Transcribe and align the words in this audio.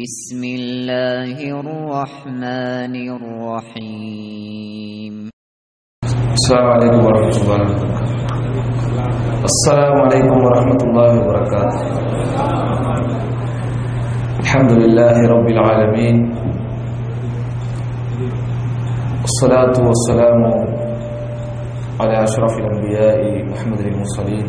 بسم 0.00 0.40
الله 0.44 1.36
الرحمن 1.60 2.94
الرحيم. 3.20 5.14
السلام 6.40 6.66
عليكم 6.74 7.00
ورحمة 7.04 7.36
الله 7.42 7.60
وبركاته. 7.68 8.16
السلام 9.50 9.94
عليكم 10.04 10.36
ورحمة 10.44 10.80
الله 10.88 11.10
وبركاته. 11.20 11.80
الحمد 14.40 14.72
لله 14.72 15.16
رب 15.34 15.48
العالمين. 15.56 16.16
الصلاة 19.28 19.76
والسلام 19.88 20.40
على 22.00 22.14
أشرف 22.24 22.52
الأنبياء 22.56 23.20
محمد 23.52 23.80
المرسلين. 23.80 24.48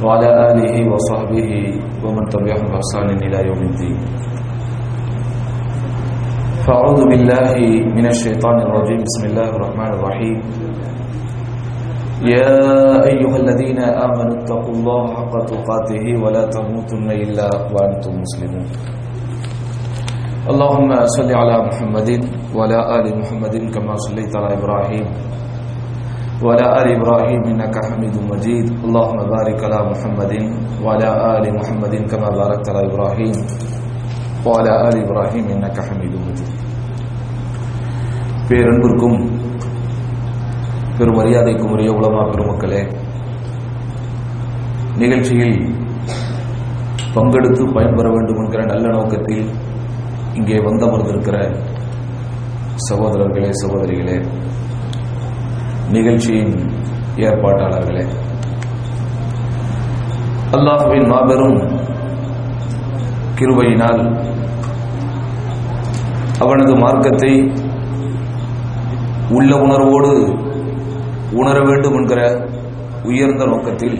وعلى 0.00 0.28
آله 0.50 0.74
وصحبه 0.92 1.50
ومن 2.04 2.24
تبعهم 2.32 2.66
بإحسان 2.72 3.08
إلى 3.20 3.38
يوم 3.48 3.60
الدين. 3.70 3.98
فأعوذ 6.64 7.00
بالله 7.08 7.52
من 7.96 8.06
الشيطان 8.08 8.56
الرجيم. 8.64 9.00
بسم 9.04 9.22
الله 9.32 9.48
الرحمن 9.56 9.90
الرحيم. 9.96 10.38
يا 12.20 12.52
أيها 13.00 13.36
الذين 13.36 13.80
آمنوا 13.80 14.44
اتقوا 14.44 14.74
الله 14.76 15.02
حق 15.16 15.34
تقاته 15.52 16.04
ولا 16.20 16.44
تموتن 16.52 17.08
إلا 17.10 17.48
وأنتم 17.72 18.12
مسلمون. 18.24 18.66
اللهم 20.52 20.90
صل 21.16 21.30
على 21.32 21.56
محمد 21.68 22.10
وعلى 22.56 22.78
آل 22.96 23.06
محمد 23.20 23.54
كما 23.72 23.94
صليت 23.96 24.32
على 24.36 24.56
إبراهيم. 24.56 25.06
وعلى 26.43 26.65
آل 26.79 26.87
إبراهيم 26.97 27.41
إنك 27.45 27.75
حميد 27.87 28.15
مجيد 28.31 28.65
اللهم 28.85 29.19
بارك 29.35 29.59
على 29.63 29.79
محمد 29.91 30.33
وعلى 30.83 31.07
آل 31.33 31.45
محمد 31.57 31.93
كما 32.11 32.29
باركت 32.31 32.65
على 32.69 32.81
إبراهيم 32.89 33.35
وعلى 34.45 34.71
آل 34.87 34.95
إبراهيم 35.05 35.45
إنك 35.55 35.77
حميد 35.87 36.13
مجيد 36.25 36.51
பேரன்பிற்கும் 38.49 39.15
பெரும் 40.97 41.17
மரியாதைக்கும் 41.19 41.71
உரிய 41.75 41.91
உலமா 41.99 42.23
பெருமக்களே 42.31 42.81
நிகழ்ச்சியில் 45.01 45.55
பங்கெடுத்து 47.15 47.63
பயன்பெற 47.75 48.07
வேண்டும் 48.15 48.41
என்கிற 48.43 48.61
நல்ல 48.65 48.85
நோக்கத்தில் 48.87 49.47
இங்கே 50.37 50.57
வந்தமர்ந்திருக்கிற 50.67 51.37
சகோதரர்களே 52.87 53.49
சகோதரிகளே 53.63 54.17
நிகழ்ச்சியின் 55.92 56.52
ஏற்பாட்டாளர்களே. 57.16 58.04
அல்லாஹுவின் 60.52 61.08
மாபெரும் 61.08 61.56
கிருபையினால் 63.38 64.00
அவனது 66.38 66.72
மார்க்கத்தை 66.76 67.32
உள்ள 69.30 69.50
உணர்வோடு 69.56 70.12
உணர 71.32 71.56
வேண்டும் 71.60 71.96
என்கிற 71.96 72.20
உயர்ந்த 73.04 73.44
நோக்கத்தில் 73.44 73.98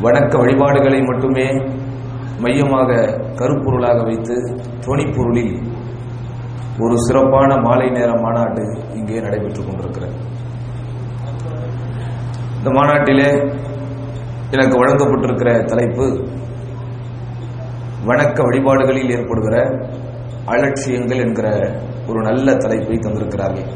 வணக்க 0.00 0.32
வழிபாடுகளை 0.38 1.00
மட்டுமே 1.02 1.46
மையமாக 2.40 2.88
கருப்பொருளாக 3.34 4.00
வைத்து 4.04 4.36
துணிப்பொருளில் 4.86 5.54
ஒரு 6.78 6.96
சிறப்பான 6.96 7.50
மாலை 7.56 7.88
நேர 7.90 8.10
மாநாடு 8.22 8.64
இங்கே 9.08 9.20
நடைபெற்றுக் 9.24 9.66
கொண்டிருக்கிறது. 9.66 10.14
இந்த 12.56 12.70
மாநாட்டிலே 12.76 13.28
எனக்கு 14.54 14.76
வழங்கப்பட்டிருக்கிற 14.80 15.50
தலைப்பு 15.64 16.06
வணக்க 18.08 18.38
வழிபாடுகளில் 18.46 19.12
ஏற்படுகிற 19.16 19.56
அலட்சியங்கள் 20.54 21.22
என்கிற 21.26 21.48
ஒரு 22.08 22.20
நல்ல 22.20 22.54
தலைப்பை 22.54 22.96
தந்திருக்கிறார்கள். 22.96 23.68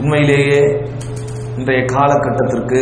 உண்மையிலேயே 0.00 0.60
இன்றைய 1.58 1.80
காலகட்டத்திற்கு 1.94 2.80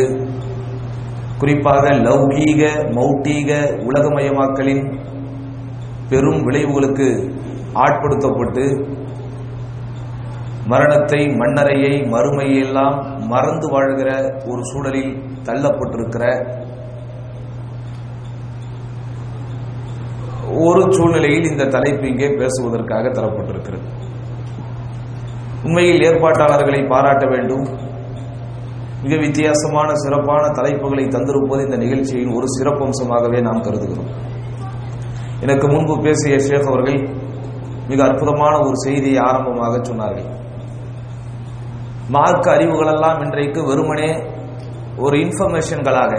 குறிப்பாக 1.39 1.85
லௌகீக 2.07 2.63
மௌட்டீக 2.99 3.51
உலகமயமாக்கலின் 3.89 4.85
பெரும் 6.13 6.41
விளைவுகளுக்கு 6.47 7.09
ஆட்படுத்தப்பட்டு 7.85 8.65
மரணத்தை 10.71 11.21
மண்ணறையை 11.41 11.93
மறுமையை 12.15 12.57
எல்லாம் 12.67 12.97
மறந்து 13.33 13.67
வாழ்கிற 13.75 14.11
ஒரு 14.51 14.63
சூழலில் 14.71 15.13
தள்ளப்பட்டிருக்கிற 15.49 16.25
ஒரு 20.65 20.83
சூழ்நிலையில் 20.97 21.49
இந்த 21.51 21.65
தலைப்பு 21.75 22.05
இங்கே 22.09 22.29
பேசுவதற்காக 22.41 23.09
தரப்பட்டிருக்கிறது. 23.09 23.87
உண்மையில் 25.65 26.05
ஏற்பாட்டாளர்களை 26.09 26.81
பாராட்ட 26.93 27.25
வேண்டும். 27.35 27.67
மிக 29.03 29.17
வித்தியாசமான 29.25 29.89
சிறப்பான 29.95 30.45
தலைப்புகளை 30.59 31.05
தந்திருப்பது 31.15 31.61
இந்த 31.67 31.77
நிகழ்ச்சியின் 31.85 32.35
ஒரு 32.39 32.47
சிறப்பம்சமாகவே 32.57 33.41
நாம் 33.49 33.65
கருதுகிறோம். 33.67 34.11
எனக்கு 35.45 35.67
முன்பு 35.75 35.95
பேசிய 36.07 36.39
ஷேக் 36.47 36.71
அவர்கள் 36.71 36.99
மிக 37.91 38.01
அற்புதமான 38.09 38.55
ஒரு 38.67 38.77
செய்தியை 38.85 39.21
ஆரம்பமாக 39.29 39.75
சொன்னார்கள். 39.91 40.29
மார்க்க 42.09 42.55
அறிவுகளெல்லாம் 42.57 43.23
இன்றைக்கு 43.23 43.65
வெறுமனே 43.67 44.11
ஒரு 44.97 45.19
இன்ஃபர்மேஷன்களாக 45.19 46.13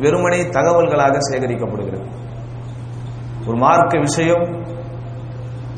வெறுமனே 0.00 0.40
தகவல்களாக 0.42 1.18
சேகரிக்கப்படுகிறது. 1.30 2.06
ஒரு 3.46 3.56
மார்க்க 3.56 3.98
விஷயம் 3.98 4.44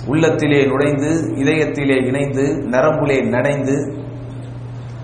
உள்ளத்திலே 0.07 0.67
நுழைந்து 0.67 1.11
இதயத்திலே 1.43 2.07
இணைந்து 2.07 2.45
நரம்புலே 2.71 3.29
நனைந்து 3.29 3.77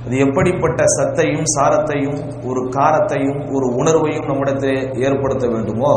அது 0.05 0.19
எப்படிப்பட்ட 0.19 0.83
சத்தையும் 0.99 1.49
சாரத்தையும் 1.57 2.47
ஒரு 2.47 2.61
காரத்தையும் 2.69 3.41
ஒரு 3.55 3.67
உணர்வையும் 3.75 4.27
நம்மிடத்தில் 4.27 4.95
ஏற்படுத்த 5.01 5.47
வேண்டுமோ 5.47 5.93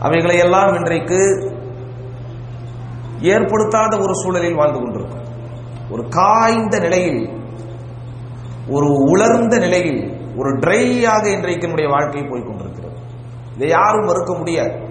அவைகளையெல்லாம் 0.00 0.74
இன்றைக்கு 0.74 1.20
ஏற்படுத்தாத 3.20 3.98
ஒரு 3.98 4.14
சூழலில் 4.14 4.54
வாழ்ந்து 4.54 4.80
கொண்டிருக்கும் 4.80 5.27
காய்ந்த 5.96 6.78
நிலையில் 6.78 7.30
ஒரு 8.68 8.86
உலர்ந்த 8.86 9.58
நிலையில் 9.58 10.16
ஒரு 10.36 10.50
ட்ரையாக 10.50 11.26
இன்றைக்கு 11.26 11.62
நம்முடைய 11.62 11.90
வாழ்க்கை 11.90 12.22
போய் 12.22 12.42
கொண்டிருக்கிறது. 12.42 12.96
இதை 13.54 13.68
யாரும் 13.68 14.06
மறுக்க 14.06 14.36
முடியாது. 14.36 14.86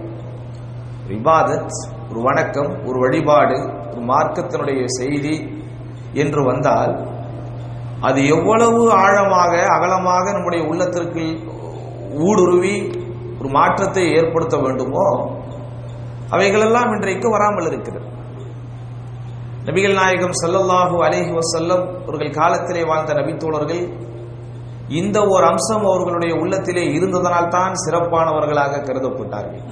இபாதத் 1.07 1.69
ஒரு 2.09 2.21
வணக்கம் 2.21 2.85
ஒரு 2.85 2.99
வழிபாடு 2.99 3.57
ஒரு 3.91 4.01
மார்க்கத்தினுடைய 4.01 4.85
செய்தி 4.85 5.61
என்று 6.13 6.45
வந்தால் 6.45 7.07
அது 8.01 8.27
எவ்வளவு 8.27 8.93
ஆழமாக 8.93 9.65
அகலமாக 9.65 10.31
நம்முடைய 10.31 10.65
உள்ளத்திற்கு 10.65 11.25
ஊடுருவி 12.13 12.91
ஒரு 13.39 13.49
மாற்றத்தை 13.49 14.13
ஏற்படுத்த 14.13 14.57
வேண்டுமோ 14.57 15.35
அவைகளெல்லாம் 16.29 16.91
இன்றைக்கு 16.91 17.29
வராமல் 17.29 17.65
இருக்கிறது. 17.65 18.07
நபிகள் 19.67 19.97
நாயகம் 19.99 20.35
சல்லல்லாஹூ 20.41 20.97
அலேஹி 21.05 21.31
வசல்லம் 21.37 21.81
அவர்கள் 22.03 22.37
காலத்திலே 22.37 22.83
வாழ்ந்த 22.83 23.11
நபித்தோழர்கள் 23.13 23.81
இந்த 24.99 25.17
ஒரு 25.33 25.45
அம்சம் 25.45 25.85
அவர்களுடைய 25.85 26.33
உள்ளத்திலே 26.35 26.83
இருந்ததனால் 26.97 27.49
தான் 27.49 27.73
சிறப்பானவர்களாக 27.83 28.83
கருதப்பட்டார்கள். 28.83 29.63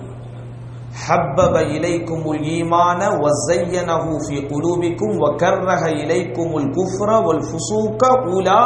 ஹப்பப 1.06 1.56
இலைக்கும் 1.75 2.25
உல் 2.31 2.44
ஈமான 2.50 3.00
வஸையனஹு 3.23 4.11
ஃபீ 4.25 4.38
குலூபிக்கும் 4.51 5.16
வகர்ரஹ 5.23 5.83
இலைக்கும் 6.03 6.53
உல் 6.57 6.69
குஃப்ர 6.77 7.09
வல் 7.27 7.44
ஃபுசூக 7.47 8.03
உலா 8.35 8.62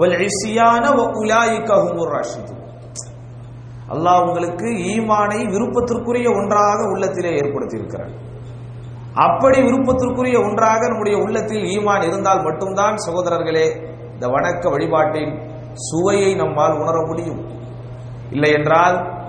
வல் 0.00 0.16
இஸ்யான 0.26 0.84
வ 0.98 1.06
உலாயிக 1.20 1.68
ஹுமுர் 1.84 2.12
ராஷிது 2.14 2.54
அல்லாஹ் 3.94 4.20
உங்களுக்கு 4.26 4.68
ஈமானை 4.92 5.40
விருப்பத்திற்குரிய 5.54 6.28
ஒன்றாக 6.40 6.78
உள்ளத்திலே 6.92 7.32
ஏற்படுத்தியிருக்கிறார் 7.40 8.12
அப்படி 9.14 9.58
விருப்பத்திற்குரிய 9.60 10.36
ஒன்றாக 10.42 10.88
நம்முடைய 10.88 11.18
உள்ளத்தில் 11.18 11.62
ஈமான் 11.62 12.06
இருந்தால் 12.06 12.42
மட்டும்தான் 12.42 12.94
சகோதரர்களே 12.94 13.66
இந்த 14.12 14.26
வணக்க 14.26 14.70
வழிபாட்டின் 14.70 15.32
சுவையை 15.72 16.34
நம்மால் 16.34 16.78
உணர 16.78 17.06
முடியும். 17.06 17.48
இல்லை 18.30 18.52
என்றால் 18.52 19.20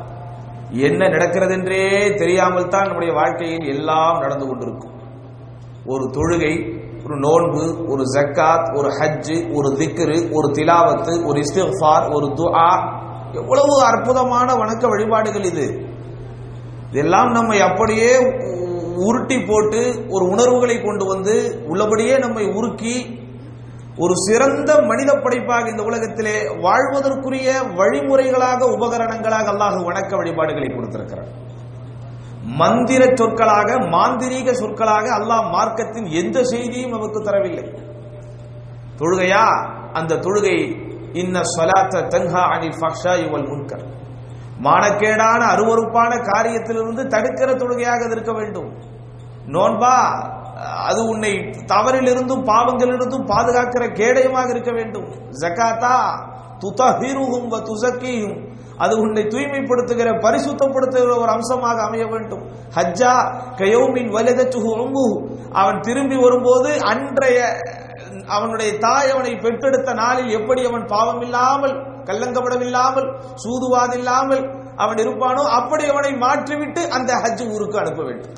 என்ன 0.69 1.07
நடக்கிறது 1.07 1.53
என்றே 1.53 2.15
தெரியாமல் 2.15 2.67
தான் 2.67 2.85
நம்முடைய 2.85 3.13
வாழ்க்கையில் 3.13 3.67
எல்லாம் 3.67 4.19
நடந்து 4.19 4.47
கொண்டிருக்கும். 4.47 4.93
ஒரு 5.85 6.03
தொழுகை 6.03 6.81
ஒரு 7.05 7.15
நோன்பு 7.15 7.87
ஒரு 7.87 8.03
ஜக்காத் 8.03 8.77
ஒரு 8.77 8.87
ஹஜ்ஜு 8.87 9.53
ஒரு 9.53 9.69
திக்ரு 9.77 10.31
ஒரு 10.31 10.47
திலாவத்து 10.47 11.25
ஒரு 11.25 11.41
இஸ்திஃபார் 11.41 12.13
ஒரு 12.13 12.25
துஆ. 12.25 12.69
எவ்வளவு 13.33 13.83
அற்புதமான 13.83 14.53
வணக்க 14.53 14.87
வழிபாடுகள் 14.87 15.43
இது. 15.43 15.91
இதெல்லாம் 16.91 17.31
நம்மை 17.31 17.61
அப்படியே 17.61 18.11
உருட்டி 19.01 19.37
போட்டு 19.45 19.81
ஒரு 20.09 20.25
உணர்வுகளை 20.25 20.81
கொண்டு 20.81 21.05
வந்து 21.05 21.65
உள்ளபடியே 21.67 22.17
நம்மை 22.17 22.45
உருக்கி 22.45 23.21
ஒரு 23.97 24.13
சிறந்த 24.15 24.81
மனித 24.81 25.11
படைப்பாக 25.13 25.69
இந்த 25.69 25.83
உலகத்திலே 25.83 26.35
வாழ்வதற்குரிய 26.61 27.47
வழிமுறைகளாக 27.79 28.61
உபகரணங்களாக 28.77 29.47
அல்லாஹ் 29.53 29.83
வணக்க 29.83 30.15
வழிபாடுகளை 30.15 30.69
கொடுத்திருக்கிறார் 30.73 31.31
மந்திர 32.43 33.15
சொற்களாக 33.15 33.77
மாந்திரீக 33.87 34.53
சொற்களாக 34.53 35.07
அல்லாஹ் 35.19 35.49
மார்க்கத்தின் 35.49 36.05
எந்த 36.05 36.43
செய்தியும் 36.43 36.91
நமக்கு 36.91 37.19
தரவில்லை. 37.21 37.65
தொழுகையா? 38.99 39.45
அந்த 39.93 40.15
தொழுகை 40.15 40.57
இன்ன 41.13 41.41
சொலாத்த 41.55 42.03
தன்ஹா 42.07 42.43
அனில் 42.53 42.77
ஃபக்ஷா 42.81 43.13
இவள் 43.25 43.47
முன்கர். 43.47 43.92
மானக்கேடான 44.65 45.41
அருவருப்பான 45.53 46.11
காரியத்திலிருந்து 46.29 47.03
தடுக்கிற 47.13 47.49
தொழுகையாக 47.55 48.01
இருக்க 48.11 48.33
வேண்டும். 48.33 48.69
நோன்பா 49.55 49.95
அது 50.89 51.01
உன்னை 51.05 51.31
தவறிலிருந்தும் 51.71 52.43
பாவங்களிலிருந்தும் 52.51 53.27
பாதுகாக்கிற 53.31 53.83
கேடயமாக 53.99 54.49
இருக்க 54.49 54.71
வேண்டும். 54.71 55.07
ஜகாத்தா 55.41 55.95
துதஹிருஹும் 56.63 57.47
வ 57.53 57.57
துசக்கியும் 57.69 58.35
அது 58.77 58.93
உன்னை 58.97 59.23
தூய்மைப்படுத்துகிற 59.23 60.09
பரிசுத்தப்படுத்துகிற 60.25 61.11
ஒரு 61.23 61.31
அம்சமாக 61.31 61.81
அமைய 61.83 62.05
வேண்டும். 62.05 62.43
ஹஜ்ஜா 62.77 63.13
கயோமின் 63.59 64.09
வலதத்துஹு 64.15 64.69
உம்முஹு. 64.83 65.15
அவன் 65.61 65.79
திரும்பி 65.79 66.17
வரும்போது 66.25 66.69
அன்றைய 66.91 67.39
அவனுடைய 68.27 68.71
தாய் 68.77 69.11
அவனை 69.13 69.33
பெற்றெடுத்த 69.35 69.93
நாளில் 69.93 70.31
எப்படி 70.39 70.61
அவன் 70.65 70.85
பாவம் 70.85 71.21
இல்லாமல் 71.21 71.75
கல்லங்கப்படமில்லாமல் 72.09 73.07
சூதுவாதில்லாமல் 73.43 74.43
அவன் 74.75 75.01
இருப்பானோ 75.03 75.43
அப்படி 75.59 75.83
அவனை 75.85 76.11
மாற்றிவிட்டு 76.25 76.81
அந்த 76.97 77.11
ஹஜ் 77.23 77.43
ஊருக்கு 77.53 77.77
அனுப்ப 77.79 78.03
வேண்டும். 78.03 78.37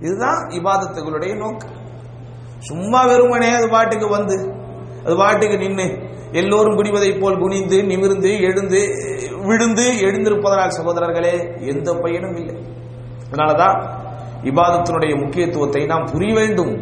இதுதான் 0.00 0.40
இபாதத்துகளுடைய 0.58 1.32
நோக்கம். 1.36 1.76
சும்மா 2.68 3.00
வெறுமனே 3.04 3.50
அது 3.50 3.68
பாட்டுக்கு 3.68 4.08
வந்து 4.08 4.36
அது 5.04 5.14
பாட்டுக்கு 5.16 5.56
நின்று 5.58 5.86
எல்லோரும் 6.40 6.76
குனிவதைப் 6.78 7.20
போல் 7.20 7.38
குனிந்து 7.38 7.78
நிமிர்ந்து 7.84 8.30
எழுந்து 8.48 8.80
விழுந்து 9.48 9.86
எழுந்திருப்பதனால் 10.06 10.76
சகோதரர்களே 10.78 11.34
எந்த 11.72 11.94
பயனும் 12.02 12.36
இல்லை. 12.36 12.56
அதனாலதான் 13.30 13.76
இபாதத்தினுடைய 14.50 15.12
முக்கியத்துவத்தை 15.22 15.82
நாம் 15.86 16.10
புரிய 16.12 16.34
வேண்டும். 16.34 16.72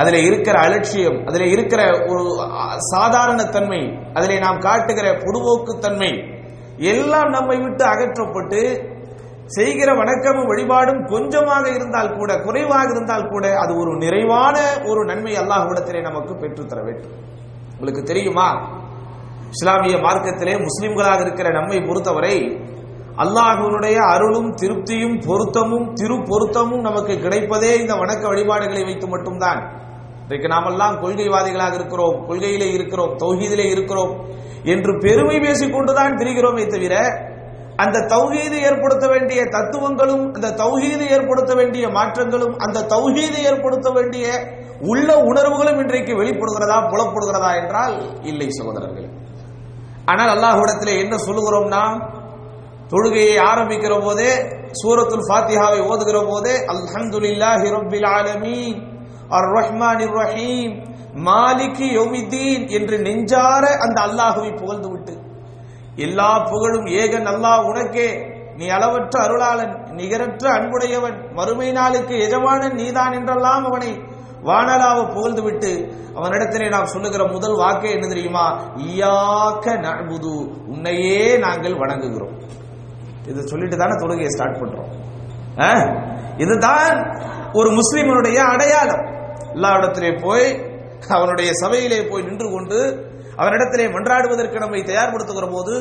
அதில் 0.00 0.24
இருக்கிற 0.24 0.56
அலட்சியம் 0.60 1.18
அதில் 1.28 1.52
இருக்கிற 1.52 1.82
ஒரு 2.08 2.24
சாதாரண 2.94 3.44
தன்மை 3.44 3.82
அதில் 4.14 4.44
நாம் 4.44 4.58
காட்டுகிற 4.58 5.06
பொடுபோக்கு 5.24 5.78
தன்மை 5.78 6.10
எல்லாம் 6.78 7.30
நம்மை 7.30 7.56
விட்டு 7.56 7.84
அகற்றப்பட்டு 7.84 8.60
செய்கிற 9.46 9.90
வணக்கமும் 9.94 10.48
வழிபாடும் 10.50 11.02
கொஞ்சமாக 11.04 11.64
இருந்தால் 11.70 12.16
கூட 12.16 12.30
குறைவாக 12.36 12.88
இருந்தால் 12.90 13.28
கூட 13.28 13.58
அது 13.58 13.72
ஒரு 13.76 13.92
நிறைவான 13.96 14.56
ஒரு 14.84 15.04
நன்மை 15.04 15.34
அல்லாஹ்விடத்திலே 15.36 16.00
நமக்கு 16.00 16.34
பெற்றுத்தர 16.34 16.80
வேண்டும். 16.84 17.14
உங்களுக்கு 17.78 18.02
தெரியுமா? 18.02 18.48
இஸ்லாமிய 19.50 19.96
மார்க்கத்திலே 19.96 20.54
முஸ்லிம்களாக 20.66 21.20
இருக்கிற 21.20 21.48
நம்மை 21.50 21.78
பொறுத்தவரை 21.88 22.36
அல்லாஹுடைய 23.24 23.98
அருளும் 24.14 24.50
திருப்தியும் 24.62 25.16
பொருத்தமும் 25.28 25.86
திரு 25.92 26.16
பொருத்தமும் 26.30 26.86
நமக்கு 26.88 27.14
கிடைப்பதே 27.14 27.70
இந்த 27.80 27.94
வணக்க 27.94 28.22
வழிபாடுகளை 28.22 28.82
வைத்து 28.84 29.08
மட்டும்தான். 29.08 29.60
இன்றைக்கு 30.26 30.48
நாமெல்லாம் 30.52 30.94
கொள்கைவாதிகளாக 31.02 31.74
இருக்கிறோம் 31.78 32.16
கொள்கையிலே 32.28 32.68
இருக்கிறோம் 32.76 33.12
தௌஹீதிலே 33.20 33.66
இருக்கிறோம் 33.74 34.12
என்று 34.72 34.92
பெருமை 35.04 35.36
பேசிக்கொண்டுதான் 35.44 36.16
திரிகிறோமே 36.20 36.64
தவிர 36.72 36.94
அந்த 37.82 37.98
தௌஹீது 38.12 38.56
ஏற்படுத்த 38.68 39.06
வேண்டிய 39.12 39.40
தத்துவங்களும் 39.56 40.24
அந்த 40.36 40.48
தௌஹீது 40.62 41.04
ஏற்படுத்த 41.16 41.52
வேண்டிய 41.60 41.84
மாற்றங்களும் 41.98 42.54
அந்த 42.66 42.82
தௌஹீது 42.94 43.38
ஏற்படுத்த 43.50 43.90
வேண்டிய 43.98 44.26
உள்ள 44.92 45.08
உணர்வுகளும் 45.30 45.78
இன்றைக்கு 45.84 46.12
வெளிப்படுகிறதா 46.20 46.78
புலப்படுகிறதா 46.92 47.50
என்றால் 47.60 47.96
இல்லை 48.30 48.48
சகோதரர்கள். 48.58 49.08
ஆனால் 50.10 50.32
அல்லாஹ்விடத்திலே 50.34 50.96
என்ன 51.04 51.14
சொல்லுகிறோம்னா 51.28 51.84
தொழுகையை 52.92 53.38
ஆரம்பிக்கிற 53.50 53.94
போதே 54.08 54.30
சூரத்துல் 54.80 55.26
ஃபாத்திஹாவை 55.28 55.80
ஓதுகிற 55.92 56.18
போதே 56.32 56.56
அல்ஹந்துலில்லாஹி 56.74 57.66
ரப்பில் 57.76 58.10
ஆலமீன். 58.16 58.78
அர் 59.28 59.48
ரஹ்மான் 59.52 59.98
ரஹீம் 59.98 60.94
மாலிகி 61.24 61.88
யோமிதீன் 61.96 62.68
என்று 62.68 62.98
நெஞ்சார 62.98 63.78
அந்த 63.78 64.00
அல்லாஹுவை 64.00 64.56
புகழ்ந்து 64.56 64.90
விட்டு 64.90 65.14
எல்லா 65.96 66.38
புகழும் 66.38 66.86
ஏகன் 66.86 67.26
அல்லாஹ் 67.26 67.64
உனக்கே. 67.64 68.34
நீ 68.56 68.68
அளவற்ற 68.68 69.20
அருளாளன் 69.20 69.92
நிகரற்ற 69.92 70.52
அன்புடையவன் 70.52 71.32
மறுமை 71.32 71.72
நாளுக்கு 71.72 72.18
எஜமானன் 72.18 72.74
நீதான் 72.74 73.12
என்றெல்லாம் 73.12 73.64
அவனை 73.64 74.02
வானலாவ 74.42 75.14
புகழ்ந்து 75.14 75.42
விட்டு 75.42 76.00
அவனிடத்திலே 76.14 76.68
நாம் 76.68 76.84
சொல்லுகிற 76.84 77.24
முதல் 77.24 77.52
வாக்கே 77.52 77.90
என்ன 77.90 78.06
தெரியுமா? 78.06 78.60
ஈயாக்க 78.76 79.78
நபுது 79.80 80.64
உன்னையே 80.66 81.38
நாங்கள் 81.38 81.74
வணங்குகிறோம். 81.74 82.38
இது 83.26 83.42
சொல்லிட்டு 83.42 83.76
தானே 83.76 83.90
தொழுகையை 83.90 84.26
ஸ்டார்ட் 84.26 84.56
பண்றோம். 84.56 84.88
ஆ? 85.60 85.72
இதுதான் 86.36 87.14
ஒரு 87.52 87.70
முஸ்லிமனுடைய 87.70 88.36
அடையாளம். 88.36 89.15
எல்லா 89.56 89.72
போய் 90.22 90.46
அவனுடைய 91.08 91.50
சபையிலே 91.52 92.00
போய் 92.02 92.22
நின்று 92.22 92.48
கொண்டு 92.50 92.78
அவனிடத்திலே 93.36 93.86
மன்றாடுவதற்கு 93.92 94.58
நம்மை 94.58 94.80
தயார்படுத்துகிற 94.82 95.46
போது 95.50 95.74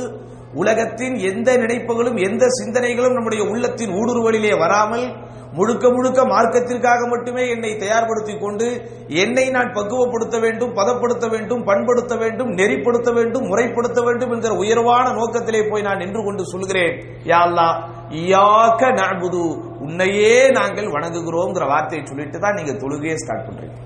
உலகத்தின் 0.53 1.15
எந்த 1.15 1.57
நினைப்புகளும் 1.57 2.17
எந்த 2.17 2.45
சிந்தனைகளும் 2.59 3.13
நம்முடைய 3.13 3.43
உள்ளத்தின் 3.43 3.89
ஊடுருவலிலே 3.89 4.59
வராமல் 4.59 5.07
முழுக்க 5.53 5.89
முழுக்க 5.89 6.21
மார்க்கத்திற்காக 6.23 7.09
மட்டுமே 7.09 7.49
என்னை 7.49 7.71
தயார்படுத்திக் 7.75 8.41
கொண்டு 8.41 8.67
என்னை 9.07 9.49
நான் 9.49 9.73
பக்குவப்படுத்த 9.73 10.39
வேண்டும் 10.39 10.73
பதப்படுத்த 10.73 11.27
வேண்டும் 11.27 11.63
பண்படுத்த 11.63 12.15
வேண்டும் 12.17 12.51
நெறிப்படுத்த 12.51 13.13
வேண்டும் 13.13 13.45
முறைப்படுத்த 13.47 14.03
வேண்டும் 14.03 14.31
என்கிற 14.31 14.53
உயர்வான 14.55 15.13
நோக்கத்திலே 15.13 15.67
போய் 15.69 15.81
நான் 15.81 15.97
நின்று 15.97 16.23
கொண்டு 16.23 16.45
சொல்கிறேன். 16.45 16.95
யா 17.23 17.39
அல்லாஹ் 17.47 17.77
இயாக்க 18.25 18.91
நஅபுது 18.91 19.43
உன்னையே 19.85 20.35
நாங்கள் 20.59 20.89
வணங்குகிறோம்ங்கிற 20.95 21.65
வார்த்தையை 21.73 22.03
சொல்லிட்டு 22.09 22.39
தான் 22.43 22.57
நீங்க 22.59 22.73
தொழுகையை 22.83 23.17
ஸ்டார்ட் 23.21 23.47
பண்றீங்க. 23.47 23.77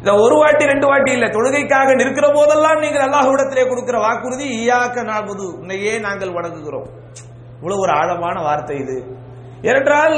இந்த 0.00 0.12
ஒரு 0.24 0.36
வாட்டி 0.40 0.64
ரெண்டு 0.72 0.86
வாட்டி 0.90 1.10
இல்ல 1.16 1.26
தொழுகைக்காக 1.36 1.90
நிற்கிற 2.00 2.26
போதெல்லாம் 2.36 2.80
நீங்கள் 2.84 3.04
அல்லாஹ்விடத்திலே 3.06 3.64
கொடுக்கிற 3.68 3.96
வாக்குறுதி 4.06 4.46
ஈயாக்க 4.60 5.04
நாபுது 5.10 5.44
உன்னையே 5.60 5.92
நாங்கள் 6.06 6.36
வணங்குகிறோம். 6.38 6.88
இவ்வளவு 7.58 7.82
ஒரு 7.84 7.92
ஆழமான 8.00 8.36
வார்த்தை 8.48 8.76
இது. 8.84 8.96
ஏனென்றால் 9.68 10.16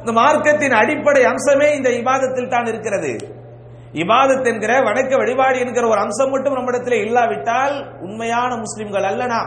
இந்த 0.00 0.12
மார்க்கத்தின் 0.20 0.76
அடிப்படை 0.80 1.22
அம்சமே 1.32 1.68
இந்த 1.78 1.90
இபாதத்தில் 2.00 2.52
தான் 2.54 2.68
இருக்கிறது. 2.72 3.12
இபாதத் 4.02 4.48
என்கிற 4.50 4.72
வணக்க 4.88 5.12
வழிபாடு 5.20 5.58
என்கிற 5.64 5.84
ஒரு 5.92 6.00
அம்சம் 6.04 6.32
மட்டும் 6.34 6.56
நம்மிடத்தில் 6.58 7.02
இல்லாவிட்டால் 7.04 7.74
உண்மையான 8.06 8.50
முஸ்லிம்கள் 8.64 9.06
அல்லனா? 9.10 9.40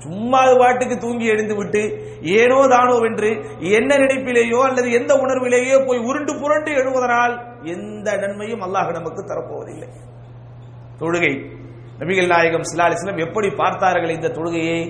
சும்மா 0.00 0.38
அது 0.40 0.58
பாட்டுக்கு 0.58 0.98
தூங்கி 0.98 1.26
எழுந்து 1.26 1.54
விட்டு 1.54 1.82
ஏனோ 2.22 2.66
தானோ 2.66 2.98
வென்று 2.98 3.30
என்ன 3.58 3.96
நினைப்பிலேயோ 3.96 4.60
அல்லது 4.60 4.92
எந்த 4.92 5.14
உணர்விலேயோ 5.14 5.86
போய் 5.86 5.98
உருண்டு 5.98 6.40
புரண்டு 6.40 6.70
எழுவதனால் 6.70 7.34
எந்த 7.62 8.16
நன்மையும் 8.16 8.60
அல்லாஹ் 8.60 8.92
நமக்கு 8.92 9.22
தரப்போவதில்லை. 9.22 9.88
தொழுகை. 10.98 11.32
நபிகள் 11.98 12.26
நாயகம் 12.26 12.62
சிலாலிஸ்லம் 12.74 13.26
எப்படி 13.26 13.50
பார்த்தார்கள் 13.50 14.10
இந்த 14.10 14.28
தொழுகையை? 14.28 14.80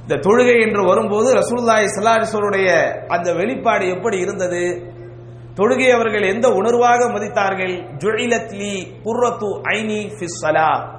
இந்த 0.00 0.16
தொழுகை 0.16 0.60
என்று 0.60 0.84
வரும்போது 0.84 1.34
ரசூல்லாய் 1.34 1.88
ஸல்லல்லாஹு 1.96 3.06
அந்த 3.08 3.32
வெளிப்பாடு 3.32 3.88
எப்படி 3.88 4.18
இருந்தது? 4.18 4.92
தொழுகை 5.56 5.90
அவர்கள் 5.90 6.22
எந்த 6.22 6.48
உணர்வாக 6.48 7.10
மதித்தார்கள்? 7.12 7.74
ஜுழிலத்லி 7.98 8.56
லி 8.56 8.92
குர்ரத்து 9.04 9.60
ஐனி 9.62 10.10
ஃபிஸ் 10.18 10.93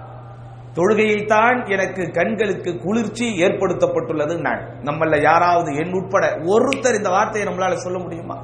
தொழுகையைத்தான் 0.76 1.72
எனக்கு 1.72 2.12
கண்களுக்கு 2.12 2.78
குளிர்ச்சி 2.78 3.42
ஏற்படுத்தப்பட்டுள்ளது 3.42 4.42
நான். 4.42 4.62
நம்மள 4.84 5.22
யாராவது 5.22 5.76
என் 5.76 5.94
உட்பட 5.94 6.28
ஒருத்தர் 6.28 6.96
இந்த 6.96 7.10
வார்த்தையை 7.10 7.54
நம்மளால 7.54 7.74
சொல்ல 7.74 8.00
முடியுமா? 8.00 8.44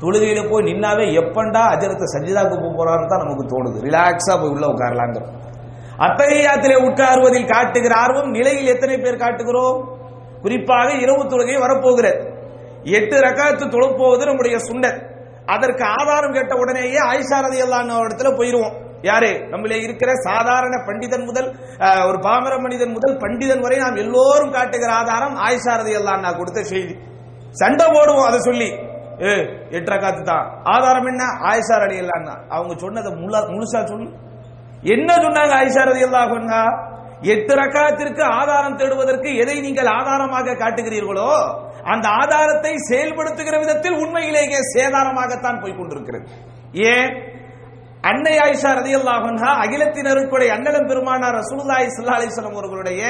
தொழுகையில 0.00 0.50
போய் 0.50 0.64
நின்னாவே 0.64 1.22
எப்பண்டா 1.22 1.62
அஜரத்தை 1.74 2.02
சஜிதாக்கு 2.18 2.72
போக 2.72 2.84
போறாரு 2.84 3.06
தான் 3.06 3.22
நமக்கு 3.22 3.46
தோணுது. 3.46 3.84
ரிலாக்ஸா 3.84 4.40
போய் 4.40 4.48
உள்ள 4.48 4.66
உட்காரலாங்க. 4.66 5.22
அத்தகையாத்திலே 5.98 6.76
உட்காருவதில் 6.84 7.52
காட்டுகிற 7.52 7.94
ஆர்வம் 7.94 8.30
நிலையில் 8.30 8.66
எத்தனை 8.66 8.98
பேர் 8.98 9.16
காட்டுகிறோம்? 9.16 9.98
குறிப்பாக 10.42 10.92
இரவு 10.92 11.24
தொழுகை 11.24 11.58
வரப்போகிறது. 11.58 12.34
எட்டு 12.82 13.20
ரகாத்து 13.20 13.66
தொழப்போவது 13.66 14.24
நம்முடைய 14.24 14.56
சுண்ணத். 14.56 15.06
அதற்கு 15.46 15.84
ஆதாரம் 15.84 16.32
கேட்ட 16.32 16.56
உடனேயே 16.56 16.98
ஆயிஷாரதி 16.98 17.56
எல்லாம் 17.56 17.88
இடத்துல 17.88 18.34
போயிருவோம். 18.34 18.85
யாரு? 19.02 19.46
நம்மளே 19.48 19.80
இருக்கிற 19.80 20.12
சாதாரண 20.14 20.76
பண்டிதன் 20.86 21.24
முதல் 21.24 21.56
ஒரு 22.06 22.18
பாமர 22.18 22.58
மனிதன் 22.58 22.90
முதல் 22.90 23.16
பண்டிதன் 23.16 23.60
வரை 23.60 23.78
நாம் 23.78 23.96
எல்லோரும் 23.96 24.50
காட்டுகிற 24.50 24.92
ஆதாரம் 24.92 25.36
ஆயிஷாரதி 25.36 25.92
எல்லாம் 25.92 26.20
நான் 26.20 26.36
கொடுத்த 26.36 26.62
செய்தி. 26.62 26.96
சண்டை 27.50 27.86
போடுவோம் 27.86 28.26
அதை 28.26 28.38
சொல்லி. 28.38 28.68
ஏ 29.22 29.48
எட்டு 29.70 29.90
ரகாத்து 29.90 30.22
தான் 30.22 30.60
ஆதாரம் 30.62 31.06
என்ன? 31.06 31.24
ஆயிஷார் 31.24 31.82
அடி 31.82 31.96
எல்லாம் 31.96 32.48
அவங்க 32.48 32.78
சொன்னதை 32.78 33.12
முழு- 33.12 33.50
முழுசா 33.50 33.84
சொல்லு. 33.84 34.10
என்ன 34.82 35.14
சொன்னாங்க 35.14 35.54
ஆயிஷா 35.54 35.84
ரலியல்லாஹு 35.84 36.94
எட்டு 37.20 37.54
ரக்காத்திற்கு 37.54 38.22
ஆதாரம் 38.22 38.76
தேடுவதற்கு 38.76 39.36
எதை 39.36 39.60
நீங்கள் 39.60 39.86
ஆதாரமாக 39.86 40.50
காட்டுகிறீர்களோ 40.50 41.54
அந்த 41.82 42.08
ஆதாரத்தை 42.08 42.74
செயல்படுத்துகிற 42.90 43.58
விதத்தில் 43.58 43.92
உண்மையிலேயே 43.92 44.58
சேதாரமாகத்தான் 44.74 45.62
போய் 45.62 45.76
கொண்டிருக்கிறது. 45.76 46.26
ஏன்? 46.72 47.35
அன்னை 48.08 48.34
ஆயிஷா 48.44 48.70
ரதியல்லாஹு 48.78 49.26
அன்ஹா 49.32 49.50
அகிலத்தினருக்குடைய 49.64 50.48
அண்ணலம் 50.56 50.88
பெருமானார் 50.90 51.36
ரசூல்லாய் 51.42 51.92
சல்லா 51.96 52.16
அலிஸ்லாம் 52.18 52.58
அவர்களுடைய 52.58 53.02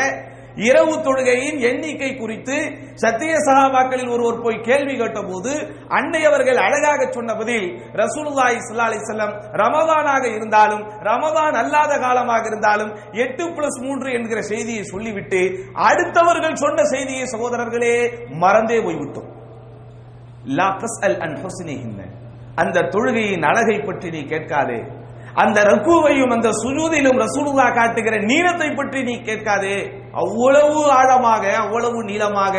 இரவு 0.66 0.92
தொழுகையின் 1.06 1.58
எண்ணிக்கை 1.70 2.10
குறித்து 2.12 2.54
சத்திய 3.02 3.32
சகாபாக்களில் 3.46 4.12
ஒருவர் 4.14 4.38
போய் 4.44 4.56
கேள்வி 4.68 4.94
கேட்டபோது 5.00 5.52
அன்னை 5.98 6.20
அவர்கள் 6.28 6.60
அழகாக 6.66 7.08
சொன்ன 7.16 7.34
பதில் 7.40 7.66
ரசூலுல்லாஹி 8.02 8.56
ஸல்லல்லாஹு 8.66 8.90
அலி 8.92 9.02
செல்லம் 9.10 9.34
ரமதானாக 9.62 10.24
இருந்தாலும் 10.36 10.84
ரமதான் 11.10 11.58
அல்லாத 11.62 11.98
காலமாக 12.06 12.46
இருந்தாலும் 12.52 12.94
எட்டு 13.24 13.46
பிளஸ் 13.58 13.78
மூன்று 13.86 14.10
என்கிற 14.18 14.42
செய்தியை 14.52 14.84
சொல்லிவிட்டு 14.92 15.42
அடுத்தவர்கள் 15.88 16.60
சொன்ன 16.64 16.88
செய்தியை 16.94 17.26
சகோதரர்களே 17.34 17.94
மறந்தே 18.44 18.80
போய்விட்டோம். 18.86 19.30
லா 20.58 20.70
அல் 21.08 21.20
அன் 21.26 21.38
ஹுஸ்னிஹின்ன. 21.44 22.00
அந்த 22.62 22.86
தொழுகையின் 22.94 23.46
அழகை 23.50 23.78
பற்றி 23.80 24.10
நீ 24.10 24.22
கேட்காதே. 24.32 24.78
அந்த 25.42 25.58
ரக்குவையும் 25.70 26.32
அந்த 26.36 26.48
சுஜூதிலும் 26.62 27.18
ரசூலுல்லா 27.24 27.66
காட்டுகிற 27.78 28.16
நீளத்தை 28.30 28.68
பற்றி 28.74 29.00
நீ 29.02 29.14
கேட்காதே. 29.28 29.76
அவ்வளவு 30.22 30.80
ஆழமாக 30.98 31.44
அவ்வளவு 31.64 31.98
நீளமாக 32.10 32.56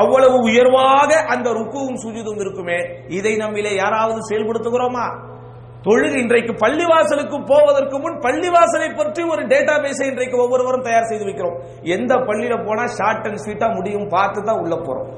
அவ்வளவு 0.00 0.36
உயர்வாக 0.48 1.10
அந்த 1.34 1.48
ருக்குவும் 1.58 1.98
சுஜூதும் 2.04 2.40
இருக்குமே. 2.44 2.78
இதை 3.18 3.32
நம்மிலே 3.36 3.72
யாராவது 3.82 4.20
செயல்படுத்துகிறோமா? 4.30 5.06
தொழுகை 5.86 6.18
இன்றைக்கு 6.24 6.52
பள்ளிவாசலுக்கு 6.64 7.38
போவதற்கு 7.50 7.96
முன் 7.98 8.18
பள்ளிவாசலை 8.26 8.88
பற்றி 8.94 9.22
ஒரு 9.32 9.42
டேட்டா 9.52 9.74
பேஸை 9.84 10.06
இன்றைக்கு 10.10 10.36
ஒவ்வொருவரும் 10.44 10.86
தயார் 10.88 11.08
செய்து 11.10 11.24
வைக்கிறோம். 11.28 11.56
எந்த 11.96 12.12
பள்ளியில 12.28 12.56
போனா 12.66 12.84
ஷார்ட் 12.98 13.26
அண்ட் 13.28 13.42
ஸ்வீட்டா 13.44 13.68
முடியும் 13.76 14.08
பார்த்து 14.08 14.42
தான் 14.42 14.60
உள்ள 14.64 14.76
போறோம். 14.76 15.08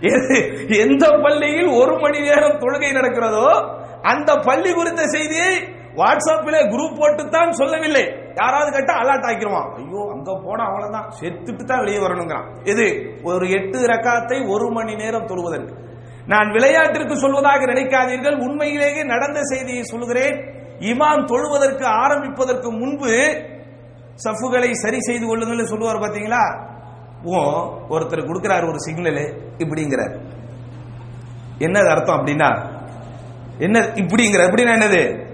எது- 0.00 0.78
எந்த 0.78 1.18
பள்ளியில் 1.22 1.66
ஒரு 1.66 1.98
மணி 1.98 2.20
நேரம் 2.20 2.58
தொழுகை 2.58 2.92
நடக்கிறதோ 2.92 3.78
அந்த 4.02 4.36
பள்ளி 4.36 4.72
குறித்த 4.72 5.06
செய்தியை 5.06 5.58
வாட்ஸ்அப்பில் 5.96 6.68
குரூப் 6.68 6.98
போட்டு 6.98 7.28
தான் 7.28 7.52
சொல்லவில்லை. 7.52 8.14
யாராவது 8.34 8.70
கேட்டா 8.70 8.94
அலர்ட் 8.94 9.24
ஆக்கிடுவான் 9.24 9.74
ஐயோ 9.74 10.10
அங்க 10.12 10.40
போனா 10.44 10.64
அவ்வளவுதான். 10.64 11.12
செத்துட்டு 11.20 11.64
தான் 11.64 11.78
வெளியே 11.78 11.98
வரணுங்கிறான். 11.98 12.68
இது 12.68 13.14
ஒரு 13.22 13.50
எட்டு 13.50 13.86
ரக்காத்தை 13.86 14.48
ஒரு 14.48 14.70
மணி 14.70 14.94
நேரம் 14.94 15.26
தொழுவதற்கு. 15.26 15.72
நான் 16.26 16.50
விளையாட்டிற்கு 16.50 17.14
சொல்வதாக 17.14 17.62
நினைக்காதீர்கள். 17.62 18.40
உண்மையிலேயே 18.40 19.02
நடந்த 19.02 19.40
செய்தியை 19.42 19.82
சொல்கிறேன் 19.82 20.60
இமாம் 20.78 21.24
தொழுவதற்கு 21.24 21.84
ஆரம்பிப்பதற்கு 21.84 22.72
முன்பு 22.72 23.10
சஃபுகளை 24.24 24.72
சரி 24.72 25.00
செய்து 25.00 25.26
கொள்ளுங்கள் 25.26 25.66
சொல்லுவார் 25.66 25.96
பாத்தீங்களா? 25.96 26.70
ஓ 27.24 27.36
ஒருத்தர் 27.88 28.26
கொடுக்கிறார் 28.26 28.68
ஒரு 28.68 28.80
சிக்னல் 28.80 29.50
இப்படிங்கிறார். 29.58 30.20
என்னது 31.58 31.88
அர்த்தம் 31.88 32.16
அப்படின்னா? 32.16 32.70
என்ன 33.58 33.80
இப்படிங்கிற 33.80 34.40
அப்படின்னா 34.44 34.72
என்னது? 34.72 35.30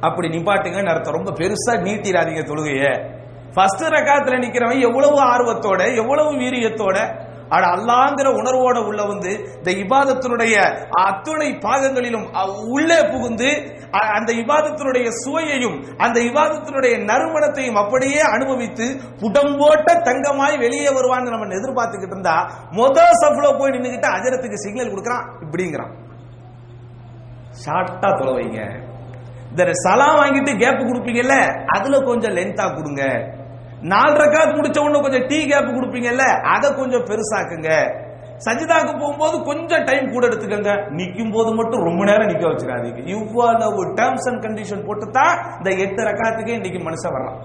அப்படி 0.00 0.28
நிப்பாட்டுங்கன்னு 0.28 0.86
அர்த்தம். 0.86 1.14
ரொம்ப 1.14 1.30
பெருசா 1.30 1.76
நீட்டிடாதீங்க 1.82 2.42
தொழுகைய. 2.42 3.16
ஃபர்ஸ்ட் 3.54 3.82
ரகாத்துல 3.82 4.38
நிக்கிறவன் 4.38 4.80
எவ்வளவு 4.80 5.22
ஆர்வத்தோட 5.22 5.96
எவ்வளவு 5.96 6.32
வீரியத்தோட 6.32 7.26
அட 7.48 7.66
அல்லாங்கிற 7.66 8.28
உணர்வோட 8.32 8.86
உள்ள 8.86 9.02
வந்து 9.02 9.30
இந்த 9.30 9.70
இபாதத்தினுடைய 9.70 10.54
அத்துணை 10.90 11.48
பாகங்களிலும் 11.52 12.26
உள்ளே 12.70 13.00
புகுந்து 13.02 13.76
அந்த 13.90 14.32
இபாதத்தினுடைய 14.32 15.08
சுவையையும் 15.08 15.96
அந்த 15.96 16.20
இபாதத்தினுடைய 16.20 17.04
நறுமணத்தையும் 17.04 17.74
அப்படியே 17.74 18.20
அனுபவித்து 18.20 18.84
புடம்போட்ட 19.20 19.92
தங்கமாய் 20.08 20.58
வெளியே 20.58 20.88
வருவான்னு 20.88 21.30
நம்ம 21.30 21.46
எதிர்பார்த்துக்கிட்டு 21.46 22.06
இருந்தா 22.06 22.50
மொத 22.70 22.98
சஃப்ல 23.22 23.58
போய் 23.58 23.70
நின்னுகிட்டு 23.70 24.10
அஜரத்துக்கு 24.16 24.54
சிக்னல் 24.54 24.92
கொடுக்கறான். 24.92 25.24
இப்படிங்கிறான். 25.40 25.94
ஷார்ட்டா 27.64 28.18
தொலை 28.18 28.32
வைங்க. 28.32 28.86
இந்த 29.50 29.72
சலாம் 29.72 30.16
வாங்கிட்டு 30.16 30.58
கேப் 30.58 30.80
கொடுப்பீங்கல்ல 30.80 31.64
அதுல 31.66 32.00
கொஞ்சம் 32.00 32.34
லென்த்தா 32.34 32.74
கொடுங்க. 32.74 33.02
நாலு 33.82 34.12
ரக்காத் 34.12 34.56
முடிச்ச 34.58 34.78
உடனே 34.82 35.00
கொஞ்சம் 35.00 35.26
டீ 35.26 35.46
கேப் 35.46 35.72
கொடுப்பீங்கல்ல 35.76 36.24
அதை 36.54 36.74
கொஞ்சம் 36.74 37.04
பெருசாக்குங்க. 37.10 37.70
சஜிதாக்கு 38.46 38.92
போகும்போது 38.98 39.42
கொஞ்சம் 39.42 39.84
டைம் 39.84 40.12
கூட 40.12 40.26
எடுத்துக்கங்க. 40.26 40.72
நிக்கும் 40.98 41.32
போது 41.32 41.54
மட்டும் 41.54 41.82
ரொம்ப 41.82 42.04
நேரம் 42.04 42.28
நிக்க 42.28 42.44
வச்சிடாதீங்க. 42.48 43.06
இவ்வளவு 43.06 43.84
டேர்ம்ஸ் 43.84 44.28
அண்ட் 44.30 44.44
கண்டிஷன் 44.44 44.86
போட்டு 44.86 45.10
தான் 45.10 45.56
இந்த 45.56 45.70
எட்டு 45.70 46.02
ரக்காத்துக்கே 46.02 46.54
இன்னைக்கு 46.58 46.78
மனுஷன் 46.78 47.12
வரலாம். 47.12 47.38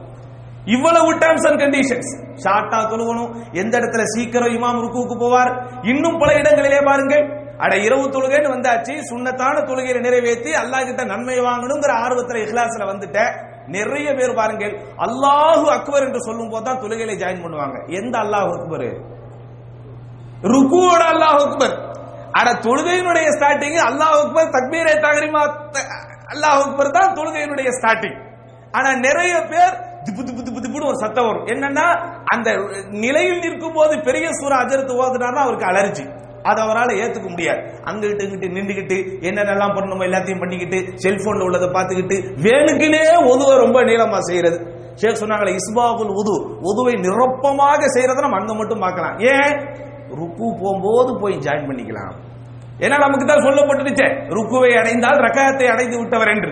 இவ்வளவு 0.65 1.13
டேர்ம்ஸ் 1.13 1.47
அண்ட் 1.49 1.61
கண்டிஷன்ஸ் 1.61 2.11
ஷார்ட்டா 2.43 2.79
தொழுகணும் 2.91 3.31
எந்த 3.51 3.77
இடத்துல 3.79 4.03
சீக்கிரம் 4.03 4.53
இமாம் 4.57 4.81
ருக்குவுக்கு 4.83 5.17
போவார்? 5.23 5.51
இன்னும் 5.83 6.19
பல 6.19 6.33
இடங்களிலே 6.33 6.79
பாருங்கள். 6.85 7.41
அட 7.57 7.75
இரவு 7.75 8.05
தொழுகைன்னு 8.07 8.53
வந்தாச்சு. 8.53 8.93
சுண்ணத்தான 9.09 9.65
தொழுகையை 9.69 9.99
நிறைவேற்றி 9.99 10.51
அல்லாஹ் 10.51 10.85
கிட்ட 10.85 11.03
நன்மை 11.03 11.39
வாங்கணுங்கிற 11.39 11.91
ஆர்வத்துல 12.05 12.39
இஹ்லாஸ்ல 12.45 12.85
வந்துட்டேன். 12.91 13.51
நிறைய 13.67 14.08
பேர் 14.13 14.38
பாருங்கள் 14.39 14.74
அல்லாஹு 15.05 15.65
அக்பர் 15.77 16.05
என்று 16.08 16.20
சொல்லும் 16.27 16.51
போது 16.53 16.65
தான் 16.67 16.82
தொழுகையில 16.84 17.13
ஜாயின் 17.22 17.43
பண்ணுவாங்க. 17.43 17.77
எந்த 18.00 18.15
அல்லாஹ் 18.24 18.50
அக்பர்? 18.58 18.88
ருக்குவோட 20.53 21.01
அல்லாஹ் 21.13 21.39
அக்பர். 21.46 21.75
ஆனா 22.39 22.51
தொழுகையினுடைய 22.65 23.27
ஸ்டார்டிங் 23.38 23.79
அல்லாஹ் 23.89 24.15
அக்பர் 24.22 24.53
தக்பீரே 24.55 24.93
தகரிமா 25.05 25.41
அல்லாஹ் 26.34 26.60
அக்பர் 26.65 26.96
தான் 26.98 27.15
தொழுகையினுடைய 27.20 27.70
ஸ்டார்டிங் 27.79 28.20
ஆனா 28.74 28.89
நிறைய 29.08 29.34
பேர் 29.51 29.74
திப்பு 30.05 30.22
திப்பு 30.27 30.41
திப்பு 30.46 30.62
திப்புன்னு 30.62 30.89
ஒரு 30.91 31.00
சத்தம் 31.03 31.27
வரும். 31.27 31.46
என்னன்னா 31.53 31.86
அந்த 32.34 32.50
நிலையில் 33.03 33.43
நிற்கும் 33.46 33.77
போது 33.77 33.93
பெரிய 34.08 34.25
சூறா 34.39 34.58
அஜரத்து 34.63 34.93
ஓதுனார்னா 35.03 35.43
அவருக்கு 35.46 35.70
அலர்ஜி 35.72 36.05
அதை 36.43 36.63
அவரால் 36.63 37.00
ஏத்துக்க 37.03 37.27
முடியாது. 37.29 37.62
அங்கிட்டு 37.85 38.23
இங்கிட்டு 38.25 38.47
நின்றுகிட்டு 38.57 38.97
என்னென்னலாம் 39.29 39.75
பண்ணணுமோ 39.75 40.07
எல்லாத்தையும் 40.09 40.39
பண்ணிக்கிட்டு 40.39 40.79
செல்போன்ல 41.03 41.47
உள்ளதை 41.47 41.69
பார்த்துக்கிட்டு 41.69 42.17
வேணுக்குனே 42.45 43.03
உதுவை 43.33 43.55
ரொம்ப 43.57 43.83
நீளமா 43.83 44.19
செய்யறது. 44.19 44.57
ஷேக் 44.95 45.21
சொன்னாங்களே 45.21 45.55
இஸ்பாகுல் 45.59 46.12
உது. 46.21 46.35
உதுவை 46.69 46.93
நிரப்பமாக 47.05 47.85
செய்யறத 47.95 48.21
நம்ம 48.21 48.39
அங்க 48.39 48.53
மட்டும் 48.53 48.79
பார்க்கலாம். 48.79 49.19
ஏன்? 49.19 49.53
ருக்கு 50.19 50.45
போகும்போது 50.62 51.19
போய் 51.19 51.35
ஜாயின் 51.35 51.69
பண்ணிக்கலாம். 51.69 52.13
ஏன்னா 52.79 52.97
நமக்கு 52.97 53.25
தான் 53.25 53.45
சொல்லப்பட்டுருச்சே 53.45 54.07
ருக்குவை 54.27 54.71
அடைந்தால் 54.77 55.17
ரகத்தை 55.17 55.67
அடைந்து 55.67 55.97
விட்டவர் 55.97 56.27
என்று. 56.27 56.51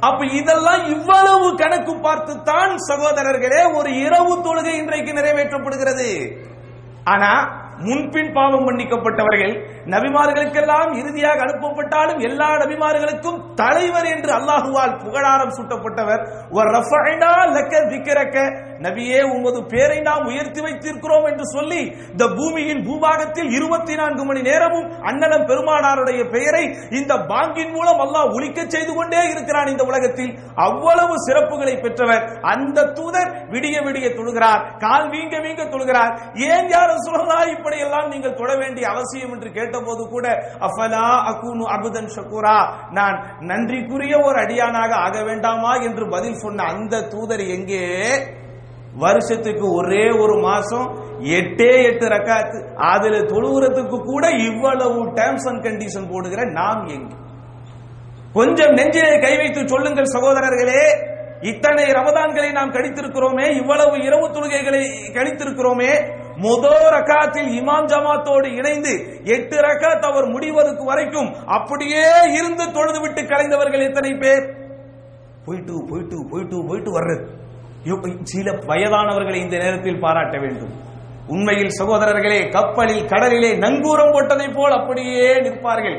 அப்ப 0.00 0.26
இதெல்லாம் 0.26 0.82
இவ்வளவு 0.84 1.56
கணக்கு 1.56 2.00
பார்த்து 2.00 2.42
தான் 2.42 2.74
சகோதரர்களே 2.90 3.62
ஒரு 3.78 3.90
இரவு 4.04 4.34
தொழுகை 4.46 4.74
இன்றைக்கு 4.74 5.12
நிறைவேற்றப்படுகிறது. 5.12 6.08
ஆனா 7.04 7.32
முன்பின் 7.84 8.32
பாவம் 8.32 8.66
மன்னிக்கப்பட்டவர்கள் 8.66 9.54
நபிமார்களுக்கெல்லாம் 9.92 10.90
இறுதியாக 11.00 11.38
அனுப்பப்பட்டாலும் 11.46 12.20
எல்லா 12.28 12.48
நபிமார்களுக்கும் 12.62 13.38
தலைவர் 13.60 14.08
என்று 14.14 14.30
அல்லாஹுவால் 14.38 14.96
புகழாரம் 15.04 15.54
சூட்டப்பட்டவர். 15.58 16.22
நபியே 18.86 19.20
உமது 19.36 19.60
பேரை 19.72 19.96
நாம் 20.00 20.26
உயர்த்தி 20.30 20.60
வைத்திருக்கிறோம் 20.64 21.26
என்று 21.30 21.46
சொல்லி 21.54 21.80
இந்த 22.12 22.24
பூமியின் 22.38 22.82
பூபாகத்தில் 22.86 23.50
இருபத்தி 23.56 23.94
நான்கு 24.00 24.22
மணி 24.28 24.42
நேரமும் 24.48 24.86
அண்ணலம் 25.10 25.46
பெருமானாருடைய 25.50 26.20
பெயரை 26.34 26.62
இந்த 26.98 27.12
பாங்கின் 27.32 27.72
மூலம் 27.76 28.00
அல்லாஹ் 28.04 28.32
ஒழிக்க 28.36 28.58
செய்து 28.74 28.92
கொண்டே 28.98 29.22
இருக்கிறான் 29.32 29.72
இந்த 29.72 29.84
உலகத்தில். 29.90 30.32
அவ்வளவு 30.66 31.14
சிறப்புகளை 31.26 31.74
பெற்றவர். 31.80 32.24
அந்த 32.52 32.86
தூதர் 32.98 33.30
விடிய 33.52 33.76
விடிய 33.86 34.06
தொழுகிறார் 34.18 34.62
கால் 34.86 35.08
வீங்க 35.14 35.36
வீங்க 35.44 35.62
தொழுகிறார். 35.74 36.14
ஏன் 36.52 36.70
யாரும் 36.76 37.04
சொல்லலாம் 37.08 37.52
இப்படி 37.56 37.78
எல்லாம் 37.86 38.08
நீங்கள் 38.14 38.38
தொட 38.40 38.50
வேண்டிய 38.62 38.84
அவசியம் 38.94 39.34
என்று 39.36 39.50
போது 39.80 40.08
கூட 40.08 40.26
அஃபலா 40.60 41.04
அகூனு 41.30 41.64
அபுதன் 41.76 42.12
ஷக்கூரா 42.16 42.56
நான் 42.90 43.16
நன்றிக்குரிய 43.40 44.14
ஒரு 44.24 44.38
அடியானாக 44.40 44.92
ஆக 44.98 45.22
வேண்டாமா? 45.22 45.72
என்று 45.80 46.06
பதில் 46.08 46.34
சொன்ன 46.34 46.66
அந்த 46.72 47.02
தூதர் 47.06 47.44
எங்கே? 47.48 47.84
வருஷத்துக்கு 48.96 49.66
ஒரே 49.72 50.04
ஒரு 50.18 50.36
மாசம் 50.40 50.86
எட்டே 51.36 51.70
எட்டு 51.82 52.06
ரக்காத்து 52.08 52.58
அதுல 52.86 53.18
தொழுகிறதுக்கு 53.32 53.98
கூட 54.04 54.24
இவ்வளவு 54.46 55.00
டேர்ம்ஸ் 55.14 55.48
அண்ட் 55.48 55.64
கண்டிஷன் 55.66 56.10
போடுகிற 56.12 56.44
நாம் 56.52 56.82
எங்கே? 56.88 57.16
கொஞ்சம் 58.32 58.72
நெஞ்சிலே 58.72 59.14
கை 59.18 59.32
வைத்து 59.36 59.68
சொல்லுங்கள் 59.68 60.12
சகோதரர்களே 60.14 60.82
இத்தனை 61.42 61.84
ரமதான்களை 61.90 62.52
நாம் 62.52 62.72
கழித்திருக்கிறோமே 62.72 63.46
இவ்வளவு 63.56 63.94
இரவு 64.02 64.26
தொழுகைகளை 64.28 64.82
கழித்திருக்கிறோமே 65.12 65.92
முதல் 66.44 66.84
ரக்காத்தில் 66.96 67.48
இமாம் 67.60 67.88
ஜமாத்தோடு 67.92 68.48
இணைந்து 68.58 68.92
எட்டு 69.24 69.56
ரக்காத் 69.60 70.06
அவர் 70.10 70.26
முடிவதற்கு 70.26 70.84
வரைக்கும் 70.84 71.30
அப்படியே 71.46 72.04
இருந்து 72.38 72.72
தொழுது 72.72 73.00
விட்டு 73.00 73.22
கலைந்தவர்கள் 73.22 73.86
எத்தனை 73.88 74.12
பேர்? 74.14 74.44
போயிட்டு 75.46 75.74
போயிட்டு 75.90 76.16
போயிட்டு 76.30 76.66
போயிட்டு 76.68 76.90
வர்றது. 76.98 77.24
சில 78.22 78.50
வயதானவர்களை 78.70 79.34
இந்த 79.34 79.56
நேரத்தில் 79.56 80.00
பாராட்ட 80.00 80.38
வேண்டும். 80.38 80.72
உண்மையில் 81.28 81.76
சகோதரர்களே 81.80 82.50
கப்பலில் 82.50 83.06
கடலிலே 83.06 83.50
நங்கூரம் 83.56 84.14
போட்டதை 84.14 84.54
போல் 84.54 84.72
அப்படியே 84.72 85.40
நிற்பார்கள். 85.40 85.98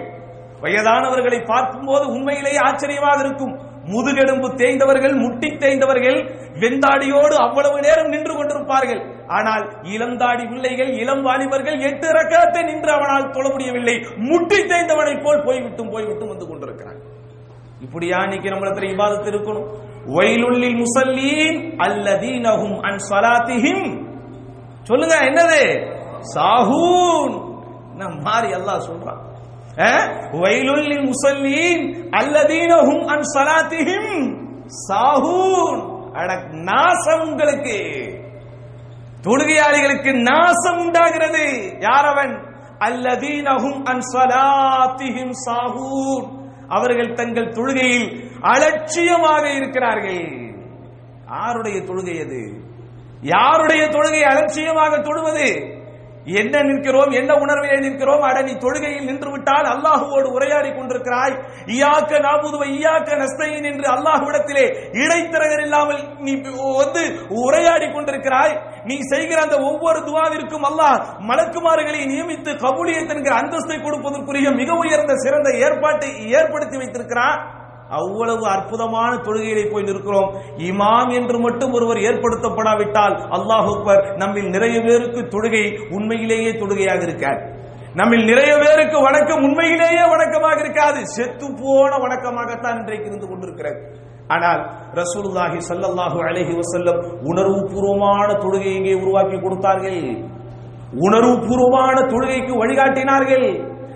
வயதானவர்களை 0.62 1.40
பார்க்கும்போது 1.46 2.06
உண்மையிலேயே 2.08 2.58
ஆச்சரியமாக 2.58 3.20
இருக்கும். 3.26 3.54
முதுகெலும்பு 3.84 4.48
தேய்ந்தவர்கள் 4.56 5.16
முட்டி 5.22 5.48
தேய்ந்தவர்கள் 5.48 6.18
வெந்தாடியோடு 6.64 7.36
அவ்வளவு 7.46 7.80
நேரம் 7.80 8.08
நின்று 8.08 8.34
கொண்டிருப்பார்கள். 8.34 9.02
ஆனால் 9.32 9.68
இளந்தாடி 9.82 10.50
பிள்ளைகள் 10.50 10.90
இளம் 10.90 11.22
வாலிபர்கள் 11.22 11.80
எட்டு 11.80 12.12
ரக்கத்தை 12.12 12.64
நின்று 12.64 12.92
அவனால் 12.92 13.30
தொழ 13.30 13.50
முடியவில்லை. 13.50 14.06
முட்டி 14.16 14.56
தேய்ந்தவனை 14.56 15.24
போல் 15.24 15.44
போய்விட்டும் 15.44 15.92
போய்விட்டும் 15.92 16.28
வந்து 16.28 16.48
கொண்டிருக்கிறான். 16.48 17.00
இப்படியா 17.82 18.18
இன்னைக்கு 18.22 18.50
நம்மளத்துல 18.50 18.90
இபாதத்து 18.90 19.30
இருக்கணும்? 19.30 19.90
வயலுள்ளில் 20.06 20.82
முசல்லீன் 20.82 21.74
அல்லதீனஹும் 21.78 22.80
அன் 22.80 23.00
சலாத்திஹிம். 23.10 24.10
சொல்லுங்க 24.84 25.16
என்னது? 25.16 25.90
சாஹூன். 26.36 27.60
நம்ம 27.96 28.22
மாறி 28.22 28.48
அல்லாஹ் 28.48 28.90
சொல்றான். 28.90 29.20
அஹ்? 29.76 30.30
வயலுள்ளில் 30.32 31.10
முசல்லீன் 31.10 32.08
அல்லதீனஹும் 32.10 33.06
அன் 33.06 33.22
சலாத்திஹிம். 33.34 34.38
சாஹூன். 34.90 36.00
அட 36.12 36.34
நாசம் 36.52 37.30
உங்களுக்கு. 37.30 38.11
தொழுகையாளிகளுக்கு 39.24 40.22
நாசம் 40.22 40.78
உண்டாகிறது. 40.78 41.76
யார் 41.80 42.06
அவன் 42.06 42.34
அல்லதீனஹும் 42.80 43.84
அன் 43.84 44.02
ஸலாத்திஹிம் 44.14 45.34
அவர்கள் 46.68 47.14
தங்கள் 47.14 47.52
தொழுகையில் 47.52 48.30
அலட்சியமாக 48.42 49.54
இருக்கிறார்கள். 49.54 50.54
யாருடைய 51.28 51.80
தொழுகை 51.80 52.26
அது? 52.26 52.62
யாருடைய 53.22 53.84
தொழுகை 53.84 54.22
அலட்சியமாக 54.22 54.98
தொழுவது? 54.98 55.80
என்ன 56.24 56.62
நிற்கிறோம்? 56.62 57.12
என்ன 57.12 57.34
உணர்விலே 57.34 57.80
நிற்கிறோம்? 57.80 58.22
அட 58.22 58.42
நீ 58.42 58.52
தொழுகையில் 58.52 59.06
நின்று 59.06 59.32
விட்டால் 59.32 59.64
அல்லாஹுவோடு 59.64 60.24
உரையாடி 60.24 60.70
கொண்டிருக்கிறாய். 60.70 61.44
இயாக்க 61.66 62.20
நாபுதுவை 62.20 62.66
இயாக்க 62.66 63.16
நஸ்தையின் 63.16 63.64
என்று 63.64 63.92
அல்லாஹுவிடத்திலே 63.92 64.78
இடைத்தரகர் 64.92 65.62
இல்லாமல் 65.62 66.18
நீ 66.18 66.42
வந்து 66.78 67.26
உரையாடி 67.30 67.86
கொண்டிருக்கிறாய். 67.86 68.84
நீ 68.84 69.00
செய்கிற 69.00 69.42
அந்த 69.42 69.58
ஒவ்வொரு 69.58 70.00
துவாவிற்கும் 70.00 70.68
அல்லாஹ் 70.72 71.02
மலக்குமார்களை 71.20 72.06
நியமித்து 72.06 72.52
கபூலியத் 72.54 73.16
என்கிற 73.16 73.36
அந்தஸ்தை 73.36 73.82
கொடுப்பதற்குரிய 73.82 74.56
மிக 74.56 74.74
உயர்ந்த 74.74 75.16
சிறந்த 75.16 75.50
ஏற்பாட்டை 75.50 76.30
ஏற்படுத்தி 76.30 76.78
வைத்திருக்கிறான். 76.78 77.60
அவ்வளவு 78.00 78.46
அற்புதமான 78.56 79.12
தொழுகையிலே 79.26 79.64
போய் 79.72 79.88
நிற்கிறோம். 79.90 80.30
இமாம் 80.70 81.12
என்று 81.20 81.38
மட்டும் 81.46 81.74
ஒருவர் 81.78 82.04
ஏற்படுத்தப்படாவிட்டால் 82.10 83.16
அல்லாஹ் 83.38 83.70
அக்பர் 83.74 84.04
நம்மில் 84.22 84.52
நிறைய 84.56 84.78
பேருக்கு 84.88 85.24
தொழுகை 85.34 85.66
உண்மையிலேயே 85.98 86.52
தொழுகையாக 86.62 87.04
இருக்கார். 87.10 87.42
நம்மில் 88.00 88.26
நிறைய 88.32 88.52
பேருக்கு 88.64 88.98
வணக்கம் 89.08 89.42
உண்மையிலேயே 89.48 90.04
வணக்கமாக 90.14 90.60
இருக்காது. 90.66 91.00
செத்து 91.16 91.48
போன 91.62 91.92
வணக்கமாகத்தான் 92.06 92.80
இன்றைக்கு 92.82 93.10
இருந்து 93.10 93.28
கொண்டிருக்கிறது 93.32 93.80
ஆனால் 94.36 94.62
ரசூலுல்லாஹி 95.00 95.58
சல்லல்லாஹு 95.70 96.20
அலைஹி 96.28 96.54
வஸல்லம் 96.60 97.00
உணர்வுபூர்வமான 97.32 98.28
தொழுகையை 98.44 98.76
இங்கே 98.80 98.94
உருவாக்கி 99.04 99.38
கொடுத்தார்கள். 99.40 100.04
உணர்வுபூர்வமான 101.06 101.98
தொழுகைக்கு 102.14 102.54
வழிகாட்டினார்கள். 102.62 103.48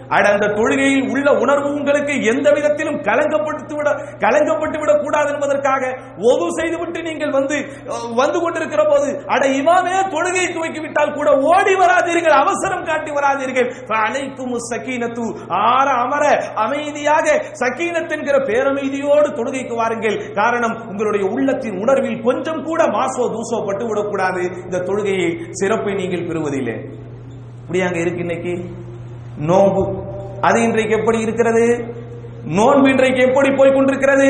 அட 0.08 0.30
அந்த 0.30 0.48
தொழுகையில் 0.48 1.10
உள்ள 1.10 1.32
உணர்வு 1.32 1.74
உங்களுக்கு 1.74 2.24
எந்த 2.24 2.52
விதத்திலும் 2.52 3.00
கலங்கப்பட்டு 3.02 3.76
விட 3.76 3.90
கலங்கப்பட்டு 4.20 4.80
விடக் 4.80 5.04
கூடாது 5.04 5.34
என்பதற்காக 5.34 5.84
ஒது 6.18 6.46
செய்துவிட்டு 6.52 7.02
நீங்கள் 7.02 7.32
வந்து 7.32 7.58
வந்து 8.16 8.42
கொண்டிருக்கிற 8.42 8.84
போது 8.84 9.24
அட 9.26 9.48
இமாமே 9.48 9.96
தொழுகையை 10.16 10.54
துவக்கி 10.54 10.80
விட்டால் 10.80 11.14
கூட 11.14 11.30
ஓடி 11.32 11.76
வராதீர்கள் 11.76 12.32
அவசரம் 12.32 12.84
காட்டி 12.84 13.12
வராதீர்கள். 13.12 13.74
அனைத்தும் 13.88 14.56
சக்கீனத்து 14.72 15.48
ஆற 15.48 15.92
அமர 15.92 16.52
அமைதியாக 16.56 17.44
சக்கீனத் 17.60 18.12
என்கிற 18.12 18.38
பேரமைதியோடு 18.38 19.28
தொழுகைக்கு 19.40 19.76
வாருங்கள். 19.76 20.32
காரணம் 20.34 20.88
உங்களுடைய 20.88 21.28
உள்ளத்தின் 21.28 21.78
உணர்வில் 21.78 22.22
கொஞ்சம் 22.22 22.64
கூட 22.64 22.84
மாசோ 22.84 23.24
தூசோ 23.36 23.66
பட்டு 23.66 23.88
விடக்கூடாது 23.88 24.42
இந்த 24.42 24.78
தொழுகையை 24.78 25.50
சிறப்பை 25.52 25.94
நீங்கள் 25.94 26.28
பெறுவதில்லை. 26.28 26.76
இப்படி 27.62 27.82
அங்க 27.82 28.00
இருக்கு 28.00 28.20
இன்னைக்கு? 28.20 28.84
நோன்பு. 29.50 29.84
அது 30.48 30.58
இன்றைக்கு 30.62 30.94
எப்படி 30.98 31.20
இருக்கிறது? 31.25 31.65
நோன்பு 32.58 32.88
இன்றைக்கு 32.89 33.22
எப்படி 33.27 33.50
போய் 33.56 33.75
கொண்டிருக்கிறது 33.75 34.30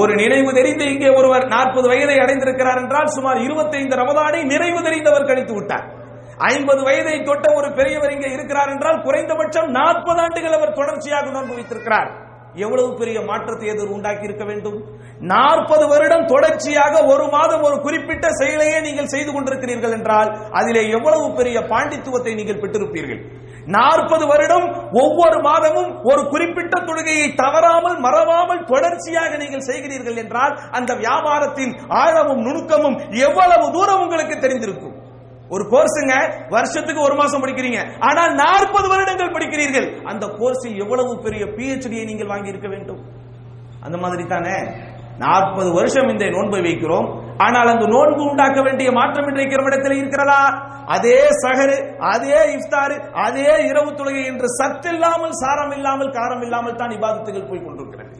ஒரு 0.00 0.12
நினைவு 0.14 0.50
தெரிந்து 0.52 0.84
இங்கே 0.92 1.10
ஒருவர் 1.18 1.44
நாற்பது 1.46 1.86
வயதை 1.88 2.16
அடைந்திருக்கிறார் 2.18 2.80
என்றால் 2.82 3.12
சுமார் 3.16 3.38
25 3.42 3.98
ரமதானை 4.00 4.40
நிறைவு 4.52 4.80
தெரிந்தவர் 4.86 5.28
கழித்து 5.28 5.54
விட்டார். 5.54 5.86
ஐம்பது 6.52 6.82
வயதை 6.82 7.22
தொட்ட 7.22 7.46
ஒரு 7.54 7.72
பெரியவர் 7.72 8.14
இங்கே 8.16 8.30
இருக்கிறார் 8.32 8.68
என்றால் 8.68 9.02
குறைந்தபட்சம் 9.02 9.68
நாற்பது 9.70 10.20
ஆண்டுகள் 10.20 10.56
அவர் 10.58 10.78
தொடர்ச்சியாக 10.80 11.30
நோன்பு 11.30 11.54
வைத்திருக்கிறார். 11.54 12.10
எவ்வளவு 12.64 12.90
பெரிய 12.94 13.18
மாற்றத்தை 13.20 13.66
எதிர் 13.68 13.94
உண்டாக்கி 13.94 14.24
இருக்க 14.24 14.44
வேண்டும்? 14.44 14.76
நாற்பது 15.32 15.88
வருடம் 15.88 16.26
தொடர்ச்சியாக 16.26 17.04
ஒரு 17.04 17.24
மாதம் 17.34 17.62
ஒரு 17.62 17.76
குறிப்பிட்ட 17.80 18.26
செயலையே 18.40 18.78
நீங்கள் 18.80 19.12
செய்து 19.14 19.30
கொண்டிருக்கிறீர்கள் 19.32 19.96
என்றால் 19.98 20.30
அதிலே 20.50 20.88
எவ்வளவு 20.88 21.26
பெரிய 21.40 21.60
பாண்டித்துவத்தை 21.72 22.34
நீங்கள் 22.34 22.62
பெற்றிருப்பீர்கள்? 22.62 23.20
நாற்பது 23.74 24.24
வருடம் 24.26 24.66
ஒவ்வொரு 25.02 25.38
மாதமும் 25.46 25.90
ஒரு 26.10 26.22
குறிப்பிட்ட 26.32 26.74
தொழுகையை 26.88 27.34
தவறாமல் 27.34 27.96
மறவாமல் 28.04 28.64
தொடர்ச்சியாக 28.64 29.36
நீங்கள் 29.36 29.66
செய்கிறீர்கள் 29.68 30.20
என்றால் 30.22 30.54
அந்த 30.70 30.94
வியாபாரத்தின் 30.94 31.72
ஆழமும் 32.02 32.44
நுணுக்கமும் 32.46 32.98
எவ்வளவு 33.26 33.66
தூரம் 33.76 34.02
உங்களுக்கு 34.04 34.36
தெரிந்திருக்கும்? 34.38 34.94
ஒரு 35.54 35.64
கோர்ஸுங்க 35.72 36.14
வருஷத்துக்கு 36.48 37.00
ஒரு 37.08 37.14
மாசம் 37.14 37.42
படிக்கிறீங்க. 37.42 37.80
ஆனால் 38.08 38.32
நாற்பது 38.34 38.86
வருடங்கள் 38.92 39.34
படிக்கிறீர்கள். 39.36 39.88
அந்த 40.04 40.26
கோர்ஸில் 40.38 40.80
எவ்வளவு 40.84 41.12
பெரிய 41.26 41.44
பிஹெச்டியை 41.56 42.04
நீங்கள் 42.10 42.30
வாங்கி 42.32 42.52
இருக்க 42.54 42.68
வேண்டும்? 42.68 43.00
அந்த 43.80 43.96
மாதிரி 44.04 44.24
தானே 44.26 44.56
நாற்பது 45.18 45.70
வருஷம் 45.72 46.08
இந்த 46.08 46.24
நோன்பை 46.24 46.60
வைக்கிறோம். 46.60 47.06
ஆனால் 47.44 47.70
அந்த 47.74 47.84
நோன்பு 47.94 48.22
உண்டாக்க 48.30 48.58
வேண்டிய 48.62 48.88
மாற்றம் 48.92 49.28
இன்றைக்கு 49.28 49.56
இடத்தில் 49.70 50.00
இருக்கிறதா? 50.00 50.40
அதே 50.95 51.19
சகரு 51.43 51.77
அதே 52.11 52.41
இஃப்தாரு 52.55 52.97
அதே 53.25 53.51
இரவு 53.69 53.91
தொழுகை 53.99 54.23
என்று 54.31 54.49
சத்தில்லாமல் 54.57 55.37
சாரம் 55.41 55.73
இல்லாமல் 55.77 56.11
காரம் 56.11 56.43
இல்லாமல் 56.47 56.79
தான் 56.81 56.95
இபாதத்துகள் 56.97 57.49
போய் 57.49 57.65
கொண்டிருக்கிறது 57.65 58.19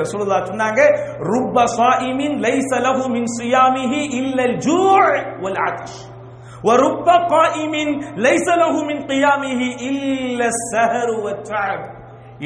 ரசூலுல்லா 0.00 0.38
சொன்னாங்க 0.48 0.80
ருப்ப 1.28 1.64
சாயிமின் 1.76 2.36
லைஸ 2.46 2.70
லஹு 2.86 3.04
மின் 3.14 3.28
சியாமிஹி 3.36 4.00
இல்லல் 4.20 4.56
ஜூ' 4.66 4.84
வல் 5.44 5.60
ஆத்ஷ் 5.66 5.98
ورب 6.64 7.08
قائم 7.28 7.74
ليس 8.18 8.48
له 8.62 8.74
من 8.84 8.98
قيامه 9.04 9.60
إلا 9.88 10.46
السهر 10.46 11.08
والتعب 11.24 11.80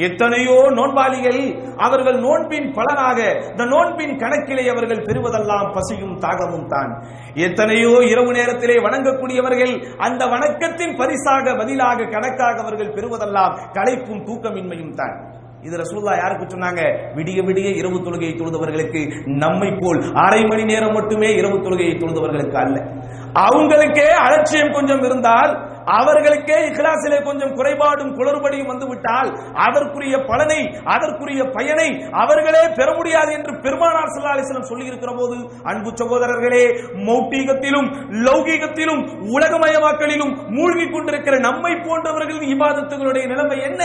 எத்தனையோ 0.06 0.56
நோன்பாளிகள் 0.78 1.40
அவர்கள் 1.86 2.18
நோன்பின் 2.26 2.68
பலனாக 2.76 3.18
இந்த 3.52 3.64
நோன்பின் 3.74 4.14
கணக்கிலே 4.22 4.64
அவர்கள் 4.74 5.06
பெறுவதெல்லாம் 5.08 5.70
பசியும் 5.76 6.18
தாகமும் 6.24 6.68
தான். 6.74 6.90
எத்தனையோ 7.46 7.92
இரவு 8.12 8.32
நேரத்திலே 8.38 8.76
வணங்கக்கூடியவர்கள் 8.86 9.74
அந்த 9.98 10.22
வணக்கத்தின் 10.34 10.94
பரிசாக 11.00 11.56
பதிலாக 11.60 12.08
கணக்காக 12.14 12.62
அவர்கள் 12.64 12.94
பெறுவதெல்லாம் 12.98 13.56
களைப்பும் 13.76 14.24
தூக்கமின்மையும் 14.28 14.94
தான். 14.94 15.16
இது 15.66 15.76
ரசூல்லா 15.82 16.12
யாருக்கு 16.18 16.46
சொன்னாங்க? 16.46 16.82
விடிய 17.16 17.38
விடிய 17.46 17.68
இரவு 17.80 17.98
தொழுகையை 17.98 18.34
தொழுதவர்களுக்கு 18.36 19.00
நம்மை 19.42 19.70
போல் 19.80 20.00
அரை 20.24 20.42
மணி 20.50 20.64
நேரம் 20.64 20.92
மட்டுமே 20.92 21.30
இரவு 21.40 21.56
தொழுகையை 21.64 21.94
தொழுதவர்களுக்கு 22.02 22.58
அல்ல. 22.64 22.76
அவங்களுக்கே 23.46 24.06
அலட்சியம் 24.26 24.74
கொஞ்சம் 24.76 25.02
இருந்தால் 25.08 25.50
அவர்களுக்கே 25.96 26.58
இஹ்லாசிலே 26.68 27.18
கொஞ்சம் 27.26 27.54
குறைபாடும் 27.58 28.14
குளறுபடியும் 28.16 28.70
வந்துவிட்டால் 28.70 29.30
அதற்குரிய 29.66 30.16
பலனை 30.30 30.60
அதற்குரிய 30.94 31.42
பயனை 31.56 31.88
அவர்களே 32.22 32.64
பெற 32.78 32.88
முடியாது 32.98 33.30
என்று 33.32 33.52
பெருமானார் 33.64 34.12
சல்லா 34.14 34.34
அலிஸ்லம் 34.34 34.70
சொல்லி 34.70 34.90
இருக்கிற 34.90 35.12
போது 35.12 35.36
அன்பு 35.70 35.92
சகோதரர்களே 36.00 36.64
மௌட்டீகத்திலும் 37.08 37.88
லௌகீகத்திலும் 38.26 39.02
உலகமயமாக்கலிலும் 39.36 40.34
மூழ்கி 40.56 40.88
கொண்டிருக்கிற 40.88 41.36
நம்மை 41.46 41.72
போன்றவர்களின் 41.86 42.50
இபாதத்துகளுடைய 42.54 43.24
நிலைமை 43.32 43.58
என்ன? 43.68 43.82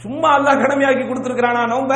சும்மா 0.00 0.30
அல்லாஹ் 0.36 0.62
கடமையாக்கி 0.62 1.04
கொடுத்திருக்கிறானா 1.04 1.64
நோம்ப? 1.72 1.92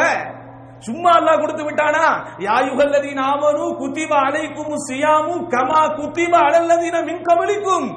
சும்மா 0.85 1.11
அல்லாஹ் 1.19 1.41
கொடுத்து 1.41 1.63
விட்டானா? 1.65 2.05
யாயுகல்லதீன 2.41 3.21
ஆமனு 3.31 3.65
குத்திப 3.81 4.13
அலைக்கும் 4.27 4.77
சியாமு 4.87 5.35
கமா 5.55 5.81
குத்திப 5.97 6.35
அலல்லதீன 6.47 6.97
மின் 7.09 7.25
கமலிக்கும் 7.29 7.89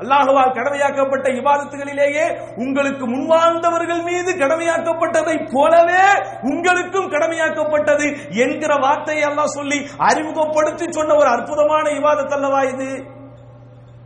அல்லாஹுவால் 0.00 0.52
கடமையாக்கப்பட்ட 0.52 1.28
இவாதத்துகளிலேயே 1.28 2.24
உங்களுக்கு 2.56 3.06
முன்வாழ்ந்தவர்கள் 3.06 4.02
மீது 4.02 4.32
கடமையாக்கப்பட்டதை 4.32 5.48
போலவே 5.52 6.02
உங்களுக்கும் 6.42 7.10
கடமையாக்கப்பட்டது 7.10 8.06
என்கிற 8.30 8.74
வார்த்தையை 8.74 9.28
எல்லாம் 9.28 9.46
சொல்லி 9.46 9.86
அறிமுகப்படுத்தி 9.98 10.92
சொன்ன 10.92 11.14
ஒரு 11.14 11.26
அற்புதமான 11.26 11.90
இவாதத் 11.90 12.32
அல்லவா 12.32 12.62
இது? 12.62 13.04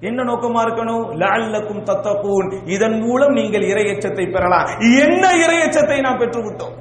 என்ன 0.00 0.22
நோக்கமா 0.22 0.60
இருக்கணும்? 0.66 1.04
லஅல்லக்கும் 1.14 1.82
தத்தகூன். 1.82 2.68
இதன் 2.68 3.00
மூலம் 3.00 3.32
நீங்கள் 3.32 3.62
இறையச்சத்தை 3.62 4.32
பெறலாம். 4.32 4.66
என்ன 4.80 5.32
இறையச்சத்தை 5.34 6.00
நாம் 6.00 6.18
பெற்றுவிட்டோம்? 6.18 6.76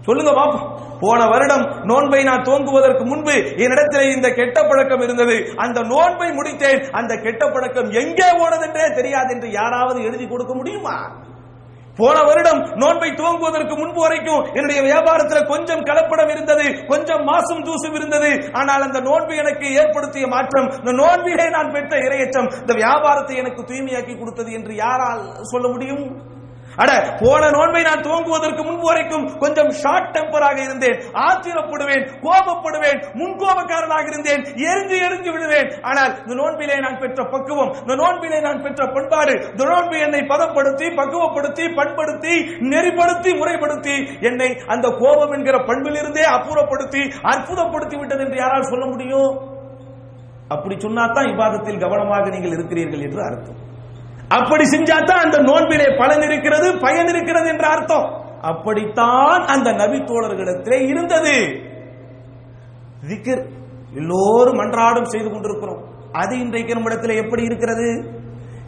சொல்லுங்க 0.00 0.30
பாப்போம். 0.30 0.85
போன 1.00 1.20
வருடம் 1.26 1.64
நோன்பை 1.90 2.22
நான் 2.24 2.46
துவங்குவதற்கு 2.48 3.04
முன்பு 3.12 3.36
என்னிடத்தில் 3.64 4.12
இந்த 4.16 4.28
கெட்ட 4.30 4.58
பழக்கம் 4.62 5.00
இருந்தது. 5.00 5.36
அந்த 5.56 5.80
நோன்பை 5.92 6.28
முடித்தேன். 6.38 6.82
அந்த 6.90 7.12
கெட்ட 7.16 7.44
பழக்கம் 7.46 7.90
எங்கே 8.02 8.28
போனதென்றே 8.40 8.88
தெரியாது 8.94 9.32
என்று 9.34 9.50
யாராவது 9.50 10.02
எழுதி 10.02 10.28
கொடுக்க 10.28 10.54
முடியுமா? 10.54 10.98
போன 11.98 12.16
வருடம் 12.22 12.58
நோன்பை 12.80 13.08
துவங்குவதற்கு 13.10 13.74
முன்பு 13.78 14.00
வரைக்கும் 14.00 14.42
என்னுடைய 14.54 14.80
வியாபாரத்துல 14.82 15.46
கொஞ்சம் 15.46 15.84
கலப்படம் 15.84 16.28
இருந்தது 16.28 16.66
கொஞ்சம் 16.86 17.22
மாசம் 17.24 17.62
தூசும் 17.64 17.94
இருந்தது. 17.94 18.30
ஆனால் 18.52 18.82
அந்த 18.82 19.00
நோன்பு 19.00 19.36
எனக்கு 19.36 19.66
ஏற்படுத்திய 19.74 20.26
மாற்றம் 20.26 20.68
இந்த 20.78 20.92
நோன்பிலே 21.02 21.50
நான் 21.50 21.72
பெற்ற 21.72 21.96
இரையச்சம் 21.98 22.50
இந்த 22.60 22.74
வியாபாரத்தை 22.74 23.36
எனக்கு 23.36 23.62
தூய்மையாக்கி 23.62 24.18
கொடுத்தது 24.18 24.52
என்று 24.52 24.74
யாரால் 24.74 25.22
சொல்ல 25.42 25.68
முடியும்? 25.68 26.04
அட 26.82 26.92
போன 27.20 27.42
நோன்பை 27.56 27.82
நான் 27.88 28.04
துவங்குவதற்கு 28.06 28.62
முன்பு 28.68 28.86
வரைக்கும் 28.90 29.26
கொஞ்சம் 29.42 29.70
ஷார்ட் 29.82 30.10
டெம்பராக 30.16 30.58
இருந்தேன். 30.66 30.98
ஆத்திரப்படுவேன் 31.26 32.04
கோபப்படுவேன் 32.26 32.98
முன்கோபக்காரனாக 33.20 34.06
இருந்தேன். 34.12 34.42
எரிஞ்சு 34.70 34.96
எரிஞ்சு 35.06 35.30
விடுவேன் 35.36 35.70
ஆனால் 35.90 36.12
இந்த 36.22 36.34
நோன்பிலே 36.42 36.78
நான் 36.86 37.00
பெற்ற 37.02 37.24
பக்குவம் 37.34 37.72
இந்த 37.82 37.96
நோன்பிலே 38.02 38.40
நான் 38.48 38.62
பெற்ற 38.66 38.88
பண்பாடு 38.96 39.34
இந்த 39.52 39.64
நோன்பு 39.72 39.96
என்னை 40.06 40.22
பதப்படுத்தி 40.32 40.86
பக்குவப்படுத்தி 41.00 41.64
பண்படுத்தி 41.80 42.34
நெறிப்படுத்தி 42.72 43.32
முறைப்படுத்தி 43.40 43.96
என்னை 44.30 44.50
அந்த 44.66 44.86
கோபம் 45.02 45.34
என்கிற 45.38 45.58
பண்பிலிருந்தே 45.70 46.24
அப்புறப்படுத்தி 46.36 47.02
அற்புதப்படுத்தி 47.32 47.96
விட்டது 47.98 48.24
என்று 48.24 48.36
யாரால் 48.36 48.70
சொல்ல 48.72 48.86
முடியும்? 48.86 49.32
அப்படி 50.54 50.74
சொன்னாதான் 50.74 51.30
இபாதத்தில் 51.32 51.82
கவனமாக 51.84 52.28
நீங்கள் 52.28 52.56
இருக்கிறீர்கள் 52.56 53.06
என்று 53.06 53.22
அர்த்தம். 53.28 53.60
அப்படி 54.28 54.64
செஞ்சாதான் 54.64 55.22
அந்த 55.24 55.38
நோன்பிலே 55.38 55.98
பலன் 55.98 56.22
இருக்கிறது 56.22 56.78
பயன் 56.78 57.06
இருக்கிறது 57.06 57.48
என்ற 57.48 57.68
அர்த்தம். 57.68 58.24
அப்படித்தான் 58.40 59.46
அந்த 59.46 59.72
நபி 59.72 59.98
தோழர்களிடத்திலே 59.98 60.88
இருந்தது. 60.88 61.34
திக்ர் 63.08 63.46
எல்லோரும் 63.94 64.58
அன்றாடம் 64.58 65.04
செய்து 65.04 65.30
கொண்டிருக்கிறோம். 65.30 65.84
அது 66.12 66.38
இன்றைக்கு 66.38 66.74
நம்மிடத்தில் 66.74 67.16
எப்படி 67.16 67.42
இருக்கிறது? 67.42 68.14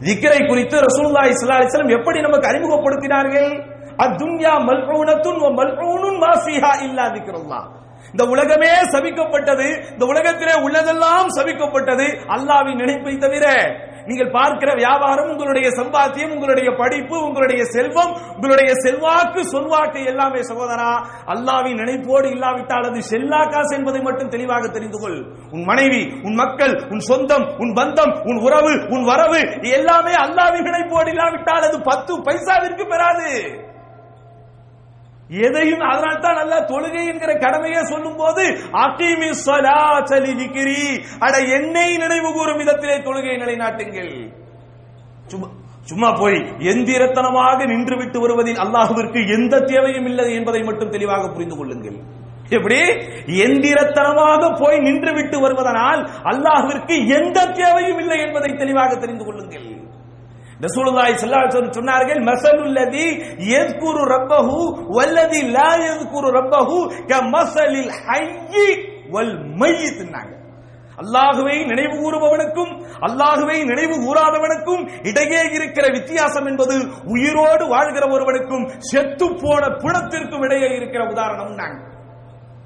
திக்ரை 0.01 0.47
குறித்து 0.47 0.79
ரசூல்லா 0.79 1.23
இஸ்லா 1.25 1.55
அலைஹி 1.55 1.89
எப்படி 1.89 2.21
நமக்கு 2.21 2.49
அறிமுகப்படுத்தினார்கள்? 2.49 3.77
அத்துன்யா 3.97 4.53
மல்ஊனத்துன் 4.67 5.39
மல்பூனும் 5.39 5.57
மல்ஊனுன் 5.57 6.17
மா 6.17 6.77
இல்லா 6.81 7.05
திக்ருல்லாஹ். 7.05 7.67
இந்த 8.11 8.23
உலகமே 8.23 8.67
சபிக்கப்பட்டது 8.67 9.91
இந்த 9.91 10.05
உலகத்திலே 10.05 10.53
உள்ளதெல்லாம் 10.53 11.27
சபிக்கப்பட்டது 11.35 12.19
அல்லாவின் 12.27 12.75
நினைப்பை 12.75 13.17
தவிர 13.17 13.45
நீங்கள் 14.09 14.31
பார்க்கிற 14.31 14.69
வியாபாரம் 14.73 15.29
உங்களுடைய 15.29 15.67
சம்பாத்தியம் 15.79 16.33
உங்களுடைய 16.35 16.69
படிப்பு 16.81 17.15
உங்களுடைய 17.27 17.61
செல்வம் 17.75 18.13
உங்களுடைய 18.35 18.71
செல்வாக்கு 18.83 19.41
சொல்வாக்கு 19.53 19.99
எல்லாமே 20.05 20.41
சகோதரா 20.49 20.91
அல்லாவின் 21.33 21.79
நினைப்போடு 21.81 22.27
இல்லாவிட்டால் 22.35 22.87
அது 22.89 23.01
செல்லா 23.11 23.41
காசு 23.45 23.75
என்பதை 23.75 24.01
மட்டும் 24.01 24.29
தெளிவாக 24.29 24.67
தெரிந்து 24.67 24.99
கொள். 24.99 25.19
உன் 25.51 25.63
மனைவி 25.63 26.01
உன் 26.23 26.33
மக்கள் 26.33 26.75
உன் 26.89 27.03
சொந்தம் 27.09 27.47
உன் 27.57 27.73
பந்தம் 27.73 28.13
உன் 28.23 28.41
உறவு 28.47 28.73
உன் 28.89 29.03
வரவு 29.03 29.41
எல்லாமே 29.71 30.13
அல்லாவின் 30.25 30.67
நினைப்போடு 30.69 31.07
இல்லாவிட்டால் 31.07 31.67
அது 31.69 31.79
பத்து 31.81 32.13
பைசாவிற்கு 32.27 32.85
பெறாது. 32.93 33.29
எதையும் 35.29 35.83
அதனால் 35.89 36.21
தான் 36.25 36.39
அல்ல 36.43 36.55
தொழுகை 36.71 37.01
என்கிற 37.11 37.31
கடமையை 37.43 37.81
சொல்லும் 37.89 38.19
போது 38.21 38.43
அகிமி 38.83 39.29
சலாச்சலி 39.45 40.31
விக்கிரி 40.39 40.81
அட 41.25 41.35
என்னை 41.57 41.89
நினைவு 42.03 42.29
கூறும் 42.37 42.59
விதத்திலே 42.61 42.95
தொழுகை 43.07 43.35
நிலைநாட்டுங்கள். 43.43 44.13
சும்மா 45.31 45.49
சும்மா 45.89 46.09
போய் 46.21 46.37
எந்திரத்தனமாக 46.71 47.65
நின்று 47.71 47.95
விட்டு 47.99 48.17
வருவதில் 48.23 48.59
அல்லாஹுவிற்கு 48.63 49.19
எந்த 49.35 49.61
தேவையும் 49.71 50.07
இல்லை 50.11 50.25
என்பதை 50.37 50.61
மட்டும் 50.69 50.91
தெளிவாக 50.95 51.29
புரிந்து 51.35 51.55
கொள்ளுங்கள். 51.59 51.99
எப்படி? 52.57 52.79
எந்திரத்தனமாக 53.45 54.51
போய் 54.61 54.77
நின்று 54.87 55.11
விட்டு 55.17 55.37
வருவதனால் 55.43 56.01
அல்லாஹுவிற்கு 56.31 56.95
எந்த 57.17 57.47
தேவையும் 57.61 57.99
இல்லை 58.03 58.19
என்பதை 58.25 58.51
தெளிவாக 58.61 58.91
தெரிந்து 58.95 59.25
கொள்ளுங்கள். 59.25 59.67
ரசூலுல்லாஹி 60.59 61.13
ஸல்லல்லாஹு 61.15 61.41
அலைஹி 61.41 61.53
வஸல்லம் 61.53 61.77
சொன்னார்கள் 61.77 62.21
மஸலுல்லதி 62.29 63.05
யذ்குரு 63.51 64.01
ரப்பஹு 64.13 64.57
வல்லதி 64.97 65.39
லா 65.53 65.69
யذ்குரு 65.83 66.29
ரப்பஹு 66.37 66.79
கமஸலில் 67.11 67.93
ஹய்யி 68.01 68.67
வல் 69.11 69.31
மய்யித்னாங்க 69.61 70.33
அல்லாஹுவை 70.97 71.57
நினைவு 71.69 71.93
கூறுபவனுக்கும் 71.97 72.71
அல்லாஹுவை 73.07 73.57
நினைவு 73.69 73.95
கூறாதவனுக்கும் 73.99 74.81
இடையே 75.09 75.41
இருக்கிற 75.57 75.85
வித்தியாசம் 75.97 76.47
என்பது 76.51 76.75
உயிரோடு 77.13 77.65
வாழ்கிற 77.73 78.03
ஒருவனுக்கும் 78.15 78.65
செத்து 78.89 79.27
போன 79.43 79.69
பிணத்திற்கும் 79.83 80.43
இடையே 80.47 80.69
இருக்கிற 80.79 81.03
உதாரணம் 81.13 81.53
நாங்கள் 81.61 81.85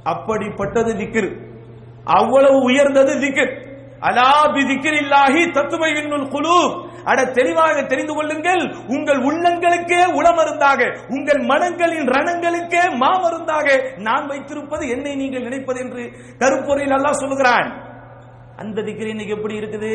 அப்படிப்பட்டது 0.06 0.94
திக்கிரு 1.02 1.30
அவ்வளவு 2.14 2.58
உயர்ந்தது 2.70 3.14
திக்கிரு 3.20 3.52
அலா 4.08 4.32
இல்லாஹி 4.46 4.64
திக்ரில்லாஹி 4.70 5.42
தத்துமையின்னுல் 5.58 6.28
குழு 6.34 6.58
அட 7.12 7.20
தெளிவாக 7.38 7.78
தெரிந்து 7.92 8.14
கொள்ளுங்கள். 8.18 8.64
உங்கள் 8.96 9.22
உள்ளங்களுக்கே 9.30 10.02
உளமருந்தாக 10.20 10.82
உங்கள் 11.16 11.42
மனங்களின் 11.52 12.08
ரணங்களுக்கே 12.16 12.84
மாமருந்தாக 13.04 13.68
நான் 14.08 14.28
வைத்திருப்பது 14.32 14.84
என்னை 14.96 15.14
நீங்கள் 15.22 15.48
நினைப்பது 15.48 15.82
என்று 15.86 16.04
கருப்பொறையில் 16.44 16.96
அல்லாஹ் 16.98 17.22
சொல்லுகிறான். 17.24 17.70
அந்த 18.64 18.84
திக்கிரி 18.88 19.12
இன்னைக்கு 19.14 19.36
எப்படி 19.38 19.56
இருக்குது? 19.62 19.94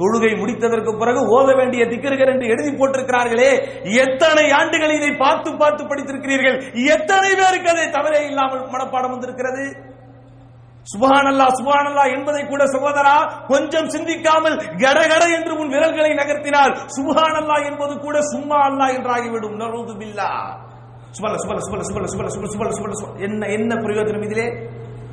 தொழுகை 0.00 0.32
முடித்ததற்கு 0.40 0.92
பிறகு 0.98 1.20
ஓத 1.36 1.48
வேண்டிய 1.60 1.84
திக்கர்கள் 1.92 2.32
என்று 2.32 2.50
எழுதி 2.54 2.72
போட்டிருக்கிறார்களே. 2.72 3.50
எத்தனை 4.04 4.44
ஆண்டுகள் 4.58 4.96
இதை 4.98 5.12
பார்த்து 5.24 5.50
பார்த்து 5.62 5.88
படித்திருக்கிறீர்கள்? 5.90 6.58
எத்தனை 6.94 7.30
பேருக்கு 7.40 7.72
அதை 7.74 7.86
தவறே 7.96 8.20
இல்லாமல் 8.30 8.66
மனப்பாடம் 8.74 9.14
வந்திருக்கிறது? 9.14 9.64
சுபஹானல்லா 10.92 11.46
சுபஹானல்லா 11.58 12.16
என்பதை 12.16 12.46
கூட 12.46 12.64
சகோதரா 12.64 13.46
கொஞ்சம் 13.46 13.88
சிந்திக்காமல் 13.88 14.56
கடகட 14.76 15.24
என்று 15.36 15.58
உன் 15.58 15.68
விரல்களை 15.68 16.10
நகர்த்தினால் 16.10 16.76
சுபஹானல்லா 16.96 17.66
என்பது 17.66 17.98
கூட 17.98 18.22
சும்மா 18.22 18.56
அல்லா 18.56 18.86
என்றாகிவிடும். 18.96 19.56
நரூது 19.56 19.94
பில்லா. 19.96 20.56
சுபல 21.10 21.34
சுபல 21.34 21.58
சுபல 21.58 21.82
சுபல 21.82 22.06
சுபல 22.06 22.28
சுபல 22.28 22.70
சுபல 22.70 22.70
சுபல 22.70 23.20
என்ன 23.20 23.46
என்ன 23.46 23.74
பிரயோஜனம் 23.74 24.24
இதிலே? 24.24 24.46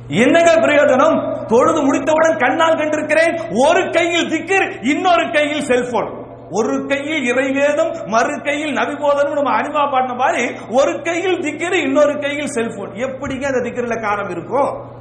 என்னங்க 0.08 0.54
பிரயோஜனம்? 0.54 1.46
தொழுது 1.46 1.82
முடித்தவுடன் 1.82 2.36
கண்ணால் 2.36 2.76
கண்டிருக்கிறேன். 2.76 3.40
ஒரு 3.68 3.90
கையில் 3.90 4.28
திக்கர் 4.28 4.86
இன்னொரு 4.88 5.30
கையில் 5.32 5.62
செல்போன். 5.62 6.24
ஒரு 6.50 6.86
கையில் 6.86 7.24
இறைவேதம் 7.24 8.06
மறு 8.06 8.42
கையில் 8.42 8.74
நபிபோதனம் 8.74 9.32
நம்ம 9.32 9.60
அனிமா 9.60 9.90
பாடின 9.90 10.14
மாதிரி 10.14 10.58
ஒரு 10.70 11.02
கையில் 11.02 11.38
திக்கர் 11.38 11.72
இன்னொரு 11.72 12.18
கையில் 12.18 12.46
செல்போன். 12.46 12.90
எப்படிங்க 12.90 13.44
அந்த 13.44 13.70
திக்கரில் 13.70 14.02
காரம் 14.02 14.30
இருக்கும்? 14.30 14.94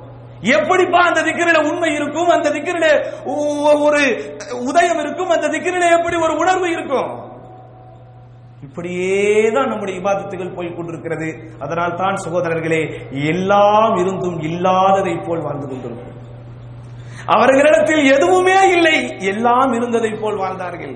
எப்படிப்பா 0.54 1.00
அந்த 1.00 1.22
திக்கிரில 1.22 1.60
உண்மை 1.70 1.94
இருக்கும்? 1.94 2.28
அந்த 2.28 2.50
திக்கிரில 2.50 2.88
ஒரு 3.86 4.02
உதயம் 4.70 5.00
இருக்கும்? 5.00 5.30
அந்த 5.30 5.48
திக்கிரில 5.48 5.92
எப்படி 5.98 6.16
ஒரு 6.16 6.36
உணர்வு 6.36 6.72
இருக்கும்? 6.72 7.34
இப்படியே 8.62 9.52
தான் 9.52 9.68
நம்முடைய 9.68 10.00
விவாதத்துகள் 10.00 10.54
போய் 10.54 10.74
கொண்டிருக்கிறது. 10.74 11.28
அதனால் 11.60 11.96
தான் 11.96 12.16
சகோதரர்களே 12.16 12.82
எல்லாம் 13.12 13.96
இருந்தும் 13.98 14.40
இல்லாததை 14.42 15.16
போல் 15.28 15.42
வாழ்ந்து 15.42 15.68
கொண்டிருக்கிறோம். 15.68 16.14
அவர்களிடத்தில் 17.26 18.04
எதுவுமே 18.14 18.70
இல்லை 18.70 19.18
எல்லாம் 19.18 19.74
இருந்ததை 19.74 20.12
போல் 20.12 20.36
வாழ்ந்தார்கள். 20.36 20.96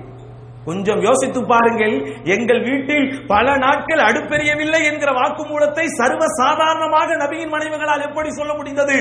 கொஞ்சம் 0.64 1.00
யோசித்து 1.06 1.40
பாருங்கள். 1.50 1.94
எங்கள் 2.34 2.62
வீட்டில் 2.68 3.06
பல 3.26 3.56
நாட்கள் 3.64 4.02
அடுப்பெரியவில்லை 4.08 4.80
என்கிற 4.90 5.10
வாக்குமூலத்தை 5.18 5.84
சர்வ 5.98 6.22
சாதாரணமாக 6.40 7.16
நபியின் 7.22 7.52
மனைவிகளால் 7.54 8.06
எப்படி 8.08 8.30
சொல்ல 8.30 8.52
முடிந்தது? 8.54 8.96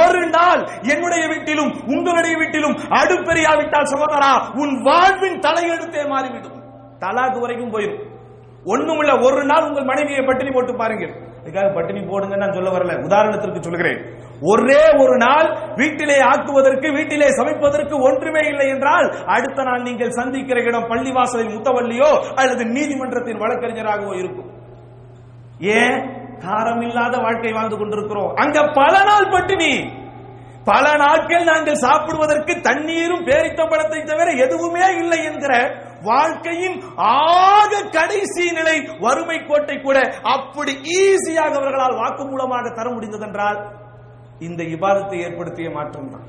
ஒரு 0.00 0.22
நாள் 0.36 0.62
என்னுடைய 0.94 1.24
வீட்டிலும் 1.32 1.70
உங்களுடைய 1.94 2.34
வீட்டிலும் 2.40 2.78
அடுப்பெரியாவிட்டால் 3.00 3.90
சகோதரா 3.92 4.32
உன் 4.62 4.74
வாழ்வின் 4.88 5.38
தலையெழுத்தே 5.46 6.04
மாறிவிடும். 6.14 6.58
தலாக்கு 7.04 7.38
வரைக்கும் 7.44 7.72
போயிடும் 7.76 8.02
ஒண்ணுமில்ல 8.72 9.14
ஒரு 9.26 9.40
நாள் 9.44 9.66
உங்கள் 9.68 9.88
மனைவியை 9.92 10.24
பட்டினி 10.24 10.50
போட்டு 10.50 10.74
பாருங்கள். 10.82 11.14
இதுக்காக 11.44 11.74
பட்டினி 11.74 12.00
போடுங்க 12.00 12.36
நான் 12.36 12.52
சொல்ல 12.52 12.70
வரல. 12.70 12.92
உதாரணத்திற்கு 13.08 13.60
சொல்கிறேன் 13.60 14.00
ஒரே 14.40 14.82
ஒரு 14.98 15.16
நாள் 15.16 15.48
வீட்டிலே 15.74 16.20
ஆக்குவதற்கு 16.20 16.92
வீட்டிலே 16.92 17.28
சமைப்பதற்கு 17.28 17.94
ஒன்றுமே 18.00 18.48
இல்லை 18.48 18.68
என்றால் 18.68 19.14
அடுத்த 19.24 19.62
நாள் 19.62 19.82
நீங்கள் 19.82 20.10
சந்திக்கிற 20.10 20.60
இடம் 20.62 20.90
பள்ளிவாசலில் 20.90 21.52
முத்தவள்ளியோ 21.54 22.10
அல்லது 22.34 22.64
நீதிமன்றத்தின் 22.64 23.40
வழக்கறிஞராகவோ 23.40 24.14
இருக்கும். 24.18 24.50
ஏன்? 25.58 26.22
காரம் 26.38 26.82
இல்லாத 26.82 27.16
வாழ்க்கை 27.16 27.52
வாழ்ந்து 27.52 27.76
கொண்டிருக்கிறோம். 27.78 28.32
அங்க 28.34 28.68
பல 28.74 29.04
நாள் 29.04 29.30
பட்டினி. 29.30 30.02
பல 30.64 30.96
நாட்கள் 30.96 31.44
நாங்கள் 31.44 31.74
சாப்பிடுவதற்கு 31.74 32.60
தண்ணீரும் 32.60 33.26
பேரித்தம்பழத்தை 33.26 34.04
தவிர 34.04 34.30
எதுவுமே 34.30 34.96
இல்லை 34.96 35.24
என்கிற 35.24 35.54
வாழ்க்கையின் 36.04 36.76
ஆக 36.96 37.82
கடைசி 37.90 38.44
நிலை 38.50 38.76
வறுமை 39.00 39.38
கோட்டை 39.46 39.76
கூட 39.80 39.98
அப்படி 40.22 40.72
ஈஸியாக 41.00 41.54
அவர்களால் 41.54 41.98
வாக்கு 42.02 42.24
மூலமாக 42.24 42.70
தர 42.70 42.88
முடிந்ததென்றால் 42.90 43.58
இந்த 44.40 44.62
இபாதத்தை 44.76 45.18
ஏற்படுத்திய 45.18 45.70
மாற்றம் 45.70 46.10
தான் 46.10 46.24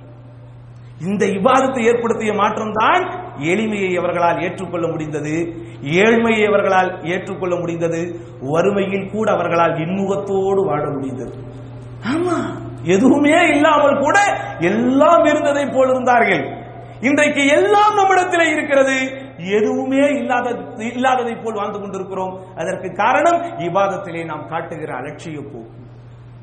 இந்த 1.01 1.23
இபாதத்தை 1.37 1.81
ஏற்படுத்திய 1.83 2.33
மாற்றம் 2.33 2.71
தான் 2.71 3.01
எளிமையை 3.51 3.89
அவர்களால் 3.97 4.41
ஏற்றுக்கொள்ள 4.41 4.87
முடிந்தது. 4.87 5.33
ஏழ்மையை 5.81 6.47
அவர்களால் 6.47 6.91
ஏற்றுக்கொள்ள 7.03 7.55
முடிந்தது. 7.55 8.01
வறுமையில் 8.41 9.09
கூட 9.09 9.27
அவர்களால் 9.31 9.75
இன்முகத்தோடு 9.79 10.61
வாழ 10.65 10.83
முடிந்தது. 10.89 11.33
ஆமா. 12.07 12.37
எதுவுமே 12.85 13.37
இல்லாமல் 13.55 13.99
கூட 13.99 14.17
எல்லாம் 14.59 15.25
இருந்ததை 15.25 15.65
போல் 15.67 15.89
இருந்தார்கள். 15.89 16.43
இன்றைக்கு 17.01 17.45
எல்லாம் 17.47 17.95
நம்மிடத்தில் 17.95 18.51
இருக்கிறது. 18.51 18.97
எதுவுமே 19.37 20.07
இல்லாத 20.07 20.49
இல்லாததை 20.77 21.35
போல் 21.35 21.53
வாழ்ந்து 21.53 21.79
கொண்டிருக்கிறோம். 21.79 22.39
அதற்கு 22.55 22.91
காரணம் 22.91 23.41
இவாதத்திலே 23.41 24.25
நாம் 24.25 24.47
காட்டுகிற 24.47 24.93
அலட்சிய 24.93 25.41
போக்கு 25.41 25.83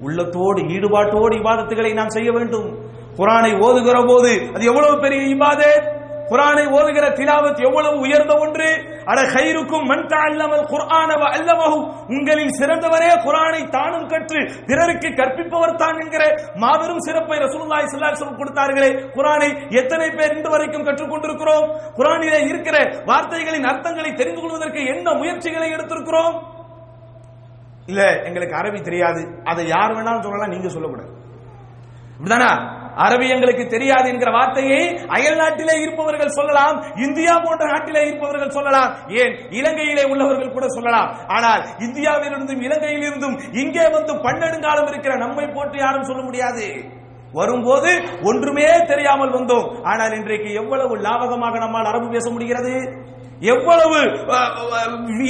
உள்ளத்தோடு 0.01 0.63
ஈடுபாட்டோடு 0.63 1.35
இவாதத்துகளை 1.37 1.95
நாம் 1.95 2.09
செய்ய 2.09 2.33
வேண்டும். 2.33 2.91
குரானை 3.17 3.63
ஓதுகிற 3.65 4.05
போது 4.07 4.51
அது 4.55 4.65
எவ்வளவு 4.65 5.01
பெரிய 5.01 5.37
இபாதத்? 5.37 6.01
குரானை 6.29 6.71
ஓதுகிற 6.71 7.09
திலாவத் 7.09 7.65
எவ்வளவு 7.65 7.99
உயர்ந்த 7.99 8.35
ஒன்று? 8.35 8.92
அட 9.11 9.21
ஹைருக்கும் 9.35 9.87
மன் 9.91 10.05
தஅல்லமல் 10.13 10.65
குர்ஆன 10.73 11.11
வ 11.23 11.25
அல்லமஹு 11.37 11.79
உங்களில் 12.15 12.55
சிறந்தவரே 12.59 13.11
குரானை 13.27 13.63
தானும் 13.77 14.09
கற்று 14.13 14.41
பிறருக்கு 14.69 15.09
கற்பிப்பவர் 15.21 15.75
தான் 15.83 16.01
என்கிற 16.03 16.23
மாபெரும் 16.63 17.05
சிறப்பை 17.07 17.39
ரசூலுல்லாஹி 17.45 17.87
ஸல்லல்லாஹு 17.91 18.15
அலைஹி 18.15 18.41
கொடுத்தார்களே. 18.41 18.91
குரானை 19.17 19.49
எத்தனை 19.81 20.09
பேர் 20.11 20.35
இன்று 20.37 20.51
வரைக்கும் 20.55 20.87
கற்றுக்கொண்டிருக்கிறோம்? 20.89 21.67
குர்ஆனிலே 21.97 22.41
இருக்கிற 22.51 22.77
வார்த்தைகளின் 23.11 23.69
அர்த்தங்களை 23.73 24.11
தெரிந்து 24.15 24.41
கொள்வதற்கு 24.41 24.81
என்ன 24.95 25.15
முயற்சிகளை 25.21 25.69
எடுத்திருக்கிறோம்? 25.77 26.35
இல்ல 27.87 28.03
எங்களுக்கு 28.29 28.55
அரபி 28.55 28.81
தெரியாது. 28.83 29.23
அதை 29.45 29.65
யார் 29.67 29.95
வேணாலும் 29.97 30.25
சொல்லலாம் 30.27 30.55
நீங்க 30.55 30.69
சொல்லக்கூடாது. 30.69 31.13
இப்படிதானா? 32.17 32.53
அரபி 32.97 33.29
எங்களுக்கு 33.29 33.67
தெரியாது 33.67 34.09
என்கிற 34.09 34.31
வார்த்தையை 34.31 35.01
அயல் 35.09 35.37
நாட்டிலே 35.37 35.81
இருப்பவர்கள் 35.81 36.29
சொல்லலாம் 36.29 36.85
இந்தியா 36.97 37.39
போன்ற 37.39 37.67
நாட்டிலே 37.67 38.07
இருப்பவர்கள் 38.07 38.51
சொல்லலாம். 38.51 38.95
ஏன்? 39.09 39.39
இலங்கையிலே 39.51 40.05
உள்ளவர்கள் 40.05 40.53
கூட 40.53 40.69
சொல்லலாம். 40.69 41.17
ஆனால் 41.27 41.63
இந்தியாவிலிருந்தும் 41.79 42.63
இலங்கையிலிருந்தும் 42.63 43.41
இங்கே 43.53 43.89
வந்து 43.89 44.15
பன்னெடுங்காலம் 44.15 44.89
இருக்கிற 44.89 45.17
நம்மை 45.17 45.49
போட்டு 45.49 45.79
யாரும் 45.79 46.03
சொல்ல 46.03 46.23
முடியாது. 46.23 46.85
வரும்போது 47.33 48.03
ஒன்றுமே 48.23 48.85
தெரியாமல் 48.87 49.33
வந்தோம். 49.33 49.83
ஆனால் 49.83 50.13
இன்றைக்கு 50.13 50.53
எவ்வளவு 50.53 50.97
லாபகமாக 50.97 51.59
நம்மால் 51.59 51.85
அரபு 51.85 52.09
பேச 52.09 52.31
முடிகிறது? 52.31 53.01
எவ்வளவு 53.51 54.01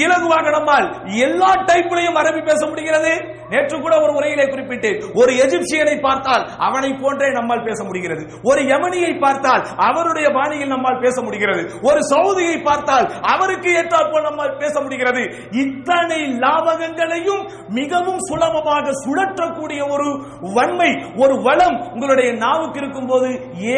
இலகுவாக 0.05 0.51
நம்மால் 0.51 0.87
எல்லா 1.27 1.51
டைப்லையும் 1.69 2.19
அரபி 2.21 2.41
பேச 2.45 2.67
முடிகிறது? 2.67 3.13
நேற்று 3.49 3.81
கூட 3.81 3.95
ஒரு 4.01 4.13
உரையிலே 4.19 4.45
குறிப்பிட்டு 4.51 4.91
ஒரு 5.15 5.33
எஜிப்சியனை 5.33 6.01
பார்த்தால் 6.01 6.45
அவனை 6.59 6.91
போன்றே 6.93 7.29
நம்மால் 7.33 7.65
பேச 7.65 7.85
முடிகிறது. 7.85 8.23
ஒரு 8.43 8.61
யமனியை 8.63 9.21
பார்த்தால் 9.21 9.63
அவருடைய 9.77 10.31
பாணியில் 10.31 10.69
நம்மால் 10.69 11.01
பேச 11.01 11.23
முடிகிறது. 11.23 11.63
ஒரு 11.83 12.01
சவுதியை 12.13 12.63
பார்த்தால் 12.63 13.07
அவருக்கு 13.23 13.71
ஏற்றாற்போல் 13.71 14.23
நம்மால் 14.23 14.57
பேச 14.57 14.75
முடிகிறது. 14.81 15.23
இத்தனை 15.51 16.21
லாபகங்களையும் 16.45 17.43
மிகவும் 17.69 18.23
சுலபமாக 18.29 18.95
சுழற்றக்கூடிய 19.05 19.81
ஒரு 19.89 20.09
வன்மை 20.55 20.91
ஒரு 21.17 21.43
வளம் 21.43 21.79
உங்களுடைய 21.93 22.33
நாவுக்கு 22.33 22.79
இருக்கும் 22.79 23.07
போது 23.07 23.29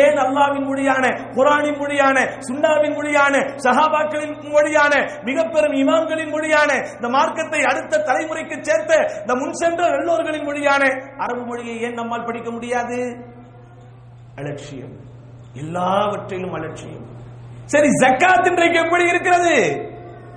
ஏன் 0.00 0.20
அல்லாவின் 0.26 0.66
மொழியான 0.66 1.04
குரானின் 1.34 1.78
மொழியான 1.78 2.26
சுண்டாவின் 2.38 2.94
மொழியான 2.94 3.34
இமாம்களின் 4.24 4.50
மொழியான 4.50 5.10
மிக 5.22 5.44
பெரும் 5.44 5.72
இமாம்களின் 5.72 6.30
மொழியான 6.30 6.72
இந்த 6.94 7.08
மார்க்கத்தை 7.08 7.62
அடுத்த 7.62 7.98
தலைமுறைக்கு 7.98 8.60
சேர்த்த 8.60 9.18
இந்த 9.20 9.34
முன் 9.34 9.52
சென்ற 9.52 9.88
நல்லோர்களின் 9.88 10.44
மொழியான 10.44 10.84
அரபு 11.16 11.44
மொழியை 11.44 11.80
ஏன் 11.80 11.92
நம்மால் 11.92 12.24
படிக்க 12.24 12.50
முடியாது? 12.50 13.16
அலட்சியம். 14.37 14.96
எல்லாவற்றிலும் 15.54 16.52
அலட்சியம். 16.52 17.06
சரி 17.64 17.88
ஜக்காத் 17.88 18.46
இன்றைக்கு 18.46 18.78
எப்படி 18.78 19.08
இருக்கிறது? 19.08 19.54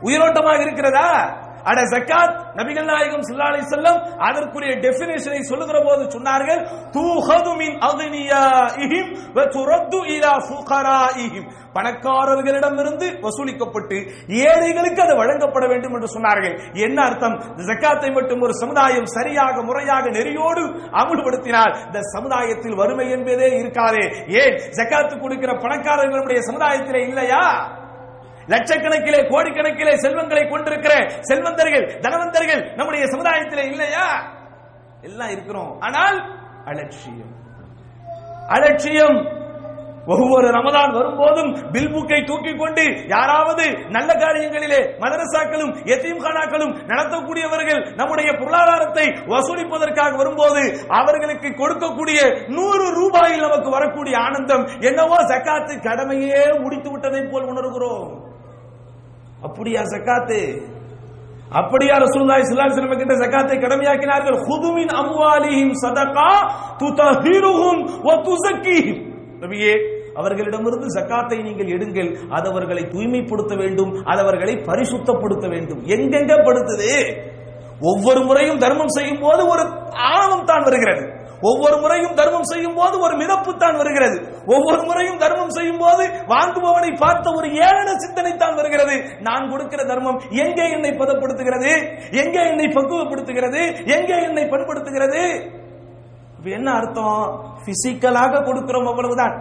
உயிரோட்டமாக 0.02 0.62
இருக்கிறதா? 0.62 1.38
அட 1.72 1.80
ஜக்காத் 1.94 2.34
நபிகள் 2.60 2.90
நாயகம் 2.92 3.26
சல்லா 3.30 3.48
அலி 3.52 3.64
செல்லம் 3.74 4.00
அதற்குரிய 4.28 4.74
டெபினேஷனை 4.86 5.42
சொல்லுகிற 5.52 5.78
போது 5.88 6.04
சொன்னார்கள் 6.16 6.62
தூஹது 6.98 7.54
மின் 7.62 7.78
அக்னியாஇஹிம் 7.90 9.10
வ 9.38 9.48
துரத்து 9.56 10.00
இலா 10.16 10.34
ஃபுகராஇஹிம் 10.48 11.48
பணக்காரர்களிடமிருந்து 11.78 13.08
வசூலிக்கப்பட்டு 13.26 13.98
ஏழைகளுக்கு 14.50 15.02
அது 15.02 15.16
வழங்கப்பட 15.16 15.66
வேண்டும் 15.68 15.94
என்று 15.94 16.10
சொன்னார்கள். 16.16 16.56
என்ன 16.86 16.98
அர்த்தம்? 17.04 17.36
ஜக்காத்தை 17.70 18.10
மட்டும் 18.14 18.42
ஒரு 18.42 18.54
சமுதாயம் 18.54 19.10
சரியாக 19.18 19.62
முறையாக 19.62 20.06
நெறியோடு 20.10 20.64
அமுல்படுத்தினால் 21.02 21.74
இந்த 21.86 22.00
சமுதாயத்தில் 22.16 22.76
வறுமை 22.76 23.12
என்பதே 23.12 23.50
இருக்காதே. 23.60 24.06
ஏன்? 24.42 24.56
ஜக்காத்து 24.80 25.16
கொடுக்கிற 25.20 25.54
பணக்காரர்களுடைய 25.66 26.40
சமுதாயத்திலே 26.50 27.02
இல்லையா? 27.10 27.44
லட்சக்கணக்கிலே 28.48 29.22
கோடிக்கணக்கிலே 29.34 29.94
செல்வங்களை 29.96 30.50
கொண்டிருக்கிற 30.50 31.10
செல்வந்தர்கள் 31.22 32.00
தனவந்தர்கள் 32.00 32.74
நம்முடைய 32.76 33.06
சமுதாயத்திலே 33.06 33.66
இல்லையா? 33.66 34.36
எல்லாம் 35.02 35.30
இருக்கிறோம். 35.30 35.80
ஆனால் 35.80 36.20
அலட்சியம். 36.66 37.34
அலட்சியம். 38.48 39.36
ஒவ்வொரு 40.06 40.48
ரமதான் 40.48 40.94
வரும்போதும் 40.94 41.54
பில்புக்கை 41.72 42.26
தூக்கி 42.26 42.56
கொண்டு 42.56 43.08
யாராவது 43.08 43.70
நல்ல 43.90 44.14
காரியங்களிலே 44.14 44.80
மதரசாக்களும் 45.00 45.74
எத்தீம்கானாக்களும் 45.86 46.76
நடத்தக்கூடியவர்கள் 46.88 47.94
நம்முடைய 47.96 48.32
பொருளாதாரத்தை 48.34 49.06
வசூலிப்பதற்காக 49.08 50.16
வரும்போது 50.16 50.88
அவர்களுக்கு 50.88 51.48
கொடுக்கக்கூடிய 51.48 52.48
நூறு 52.48 52.88
ரூபாயில் 53.00 53.40
நமக்கு 53.40 53.70
வரக்கூடிய 53.70 54.18
ஆனந்தம் 54.18 54.66
என்னவோ 54.80 55.16
சக்காத்து 55.16 55.84
கடமையே 55.84 56.60
முடித்து 56.60 56.92
விட்டதை 56.92 57.22
போல் 57.22 57.44
உணர்கிறோம். 57.44 58.27
அப்படியா 59.46 59.82
சக்காத்து? 59.94 60.40
அப்படியா 61.60 61.96
ரசூலுல்லாஹி 62.06 62.44
ஸல்லல்லாஹு 62.46 62.70
அலைஹி 62.70 62.78
வஸல்லம் 62.78 63.02
கிட்ட 63.02 63.16
ஜகாத்தை 63.24 63.58
கடமையாக்கினார்கள்? 63.66 64.38
ஹுதுமின் 64.48 64.92
அம்வாலிஹிம் 65.02 65.76
சதகா 65.84 66.32
துதஹிருஹும் 66.82 67.82
வ 68.08 68.16
துஸக்கீஹிம் 68.28 69.00
நபியே 69.44 69.74
அவர்களிடமிருந்து 70.20 70.88
சக்காத்தை 70.98 71.38
நீங்கள் 71.48 71.72
எடுங்கள். 71.76 72.10
அது 72.36 72.46
அவர்களை 72.52 72.84
தூய்மைப்படுத்த 72.94 73.54
வேண்டும். 73.62 73.92
அது 74.12 74.20
அவர்களை 74.26 74.54
பரிசுத்தப்படுத்த 74.70 75.46
வேண்டும். 75.54 75.82
எங்கெங்க 75.96 76.34
படுத்துது? 76.48 76.92
ஒவ்வொரு 77.90 78.22
முறையும் 78.28 78.62
தர்மம் 78.64 78.96
செய்யும் 78.98 79.22
போது 79.26 79.42
ஒரு 79.54 79.64
ஆணவம் 80.12 80.48
தான் 80.52 80.66
வருகிறது. 80.68 81.04
ஒவ்வொரு 81.42 81.78
முறையும் 81.82 82.16
தர்மம் 82.20 82.48
செய்யும் 82.52 82.78
போது 82.80 83.00
ஒரு 83.00 83.16
மிதப்பு 83.22 83.52
தான் 83.58 83.78
வருகிறது. 83.78 84.18
ஒவ்வொரு 84.56 84.82
முறையும் 84.84 85.20
தர்மம் 85.24 85.56
செய்யும் 85.58 85.82
போது 85.84 86.04
வாங்குபவனை 86.34 86.92
பார்த்த 87.04 87.34
ஒரு 87.40 87.48
ஏளன 87.48 87.90
சிந்தனை 88.04 88.36
தான் 88.36 88.56
வருகிறது. 88.56 88.96
நான் 89.20 89.50
கொடுக்கிற 89.52 89.84
தர்மம் 89.84 90.22
எங்கே 90.30 90.66
என்னை 90.70 90.92
பதப்படுத்துகிறது? 91.02 91.72
எங்கே 92.12 92.42
என்னை 92.52 92.68
பக்குவப்படுத்துகிறது? 92.78 93.62
எங்கே 93.86 94.18
என்னை 94.30 94.46
பண்படுத்துகிறது? 94.54 95.24
என்ன 96.58 96.74
அர்த்தம்? 96.80 97.24
பிசிக்கலாக 97.66 98.44
கொடுக்கிறோம் 98.50 98.90
அவ்வளவுதான். 98.94 99.36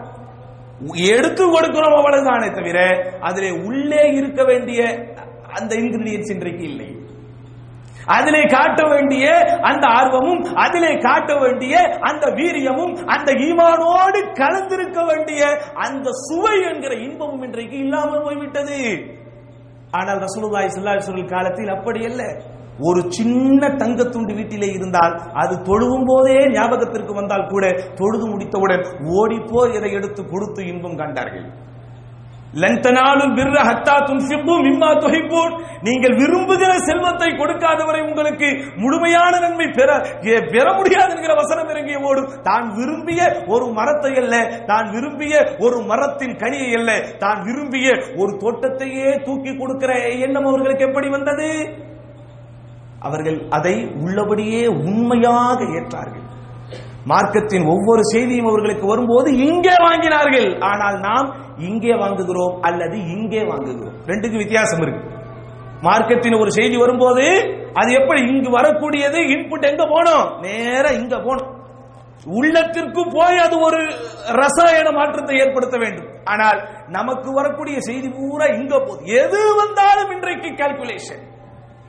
எடுத்து 0.95 1.45
கொடுக்கிறோம் 1.45 1.97
அவ்வளவுதானே 1.99 2.49
தவிர 2.55 2.79
அதிலே 3.21 3.51
உள்ளே 3.51 4.03
இருக்க 4.17 4.45
வேண்டிய 4.45 4.81
அந்த 5.59 5.75
இன்கிரீடியன்ஸ் 5.75 6.33
இன்றைக்கு 6.35 6.65
இல்லை. 6.71 6.89
அதிலே 8.07 8.43
காட்ட 8.47 8.81
வேண்டிய 8.89 9.27
அந்த 9.71 9.85
ஆர்வமும் 9.99 10.43
அதிலே 10.65 10.93
காட்ட 10.99 11.31
வேண்டிய 11.39 11.75
அந்த 12.11 12.27
வீரியமும் 12.39 12.93
அந்த 13.15 13.33
ஈமானோடு 13.47 14.21
கலந்திருக்க 14.41 15.01
வேண்டிய 15.07 15.41
அந்த 15.87 16.09
சுவை 16.27 16.57
என்கிற 16.71 16.93
இன்பமும் 17.07 17.43
இன்றைக்கு 17.43 17.79
இல்லாமல் 17.79 18.25
போய்விட்டது. 18.25 18.81
ஆனால் 19.91 20.21
ரசூலுல்லாஹி 20.27 20.69
ஸல்லல்லாஹு 20.69 21.01
அலைஹி 21.01 21.27
காலத்தில் 21.35 21.75
அப்படி 21.77 22.01
அல்ல. 22.05 22.23
ஒரு 22.89 23.01
சின்ன 23.09 23.69
தங்கத்துண்டு 23.83 24.33
வீட்டிலே 24.39 24.69
இருந்தால் 24.79 25.15
அது 25.43 25.55
தொழுவும் 25.69 26.07
போதே 26.09 26.35
ஞாபகத்திற்கு 26.57 27.13
வந்தால் 27.15 27.47
கூட 27.47 27.65
தொழுது 28.01 28.27
முடித்தவுடன் 28.33 28.83
ஓடிப்போர் 29.21 29.75
இதை 29.79 29.91
எடுத்து 29.93 30.23
கொடுத்து 30.25 30.61
இன்பம் 30.73 30.99
கண்டார்கள் 30.99 31.47
லந்தனாலும் 32.63 33.33
பிர்ர 33.39 33.57
ஹத்தா 33.69 33.95
துன்ஃபிகு 34.09 34.55
மிம்மா 34.67 34.91
துஹிப்பூன். 35.05 35.55
நீங்கள் 35.87 36.15
விரும்புகிற 36.21 36.73
செல்வத்தை 36.89 37.29
கொடுக்காதவரை 37.41 38.01
உங்களுக்கு 38.09 38.49
முழுமையான 38.83 39.33
நன்மை 39.45 39.67
பெற 39.79 39.91
பெற 40.55 40.67
முடியாது 40.79 41.13
என்கிற 41.17 41.35
வசனம் 41.41 41.71
இறங்கிய 41.73 41.99
ஓடு 42.11 42.23
தான் 42.49 42.67
விரும்பிய 42.79 43.21
ஒரு 43.55 43.67
மரத்தை 43.79 44.13
அல்ல 44.23 44.35
தான் 44.71 44.87
விரும்பிய 44.95 45.35
ஒரு 45.67 45.79
மரத்தின் 45.91 46.37
கனியை 46.43 46.71
அல்ல 46.79 46.93
தான் 47.25 47.41
விரும்பிய 47.49 47.89
ஒரு 48.21 48.33
தோட்டத்தையே 48.45 49.11
தூக்கி 49.27 49.55
கொடுக்கிற 49.61 49.93
எண்ணம் 50.27 50.49
அவர்களுக்கு 50.51 50.87
எப்படி 50.89 51.11
வந்தது? 51.17 51.51
அவர்கள் 53.07 53.39
அதை 53.57 53.75
உள்ளபடியே 54.05 54.63
உண்மையாக 54.91 55.59
ஏற்றார்கள். 55.79 56.23
மார்க்கத்தின் 57.11 57.67
ஒவ்வொரு 57.73 58.03
செய்தியும் 58.13 58.49
அவர்களுக்கு 58.51 58.87
வரும்போது 58.93 59.29
இங்கே 59.49 59.75
வாங்கினார்கள். 59.85 60.49
ஆனால் 60.71 60.97
நாம் 61.09 61.29
இங்கே 61.59 61.93
வாங்குகிறோம் 61.93 62.61
அல்லது 62.61 62.97
இங்கே 62.99 63.43
வாங்குகிறோம். 63.43 63.97
ரெண்டுக்கு 64.07 64.37
வித்தியாசம் 64.37 64.83
இருக்கு. 64.83 65.15
மார்க்கத்தின் 65.83 66.41
ஒரு 66.41 66.51
செய்தி 66.51 66.77
வரும்போது 66.77 67.25
அது 67.75 67.93
எப்படி 67.93 68.21
இங்கு 68.21 68.51
வரக்கூடியது? 68.51 69.19
இன்புட் 69.35 69.69
எங்க 69.71 69.85
போனோம்? 69.85 70.41
நேரா 70.41 70.89
இங்க 70.89 71.17
போனோம். 71.17 71.53
உள்ளத்திற்கு 72.25 73.03
போய் 73.11 73.39
அது 73.39 73.59
ஒரு 73.61 73.81
ரசாயன 74.43 74.91
மாற்றத்தை 74.91 75.39
ஏற்படுத்த 75.39 75.77
வேண்டும். 75.79 76.09
ஆனால் 76.25 76.69
நமக்கு 76.89 77.33
வரக்கூடிய 77.33 77.81
செய்தி 77.81 78.09
பூரா 78.09 78.45
இங்க 78.45 78.79
போகுது. 78.79 79.07
எது 79.07 79.41
வந்தாலும் 79.55 80.11
இன்றைக்கு 80.11 80.49
கால்குலேஷன் 80.63 81.23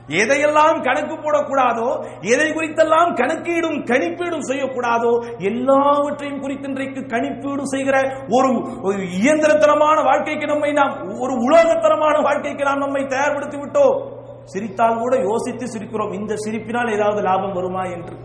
எதையெல்லாம் 0.08 0.78
கணக்கு 0.82 1.14
போடக்கூடாதோ 1.14 1.88
எதை 2.32 2.46
குறித்தெல்லாம் 2.50 3.10
கணக்கீடும் 3.20 3.78
கணிப்பீடும் 3.90 4.46
செய்யக்கூடாதோ 4.50 5.12
எல்லாவற்றையும் 5.38 6.40
குறித்து 6.40 6.68
இன்றைக்கு 6.68 7.00
கணிப்பீடு 7.14 7.62
செய்கிற 7.62 7.96
ஒரு 8.28 8.50
ஒரு 8.82 8.98
இயந்திரத்தனமான 9.22 10.04
வாழ்க்கைக்கு 10.04 10.46
நம்மை 10.46 10.72
நாம் 10.72 10.94
ஒரு 11.20 11.34
உலகத்தனமான 11.48 12.22
வாழ்க்கைக்கு 12.22 12.64
நாம் 12.64 12.84
நம்மை 12.86 13.02
தயார்படுத்தி 13.06 13.58
விட்டோம். 13.60 13.98
சிரித்தால் 14.44 14.98
கூட 14.98 15.16
யோசித்து 15.16 15.66
சிரிக்கிறோம். 15.66 16.12
இந்த 16.12 16.34
சிரிப்பினால் 16.34 16.94
ஏதாவது 16.94 17.22
லாபம் 17.22 17.52
வருமா 17.52 17.84
என்று. 17.84 18.16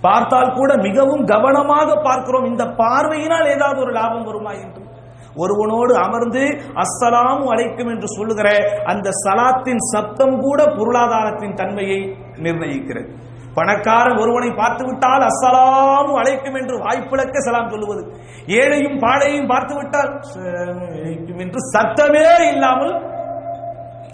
பார்த்தால் 0.00 0.54
கூட 0.54 0.76
மிகவும் 0.76 1.24
கவனமாக 1.24 2.00
பார்க்கிறோம். 2.02 2.44
இந்த 2.44 2.64
பார்வையினால் 2.64 3.46
ஏதாவது 3.46 3.80
ஒரு 3.80 3.92
லாபம் 3.92 4.24
வருமா 4.24 4.50
என்று. 4.50 4.81
ஒருவனோடு 5.36 5.92
அமர்ந்து 6.04 6.42
அஸ்ஸலாமு 6.84 7.44
அழைக்கும் 7.54 7.90
என்று 7.94 8.08
சொல்லுகிற 8.16 8.48
அந்த 8.84 9.10
சலாத்தின் 9.24 9.82
சப்தம் 9.92 10.36
கூட 10.40 10.60
பொருளாதாரத்தின் 10.78 11.54
தன்மையை 11.54 12.00
நிர்ணயிக்கிறது. 12.46 13.08
பணக்காரன் 13.54 14.20
ஒருவனை 14.22 14.50
பார்த்து 14.50 14.84
விட்டால் 14.84 15.24
அஸ்ஸலாமு 15.30 16.12
அழைக்கும் 16.20 16.54
என்று 16.54 16.76
வாய்ப்பிழக்க 16.84 17.40
சலாம் 17.40 17.70
சொல்லுவது. 17.70 18.02
ஏழையும் 18.60 18.98
பாழையும் 18.98 19.50
பார்த்து 19.52 19.74
விட்டால் 19.78 20.12
அழைக்கும் 20.98 21.40
என்று 21.46 21.60
சத்தமே 21.74 22.26
இல்லாமல் 22.52 22.94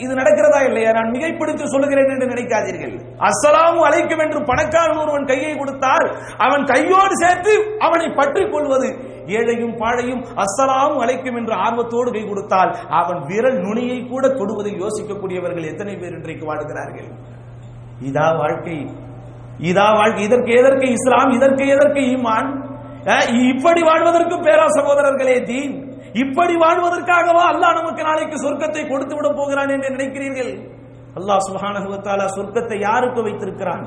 இது 0.05 0.13
நடக்கிறதா 0.15 0.59
இல்லையா? 0.67 0.91
நான் 0.97 1.13
மிகைப்படுத்தி 1.15 1.65
சொல்லுகிறேன் 1.75 2.11
என்று 2.15 2.27
நினைக்காதீர்கள். 2.33 2.93
அஸ்ஸலாமு 3.29 3.81
அழைக்கும் 3.89 4.23
என்று 4.25 4.41
பணக்காரன் 4.51 5.01
ஒருவன் 5.05 5.25
கையை 5.25 5.53
கொடுத்தால் 5.57 6.07
அவன் 6.39 6.65
கையோடு 6.65 7.15
சேர்த்து 7.23 7.53
அவனை 7.79 8.09
பற்றிக் 8.19 8.53
கொள்வது. 8.53 8.89
ஏழையும் 9.37 9.75
பாழையும் 9.81 10.23
அஸ்ஸலாம் 10.45 10.97
அழைக்கும் 11.05 11.39
என்று 11.41 11.55
ஆர்வத்தோடு 11.65 12.11
கை 12.17 12.23
கொடுத்தால் 12.29 12.71
அவன் 13.01 13.21
விரல் 13.31 13.59
நுனியை 13.67 13.99
கூட 14.13 14.25
தொடுவதில் 14.39 14.81
யோசிக்கக்கூடியவர்கள் 14.85 15.71
எத்தனை 15.73 15.95
பேர் 16.01 16.17
இன்றைக்கு 16.19 16.47
வாழ்கிறார்கள்? 16.51 17.11
இதா 18.09 18.27
வாழ்க்கை. 18.41 18.79
இதா 19.71 19.87
வாழ்க்கை 19.99 20.23
இதற்கு 20.29 20.53
எதற்கு 20.61 20.87
இஸ்லாம்? 20.97 21.31
இதற்கு 21.39 21.65
எதற்கு 21.75 22.01
ஈமான்? 22.15 22.51
இப்படி 23.51 23.81
வாழ்வதற்கு 23.91 24.37
பேரா 24.47 24.67
சகோதரர்களே 24.79 25.37
தீன். 25.51 25.75
இப்படி 26.23 26.55
வாழ்வதற்காகவா 26.65 27.45
அல்லாஹ் 27.53 27.79
நமக்கு 27.81 28.03
நாளைக்கு 28.09 28.37
சொர்க்கத்தை 28.45 28.83
கொடுத்து 28.91 29.15
விட 29.17 29.29
போகிறான் 29.39 29.73
என்று 29.77 29.89
நினைக்கிறீர்கள்? 29.97 30.53
அல்லாஹ் 31.19 31.43
சுப்ஹானஹு 31.49 31.89
சொர்க்கத்தை 32.37 32.79
யாருக்கு 32.89 33.21
வைத்திருக்கிறான்? 33.27 33.85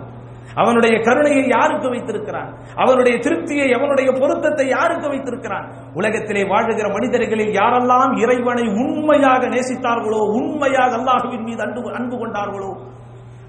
அவனுடைய 0.55 0.99
கருணையை 0.99 1.47
யாருக்கு 1.47 1.89
வைத்திருக்கிறான்? 1.89 2.49
அவனுடைய 2.75 3.19
திருப்தியை 3.19 3.73
அவனுடைய 3.73 4.11
பொருத்தத்தை 4.11 4.67
யாருக்கு 4.67 5.07
வைத்திருக்கிறான்? 5.09 5.65
உலகத்திலே 5.93 6.43
வாழுகிற 6.43 6.87
மனிதர்களில் 6.93 7.53
யாரெல்லாம் 7.55 8.11
இறைவனை 8.17 8.65
உண்மையாக 8.77 9.47
நேசித்தார்களோ 9.47 10.21
உண்மையாக 10.31 10.91
அல்லாஹுவின் 10.97 11.43
மீது 11.43 11.61
அன்பு 11.61 11.91
அன்பு 11.93 12.17
கொண்டார்களோ? 12.17 12.71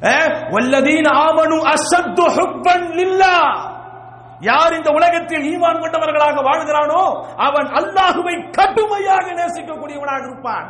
அஹ், 0.02 0.30
யார் 4.42 4.72
இந்த 4.72 4.90
உலகத்தில் 4.90 5.44
ஈமான் 5.50 5.80
கொண்டவர்களாக 5.80 6.40
வாழ்கிறானோ 6.42 7.02
அவன் 7.38 7.68
அல்லாஹுவை 7.72 8.34
கடுமையாக 8.50 9.26
நேசிக்கக்கூடியவனாக 9.32 10.24
இருப்பான். 10.24 10.66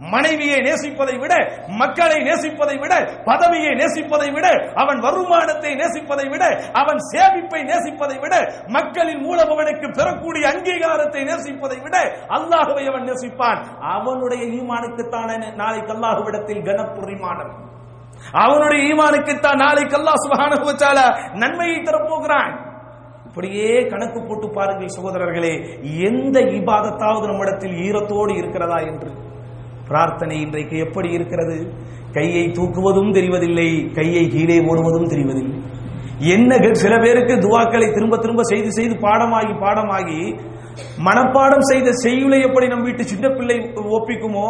மனைவியை 0.00 0.58
நேசிப்பதை 0.68 1.16
விட 1.22 1.34
மக்களை 1.80 2.18
நேசிப்பதை 2.28 2.76
விட 2.82 2.94
பதவியை 3.28 3.72
நேசிப்பதை 3.80 4.28
விட 4.36 4.46
அவன் 4.82 5.00
வருமானத்தை 5.06 5.72
நேசிப்பதை 5.80 6.26
விட 6.32 6.44
அவன் 6.72 7.00
சேமிப்பை 7.12 7.60
நேசிப்பதை 7.70 8.16
விட 8.22 8.34
மக்களின் 8.76 9.22
மூலம் 9.26 9.52
அவனுக்கு 9.54 9.86
பெறக்கூடிய 9.98 10.44
அங்கீகாரத்தை 10.52 11.22
நேசிப்பதை 11.30 11.78
விட 11.84 11.96
அல்லாஹுவை 12.36 12.84
அவன் 12.90 13.06
நேசிப்பான். 13.10 13.60
அவனுடைய 13.96 14.42
ஈமானுக்குத்தான 14.58 15.30
நாளைக்கு 15.62 15.92
அல்லாஹுவிடத்தில் 15.96 16.62
கனப்புரிமானம் 16.68 17.52
அவனுடைய 18.44 18.80
ஈமானுக்குத்தான் 18.90 19.62
நாளைக்கு 19.64 19.96
அல்லாஹ் 19.98 20.22
சுப்ஹானஹு 20.24 20.72
நன்மையை 21.42 21.78
தரப்போகிறான். 21.82 22.52
இப்படியே 23.28 23.70
கணக்கு 23.92 24.18
போட்டு 24.20 24.48
பாருங்கள் 24.56 24.94
சகோதரர்களே 24.96 25.54
எந்த 26.08 26.36
இபாதத்தாவது 26.58 27.24
நம்மிடத்தில் 27.30 27.78
ஈரத்தோடு 27.86 28.32
இருக்கிறதா 28.40 28.78
என்று. 28.90 29.10
பிரார்த்தனை 29.88 30.40
இன்றைக்கு 30.40 30.76
எப்படி 30.78 31.08
இருக்கிறது? 31.10 31.56
கையை 32.12 32.44
தூக்குவதும் 32.48 33.12
தெரிவதில்லை 33.12 33.92
கையை 33.92 34.28
கீழே 34.28 34.58
போடுவதும் 34.60 35.08
தெரிவதில்லை. 35.08 35.60
என்ன 36.34 36.58
சில 36.72 36.98
பேருக்கு 36.98 37.34
துவாக்களை 37.34 37.94
திரும்ப 37.94 38.16
திரும்ப 38.16 38.42
செய்து 38.42 38.72
செய்து 38.72 38.94
பாடமாகி 38.96 39.54
பாடமாகி 39.60 40.20
மனப்பாடம் 41.06 41.66
செய்த 41.68 41.88
செய்யுளை 42.02 42.38
எப்படி 42.42 42.66
நம் 42.66 42.86
வீட்டு 42.86 43.04
சின்ன 43.10 43.26
பிள்ளை 43.30 43.56
ஒப்பிக்குமோ? 43.96 44.46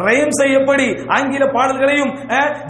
ரயம்ஸை 0.00 0.48
எப்படி 0.58 0.86
ஆங்கில 1.16 1.44
பாடல்களையும் 1.54 2.12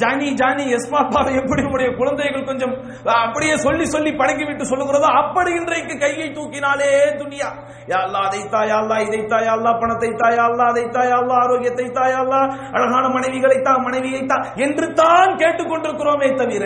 ஜானி 0.03 0.29
ஜானி 0.40 0.64
எஸ் 0.77 0.90
பாப்பாவை 0.93 1.33
எப்படி 1.40 1.62
உடைய 1.71 1.90
குழந்தைகள் 1.97 2.49
கொஞ்சம் 2.51 2.75
அப்படியே 3.19 3.55
சொல்லி 3.59 3.87
சொல்லி 3.87 4.12
பழக்கி 4.14 4.45
விட்டு 4.45 4.64
சொல்லுகிறதோ 4.64 5.11
அப்படி 5.21 5.53
இன்றைக்கு 5.61 5.97
கையை 5.99 6.29
தூக்கினாலே 6.31 6.90
துனியா. 7.21 7.51
யா 7.88 8.01
அதை 8.21 8.43
தாயாள்லா 8.49 8.81
அல்லா 8.81 8.97
இதை 9.07 9.23
தாயாள்லா 9.27 9.55
அல்லா 9.57 9.81
பணத்தை 9.81 10.11
தாயா 10.23 10.45
அல்லா 10.45 10.67
அதை 10.67 10.85
தாயா 10.90 11.17
அல்லா 11.17 11.35
ஆரோக்கியத்தை 11.43 11.87
தாயா 11.99 12.19
அல்லா 12.19 12.40
அழகான 12.77 13.05
மனைவிகளை 13.17 13.59
தா 13.62 13.73
மனைவியை 13.87 14.23
தா 14.27 14.37
என்று 14.59 14.87
தான் 14.95 15.33
கேட்டுக்கொண்டிருக்கிறோமே 15.43 16.31
தவிர 16.37 16.64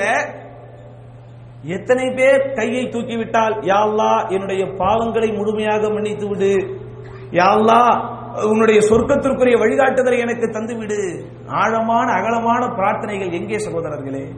எத்தனை 1.65 2.11
பேர் 2.11 2.55
கையை 2.55 2.89
தூக்கிவிட்டால் 2.89 3.67
யாழ்லா 3.67 4.29
என்னுடைய 4.29 4.65
பாவங்களை 4.65 5.37
முழுமையாக 5.37 5.89
மன்னித்து 5.89 6.29
விடு 6.29 6.55
யாழ்லா 7.33 8.09
உன்னுடைய 8.43 8.81
சொர்க்கத்திற்குரிய 8.81 9.59
வழிகாட்டுதலை 9.59 10.19
எனக்கு 10.19 10.47
தந்துவிடு. 10.47 11.27
ஆழமான 11.47 12.13
அகலமான 12.13 12.67
பிரார்த்தனைகள் 12.67 13.33
எங்கே 13.33 13.57
சகோதரர்களே? 13.57 14.33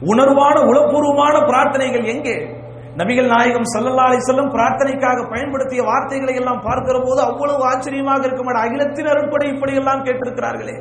உணர்வான 0.00 0.56
உளப்பூர்வமான 0.70 1.34
பிரார்த்தனைகள் 1.46 2.04
எங்கே? 2.04 2.64
நபிகள் 2.96 3.26
நாயகம் 3.26 3.68
ஸல்லல்லாஹு 3.76 4.18
செல்லும் 4.18 4.52
பிரார்த்தனைக்காக 4.52 5.30
பயன்படுத்திய 5.30 5.82
வார்த்தைகளை 5.82 6.34
எல்லாம் 6.34 6.62
பார்க்கிற 6.62 6.98
போது 6.98 7.20
அவ்வளவு 7.20 7.64
ஆச்சரியமாக 7.64 8.24
இருக்கும். 8.24 8.48
அகிலத்தின் 8.48 9.06
அருட்படை 9.06 9.54
இப்படி 9.54 9.74
எல்லாம் 9.74 10.04
கேட்டிருக்கிறார்களே. 10.04 10.76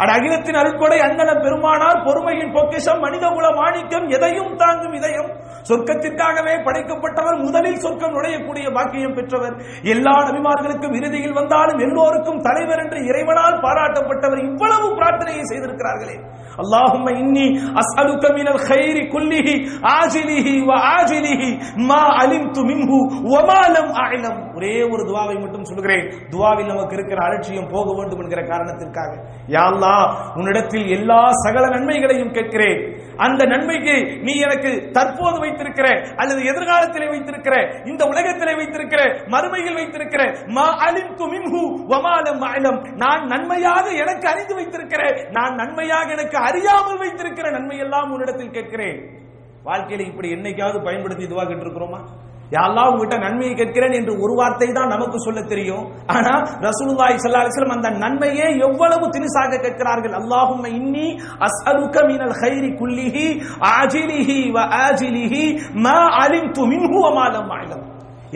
அட 0.00 0.10
அகிலத்தின் 0.12 0.58
அருட்கொடை 0.60 0.98
அந்தன 1.06 1.30
பெருமானார் 1.42 2.04
பொறுமையின் 2.04 2.52
பொக்கிஷம் 2.52 3.00
மனித 3.00 3.24
குல 3.28 3.46
மாணிக்கம் 3.50 4.06
எதையும் 4.08 4.52
தாங்கும் 4.56 4.92
இதயம். 4.92 5.30
சொர்க்கத்திற்காகவே 5.68 6.54
படைக்கப்பட்டவர் 6.66 7.38
முதலில் 7.44 7.82
சொர்க்கம் 7.84 8.14
நுழையக்கூடிய 8.14 8.66
பாக்கியம் 8.74 9.14
பெற்றவர். 9.14 9.56
எல்லா 9.82 10.14
நபிமார்களுக்கும் 10.26 10.96
இறுதியில் 10.96 11.32
வந்தாலும் 11.32 11.78
எல்லோருக்கும் 11.78 12.40
தலைவர் 12.40 12.78
என்று 12.78 13.00
இறைவனால் 13.04 13.58
பாராட்டப்பட்டவர் 13.60 14.42
இவ்வளவு 14.50 14.88
பிரார்த்தனையை 14.96 15.44
செய்திருக்கிறார்களே. 15.50 16.16
اللهم 16.59 17.05
إني 17.11 17.45
أسألك 17.81 18.23
من 18.31 18.47
الخير 18.47 18.95
كله 19.13 19.47
عاجله 19.85 20.47
وآجله 20.69 21.41
ما 21.89 22.01
علمت 22.17 22.57
منه 22.61 22.91
وما 23.33 23.61
لم 23.75 23.87
أعلم 23.95 24.35
ஒரே 24.57 24.75
ஒரு 24.93 25.01
துவாவை 25.09 25.35
மட்டும் 25.43 25.67
சொல்கிறேன் 25.69 26.03
துவாவில் 26.33 26.71
நமக்கு 26.73 26.95
இருக்கிற 26.97 27.19
அலட்சியம் 27.27 27.71
போக 27.73 27.87
வேண்டும் 27.97 28.21
என்கிற 28.23 28.41
காரணத்திற்காக 28.51 29.11
யா 29.55 29.63
அல்லாஹ் 29.71 30.05
உன்னிடத்தில் 30.37 30.87
எல்லா 30.97 31.21
சகல 31.43 31.63
நன்மைகளையும் 31.75 32.33
கேட்கிறேன் 32.37 32.79
அந்த 33.20 33.44
நன்மைக்கு 33.44 33.94
நீ 34.22 34.32
எனக்கு 34.40 34.90
தற்போது 34.92 35.38
வைத்திருக்கிற 35.38 35.88
அல்லது 36.16 36.40
எதிர்காலத்திலே 36.42 37.08
வைத்திருக்கிற 37.08 37.54
இந்த 37.84 38.04
உலகத்திலே 38.04 38.54
வைத்திருக்கிற 38.54 39.02
மறுமையில் 39.26 39.74
வைத்திருக்கிற 39.74 40.22
மா 40.46 40.66
அலிம்து 40.86 41.26
மின்ஹு 41.32 41.62
வமாலம் 41.88 42.44
லம் 42.64 42.94
நான் 42.96 43.26
நன்மையாக 43.26 43.90
எனக்கு 43.90 44.28
அறிந்து 44.28 44.54
வைத்திருக்கிற 44.54 45.02
நான் 45.30 45.54
நன்மையாக 45.54 46.10
எனக்கு 46.10 46.38
அறியாமல் 46.38 46.98
வைத்திருக்கிற 46.98 47.50
நன்மையெல்லாம் 47.50 48.10
உன்னிடத்தில் 48.10 48.50
கேட்கிறேன். 48.50 48.98
வாழ்க்கையில 49.64 50.06
இப்படி 50.06 50.34
என்னைக்காவது 50.34 50.84
பயன்படுத்தி 50.84 51.24
இதுவாக 51.24 51.50
இருக்கிறோமா 51.50 52.00
யாரெல்லாம் 52.54 52.88
உங்ககிட்ட 52.90 53.16
நன்மையை 53.24 53.54
கேட்கிறேன் 53.60 53.94
என்று 53.98 54.12
ஒரு 54.24 54.34
வார்த்தை 54.40 54.68
தான் 54.78 54.92
நமக்கு 54.94 55.18
சொல்ல 55.26 55.40
தெரியும். 55.52 55.84
ஆனா 56.16 56.32
ரசூலுல்லாஹி 56.66 57.16
ஸல்லல்லாஹு 57.22 57.44
அலைஹி 57.44 57.54
வஸல்லம் 57.54 57.76
அந்த 57.76 57.90
நன்மையே 58.04 58.46
எவ்வளவு 58.68 59.04
திருசாக 59.16 59.60
கேட்கிறார்கள்? 59.64 60.14
அல்லாஹும்ம 60.20 60.64
இன்னி 60.80 61.06
அஸ்அலுக 61.46 61.96
மினல் 62.10 62.36
கைரி 62.42 62.70
குல்லிஹி 62.80 63.26
ஆஜிலிஹி 63.76 64.38
வ 64.56 64.66
ஆஜிலிஹி 64.84 65.44
மா 65.86 65.96
அலிம்து 66.22 66.64
மின்ஹு 66.72 66.98
வ 67.06 67.10
மா 67.18 67.26
லம் 67.36 67.54
அலம் 67.58 67.84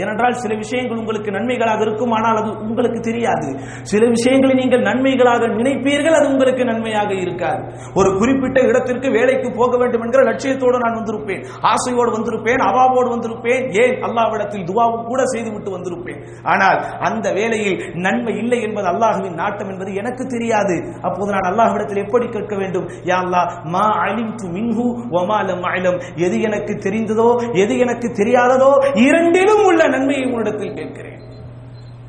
ஏனென்றால் 0.03 0.37
சில 0.43 0.53
விஷயங்கள் 0.63 1.01
உங்களுக்கு 1.03 1.31
நன்மைகளாக 1.37 1.81
இருக்கும் 1.87 2.15
ஆனால் 2.17 2.39
அது 2.41 2.51
உங்களுக்கு 2.67 3.01
தெரியாது. 3.09 3.49
சில 3.91 4.03
விஷயங்களை 4.15 4.55
நீங்கள் 4.61 4.85
நன்மைகளாக 4.89 5.49
நினைப்பீர்கள் 5.59 6.17
அது 6.19 6.27
உங்களுக்கு 6.33 6.65
நன்மையாக 6.71 7.11
இருக்காது. 7.25 7.63
ஒரு 7.99 8.11
குறிப்பிட்ட 8.21 8.59
இடத்திற்கு 8.71 9.11
வேலைக்கு 9.19 9.51
போக 9.61 9.73
வேண்டும் 9.83 10.05
என்கிற 10.07 10.23
லட்சியத்தோடு 10.31 10.83
நான் 10.85 10.99
வந்திருப்பேன். 11.01 11.43
ஆசையோடு 11.73 12.11
வந்திருப்பேன் 12.17 12.65
அவாவோடு 12.69 13.09
வந்திருப்பேன் 13.15 13.63
ஏன் 13.83 13.97
அல்லாவிடத்தில் 14.09 14.67
துவாவும் 14.71 15.07
கூட 15.11 15.21
செய்துவிட்டு 15.35 15.71
வந்திருப்பேன். 15.77 16.21
ஆனால் 16.53 16.81
அந்த 17.09 17.27
வேலையில் 17.39 17.79
நன்மை 18.07 18.35
இல்லை 18.43 18.61
என்பது 18.69 18.89
அல்லாஹுவின் 18.93 19.39
நாட்டம் 19.43 19.71
என்பது 19.75 19.91
எனக்கு 20.03 20.27
தெரியாது. 20.35 20.77
அப்போது 21.09 21.31
நான் 21.37 21.49
அல்லாஹ்விடத்தில் 21.51 22.03
எப்படி 22.05 22.27
கேட்க 22.37 22.55
வேண்டும்? 22.63 22.89
யா 23.11 23.19
அல்லாஹ் 23.25 23.49
மா 23.77 23.87
அலிம்து 24.07 24.47
மின்ஹு 24.57 24.87
வமா 25.17 25.39
லம் 25.49 25.99
எது 26.27 26.37
எனக்கு 26.49 26.73
தெரிந்ததோ 26.87 27.29
எது 27.63 27.73
எனக்கு 27.85 28.09
தெரியாததோ 28.21 28.73
இரண்டிலும் 29.07 29.65
உள்ள 29.71 29.83
நன்மையை 29.86 30.26
உன்னிடத்தில் 30.28 30.78
கேட்கிறேன் 30.80 31.18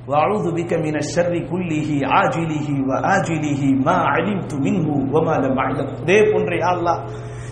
وأعوذ 0.07 0.47
بك 0.53 0.73
من 0.79 0.95
الشر 0.97 1.33
كله 1.51 1.89
عاجله 2.13 2.69
وآجله 2.89 3.63
ما 3.87 3.97
علمت 4.13 4.53
منه 4.67 4.87
وما 5.15 5.35
لم 5.45 5.55
أعلم 5.59 5.87
இதே 6.03 6.19
போன்ற 6.31 6.51
யா 6.57 6.71
அல்லாஹ் 6.75 7.01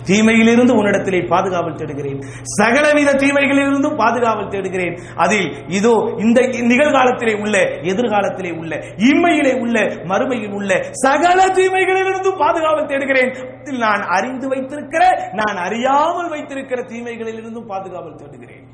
தீமையிலிருந்து 0.08 0.72
உன்னிடத்திலே 0.78 1.20
பாதுகாவல் 1.32 1.78
தேடுகிறேன் 1.80 2.20
சகலவித 2.54 3.10
தீமைகளிலிருந்தும் 3.22 3.98
பாதுகாவல் 4.00 4.52
தேடுகிறேன் 4.54 4.94
அதில் 5.24 5.48
இதோ 5.78 5.92
இந்த 6.24 6.38
நிகழ்காலத்திலே 6.72 7.34
உள்ள 7.44 7.56
எதிர்காலத்திலே 7.92 8.52
உள்ள 8.60 8.72
இம்மையிலே 9.10 9.52
உள்ள 9.64 9.76
மறுமையில் 10.10 10.56
உள்ள 10.58 10.70
சகல 11.04 11.38
தீமைகளிலிருந்தும் 11.58 12.40
பாதுகாவல் 12.42 12.90
தேடுகிறேன் 12.92 13.32
இதில் 13.60 13.84
நான் 13.86 14.04
அறிந்து 14.16 14.48
வைத்திருக்கிற 14.52 15.02
நான் 15.40 15.58
அறியாமல் 15.66 16.32
வைத்திருக்கிற 16.34 16.80
தீமைகளிலிருந்தும் 16.92 17.70
பாதுகாவல் 17.72 18.20
தேடுகிறேன் 18.22 18.66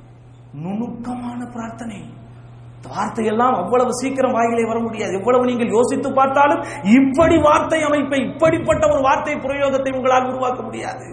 நுணுக்கமான 0.65 1.41
பிரார்த்தனை 1.55 1.99
இந்த 2.77 2.89
வார்த்தையெல்லாம் 2.95 3.55
அவ்வளவு 3.61 3.93
சீக்கிரம் 4.01 4.35
வாயிலே 4.37 4.65
வர 4.71 4.79
முடியாது 4.81 5.13
எவ்வளவு 5.21 5.49
நீங்கள் 5.51 5.75
யோசித்து 5.75 6.09
பார்த்தாலும் 6.13 6.63
இப்படி 6.97 7.37
வார்த்தை 7.47 7.81
அமைப்பை 7.83 8.19
இப்படிப்பட்ட 8.29 8.83
ஒரு 8.93 9.03
வார்த்தை 9.07 9.37
பிரயோகத்தை 9.47 9.93
உங்களால் 9.95 10.31
உருவாக்க 10.33 10.61
முடியாது 10.63 11.07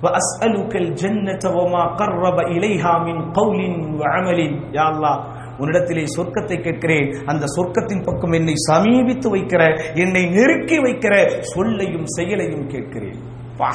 وأسألك 0.00 0.72
الجنة 0.76 1.44
وما 1.58 1.84
قرب 1.92 2.38
إليها 2.50 2.92
من 3.00 3.16
قول 3.32 3.60
وعمل 4.00 4.38
يا 4.72 4.84
الله 4.90 5.14
உன்னிடத்திலே 5.60 6.04
சொர்க்கத்தை 6.14 6.56
கேட்கிறேன் 6.58 7.08
அந்த 7.30 7.44
சொர்க்கத்தின் 7.56 8.04
பக்கம் 8.04 8.36
என்னை 8.38 8.54
சமீபித்து 8.68 9.28
வைக்கிற 9.34 9.62
என்னை 10.02 10.22
நெருக்கி 10.36 10.76
வைக்கிற 10.86 11.14
சொல்லையும் 11.50 12.06
செயலையும் 12.16 12.66
கேட்கிறேன் 12.66 13.18
பா 13.58 13.70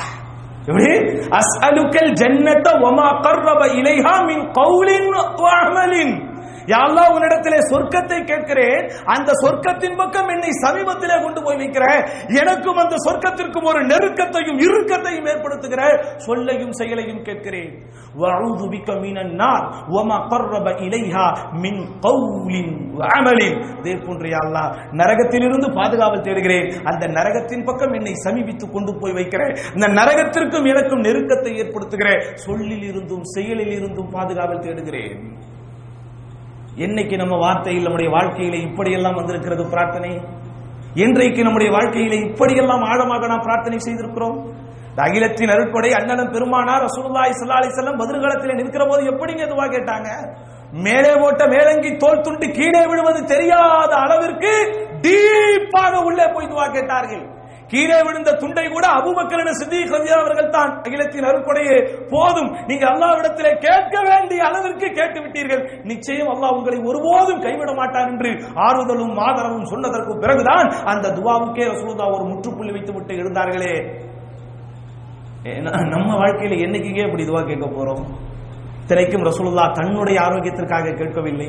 எப்படி 0.71 0.91
அஸ்அலுக்கல் 1.39 2.11
ஜன்னத 2.13 2.69
வமா 2.83 3.09
கர்ரப 3.25 3.63
இலைஹா 3.79 4.15
மின் 4.27 4.45
கௌலின் 4.53 5.09
வ 5.37 5.47
யாழ்லா 6.67 7.05
உன்னிடத்திலே 7.15 7.59
சொர்க்கத்தை 7.71 8.25
கேட்கிறேன். 8.25 8.91
அந்த 9.05 9.33
சொர்க்கத்தின் 9.43 9.97
பக்கம் 9.97 10.29
என்னை 10.29 10.49
சமீபத்திலே 10.63 11.23
கொண்டு 11.23 11.43
போய் 11.43 11.57
வைக்கிற. 11.57 11.85
எனக்கும் 12.41 12.77
அந்த 12.77 12.97
சொர்க்கத்திற்கும் 13.07 13.65
ஒரு 13.65 13.87
நெருக்கத்தையும் 13.87 14.59
இறுக்கத்தையும் 14.59 15.27
ஏற்படுத்துகிற. 15.27 16.03
சொல்லையும் 16.17 16.73
செயலையும் 16.73 17.23
கேட்கிறேன். 17.23 17.73
வஅஊது 18.19 18.67
பிக 18.71 19.01
மினன் 19.01 19.35
நார். 19.35 19.75
வமா 19.89 20.29
கர்ரப 20.29 20.69
இலைஹா 20.87 21.27
மின் 21.61 21.89
கௌலின் 22.01 22.75
வஅமலின் 22.99 23.79
இதே 23.79 23.95
போன்று 24.07 24.29
யாழ்லா 24.29 24.65
நரகத்திலிருந்து 24.93 25.69
பாதுகாவல் 25.73 26.21
தேடுகிறேன். 26.21 26.83
அந்த 26.85 27.07
நரகத்தின் 27.07 27.65
பக்கம் 27.65 27.93
என்னை 27.93 28.13
சமீபித்து 28.15 28.71
கொண்டு 28.71 28.99
போய் 28.99 29.13
வைக்கிறேன் 29.13 29.57
இந்த 29.75 29.87
நரகத்திற்கும் 29.89 30.69
எனக்கும் 30.69 31.03
நெருக்கத்தை 31.03 31.53
ஏற்படுத்துகிற. 31.63 32.35
சொல்லில் 32.35 32.83
இருந்தும் 32.83 33.25
செயலில் 33.25 33.73
இருந்தும் 33.73 34.11
பாதுகாவல் 34.13 34.59
தேடுகிறேன். 34.59 35.49
என்னைக்கு 36.85 37.17
நம்ம 37.23 37.35
வார்த்தையில் 37.45 37.87
நம்முடைய 37.87 38.11
வாழ்க்கையில 38.17 38.59
இப்படியெல்லாம் 38.69 39.19
வந்திருக்கிறது 39.19 39.63
பிரார்த்தனை? 39.73 40.13
என்றைக்கு 41.05 41.41
நம்முடைய 41.47 41.71
வாழ்க்கையில 41.77 42.15
இப்படியெல்லாம் 42.27 42.85
ஆழமாக 42.91 43.27
நாம் 43.33 43.47
பிரார்த்தனை 43.47 43.79
செய்திருக்கிறோம்? 43.87 44.39
அகிலத்தின் 45.07 45.53
அருட்கொடை 45.55 45.91
அண்ணனும் 45.99 46.33
பெருமானார் 46.35 46.85
ரசூலுல்லாஹி 46.87 47.33
ஸல்லல்லாஹு 47.37 47.61
அலைஹி 47.61 47.73
வஸல்லம் 47.75 48.01
பதிர்காலத்தில் 48.03 48.59
நிற்கிற 48.59 48.83
போது 48.91 49.03
எப்படிங்க 49.13 49.43
இதுவா 49.47 49.67
கேட்டாங்க? 49.75 50.09
மேலே 50.87 51.13
போட்ட 51.23 51.43
மேலங்கி 51.55 51.91
தோல் 52.03 52.25
துண்டு 52.27 52.47
கீழே 52.59 52.83
விழுவது 52.91 53.21
தெரியாத 53.33 53.93
அளவிற்கு 54.05 54.53
டீப்பாக 55.05 55.95
உள்ளே 56.09 56.27
போய் 56.35 56.51
துவா 56.53 56.67
கேட்டார்கள். 56.77 57.25
கீழே 57.73 57.99
விழுந்த 58.07 58.31
துண்டை 58.33 58.65
கூட 58.69 58.87
அபூபக்கர் 58.99 59.51
சித்திக் 59.61 59.93
ரலியல்லாஹு 59.95 60.23
அவர்கள் 60.25 60.51
தான் 60.51 60.73
அகிலத்தின் 60.87 61.27
அருட்கொடையே 61.29 61.77
போதும். 62.11 62.51
நீங்க 62.67 62.85
அல்லாஹ்விடத்திலே 62.93 63.53
கேட்க 63.67 63.95
வேண்டிய 64.09 64.41
அளவிற்கு 64.45 64.89
கேட்டு 64.91 65.21
விட்டீர்கள். 65.21 65.63
நிச்சயம் 65.83 66.31
அல்லாஹ் 66.35 66.57
உங்களை 66.59 66.79
ஒருபோதும் 66.81 67.43
கைவிட 67.43 67.73
மாட்டார் 67.73 68.09
என்று 68.09 68.31
ஆறுதலும் 68.67 69.19
ஆதரவும் 69.19 69.65
சொன்னதற்கு 69.65 70.15
பிறகுதான் 70.19 70.69
அந்த 70.85 71.13
துவாவுக்கே 71.19 71.67
ரசூலுல்லாஹ் 71.73 72.15
ஒரு 72.17 72.25
முற்றுப்புள்ளி 72.25 72.73
வைத்து 72.73 72.93
விட்டு 72.93 73.15
எழுந்தார்களே. 73.15 73.75
ஏன்னா, 75.45 75.71
நம்ம 75.95 76.17
வாழ்க்கையில 76.17 76.57
என்னைக்குங்க 76.65 77.03
இப்படி 77.07 77.25
துவா 77.25 77.43
கேட்க 77.43 77.67
போறோம்? 77.67 78.03
இத்தனைக்கும் 78.91 79.25
ரசூலுல்லா 79.27 79.65
தன்னுடைய 79.77 80.17
ஆரோக்கியத்திற்காக 80.25 80.93
கேட்கவில்லை 81.01 81.49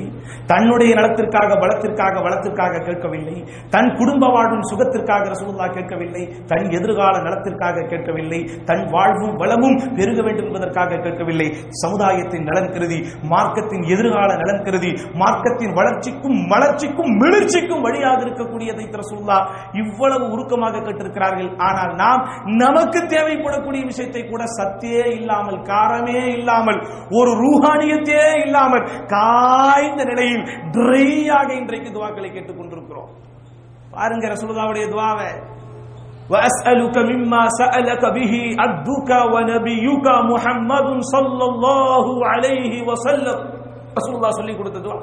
தன்னுடைய 0.49 0.91
நலத்திற்காக 0.97 1.55
பலத்திற்காக 1.61 2.21
வளத்திற்காக 2.25 2.81
கேட்கவில்லை 2.87 3.37
தன் 3.73 3.89
குடும்ப 3.99 4.27
வாழ்வும் 4.35 4.65
சுகத்திற்காக 4.71 5.23
ரசூலுல்லா 5.33 5.67
கேட்கவில்லை 5.77 6.23
தன் 6.51 6.67
எதிர்கால 6.77 7.13
நலத்திற்காக 7.27 7.85
கேட்கவில்லை 7.91 8.39
தன் 8.69 8.83
வாழ்வும் 8.93 9.33
வளமும் 9.41 9.77
பெருக 9.97 10.19
வேண்டும் 10.27 10.47
என்பதற்காக 10.49 10.99
கேட்கவில்லை. 11.05 11.47
சமுதாயத்தின் 11.81 12.45
நலன் 12.49 12.69
கருதி 12.75 12.99
மார்க்கத்தின் 13.33 13.87
எதிர்கால 13.95 14.29
நலன் 14.43 14.63
கருதி 14.67 14.91
மார்க்கத்தின் 15.23 15.73
வளர்ச்சிக்கும் 15.79 16.37
மலர்ச்சிக்கும் 16.53 17.11
மிளர்ச்சிக்கும் 17.23 17.83
வழியாக 17.87 18.21
இருக்கக்கூடியதை 18.27 18.87
ரசூலுல்லா 19.01 19.39
இவ்வளவு 19.83 20.27
உருக்கமாக 20.35 20.83
கேட்டிருக்கிறார்கள். 20.85 21.51
ஆனால் 21.69 21.91
நாம் 22.03 22.23
நமக்கு 22.63 23.01
தேவைப்படக்கூடிய 23.15 23.81
விஷயத்தை 23.91 24.23
கூட 24.29 24.43
சத்தே 24.59 25.03
இல்லாமல் 25.17 25.59
காரமே 25.73 26.21
இல்லாமல் 26.37 26.81
ஒரு 27.17 27.29
ரூஹானியத்தே 27.42 28.22
இல்லாமல் 28.44 28.84
காய்ந்த 29.14 30.02
நிலையில் 30.04 30.44
ட்ரையாக 30.76 31.48
இன்றைக்கு 31.60 31.90
துவாக்களை 31.90 32.30
கேட்டுக் 32.30 32.58
கொண்டிருக்கிறோம் 32.58 33.10
பாருங்க 33.92 34.24
ரசூலுல்லாவுடைய 34.34 34.86
துவாவை 34.94 35.30
وأسألك 36.30 36.96
مما 37.10 37.42
سألك 37.60 38.02
به 38.16 38.32
عبدك 38.58 39.10
ونبيك 39.34 40.06
محمد 40.32 40.88
صلى 41.14 41.44
الله 41.50 42.06
عليه 42.32 42.72
وسلم 42.88 43.38
رسول 43.98 44.14
الله 44.16 44.32
சொல்லி 44.38 44.54
கொடுத்த 44.54 44.78
துவா 44.84 44.96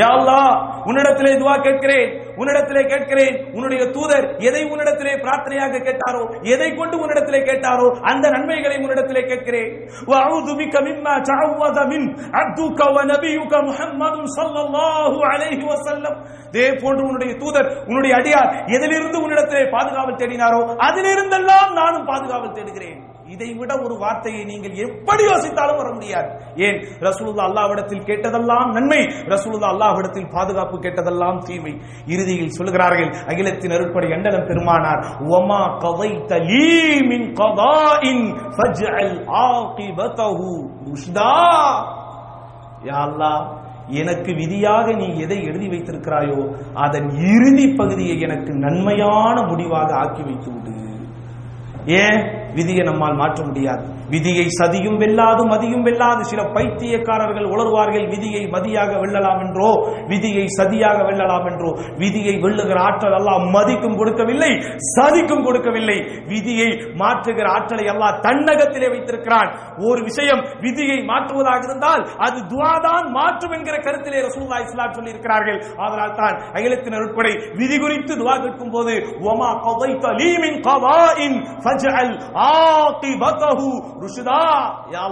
யா 0.00 0.08
அல்லாஹ் 0.16 0.52
உன்னிடத்திலே 0.88 1.32
துவா 1.42 1.54
கேட்கிறேன் 1.66 2.08
உன்னிடத்திலே 2.39 2.83
கேட்கிறேன் 2.91 3.35
உன்னுடைய 3.55 3.81
தூதர் 3.95 4.25
எதை 4.49 4.63
உன்னிடத்திலே 4.71 5.13
பிரார்த்தனையாக 5.23 5.81
கேட்டாரோ 5.87 6.23
எதை 6.53 6.69
கொண்டு 6.79 6.95
உன்னிடத்திலே 7.03 7.41
கேட்டாரோ 7.49 7.87
அந்த 8.11 8.25
நன்மைகளை 8.35 8.77
உன்னிடத்திலே 8.83 9.23
கேட்கிறேன். 9.31 9.71
வஅஊது 10.11 10.53
பிக 10.59 10.75
மிம்மா 10.87 11.13
தஅவத 11.29 11.79
மின் 11.91 12.07
அப்துக 12.41 12.79
வ 12.95 12.97
நபியுக 13.11 13.53
முஹம்மது 13.69 14.21
ஸல்லல்லாஹு 14.37 15.19
அலைஹி 15.33 15.63
வஸல்லம். 15.71 16.17
இதே 16.49 16.67
போன்று 16.81 17.03
உன்னுடைய 17.09 17.31
தூதர் 17.43 17.69
உன்னுடைய 17.89 18.13
அடியார் 18.19 18.51
எதிலிருந்து 18.75 19.17
உன்னிடத்திலே 19.25 19.63
பாதுகாவல் 19.75 20.19
தேடினாரோ 20.23 20.61
அதிலிருந்தெல்லாம் 20.87 21.71
நானும் 21.81 22.07
பாதுகாவல் 22.11 22.55
தேடுகிறேன். 22.57 22.99
இதை 23.29 23.53
விட 23.53 23.71
ஒரு 23.85 23.95
வார்த்தையை 23.97 24.45
நீங்கள் 24.45 24.75
எப்படி 24.85 25.23
யோசித்தாலும் 25.23 25.77
வர 25.77 25.93
முடியாது. 25.93 26.29
ஏன்? 26.55 26.77
ரசூலுல்லா 26.99 27.45
அல்லாஹ்விடத்தில் 27.49 28.03
கேட்டதெல்லாம் 28.03 28.69
நன்மை. 28.71 29.01
ரசூலுல்லா 29.25 29.69
அல்லாஹ்விடத்தில் 29.73 30.29
பாதுகாப்பு 30.29 30.77
கேட்டதெல்லாம் 30.77 31.39
தீமை. 31.39 31.73
இறுதியில் 32.07 32.49
சொல்கிறார்கள் 32.49 33.09
அகிலத்தின் 33.27 33.71
அருட்படை 33.71 34.09
எண்டலம் 34.09 34.47
பெருமானார் 34.47 35.01
ஒமா 35.29 35.61
கவை 35.77 36.11
லீ 36.49 37.01
மின் 37.01 37.33
கதாஇன் 37.33 38.25
ஃபஜ்அல் 38.57 39.15
ஆகிபதஹு 39.45 40.51
ருஷ்தா. 40.89 41.31
யா 42.85 42.99
அல்லாஹ் 43.07 43.41
எனக்கு 44.01 44.31
விதியாக 44.33 44.91
நீ 44.93 45.07
எதை 45.19 45.37
எழுதி 45.43 45.67
வைத்திருக்கிறாயோ 45.67 46.39
அதன் 46.73 47.07
இறுதி 47.33 47.75
பகுதியை 47.75 48.19
எனக்கு 48.19 48.51
நன்மையான 48.53 49.35
முடிவாக 49.41 49.89
ஆக்கி 49.93 50.23
வைத்து 50.23 50.49
விடு 50.51 50.73
ஏன்? 52.03 52.19
விதியை 52.53 52.83
நம்மால் 52.83 53.15
மாற்ற 53.15 53.45
முடியாது. 53.45 53.98
விதியை 54.13 54.45
சதியும் 54.59 54.97
வெல்லாது 55.01 55.43
மதியும் 55.51 55.85
வெல்லாது 55.87 56.23
சில 56.31 56.41
பைத்தியக்காரர்கள் 56.55 57.47
உளர்வார்கள் 57.53 58.07
விதியை 58.13 58.43
மதியாக 58.55 58.91
வெல்லலாம் 59.03 59.41
என்றோ 59.45 59.69
விதியை 60.11 60.45
சதியாக 60.57 60.97
வெல்லலாம் 61.09 61.47
என்றோ. 61.51 61.69
விதியை 62.01 62.35
வெல்லுகிற 62.43 62.79
ஆற்றல் 62.87 63.17
எல்லாம் 63.19 63.45
மதிக்கும் 63.55 63.97
கொடுக்கவில்லை 63.99 64.51
சதிக்கும் 64.95 65.43
கொடுக்கவில்லை. 65.47 65.97
விதியை 66.31 66.69
மாற்றுகிற 67.01 67.47
ஆற்றலை 67.55 67.85
எல்லாம் 67.93 68.19
தன்னகத்திலே 68.25 68.87
வைத்திருக்கிறான். 68.93 69.49
ஒரு 69.89 69.99
விஷயம் 70.09 70.41
விதியை 70.65 70.97
மாற்றுவதாக 71.11 71.63
இருந்தால் 71.69 72.03
அது 72.25 72.39
துவாதான் 72.51 73.07
மாற்றும் 73.19 73.53
என்கிற 73.57 73.75
கருத்திலே 73.85 74.23
ரசூல்லா 74.27 74.59
இஸ்லாம் 74.65 74.95
சொல்லி 74.97 75.13
இருக்கிறார்கள் 75.13 75.59
அதனால் 75.83 76.17
தான் 76.21 76.35
அகிலத்தின் 76.57 76.97
உட்படை 76.99 77.33
விதி 77.61 77.77
குறித்து 77.77 78.13
துவா 78.21 78.35
கேட்கும் 78.43 78.73
போது 78.75 78.93
ஒமா 79.31 79.49
கவைத்த 79.65 80.13
லீமின் 80.19 80.59
கவாஇன் 80.67 81.37
ஃபஜ்அல் 81.63 82.13
ஆகிபதஹு 82.49 83.69
ருஷுதா 84.03 84.39
யா 84.95 85.05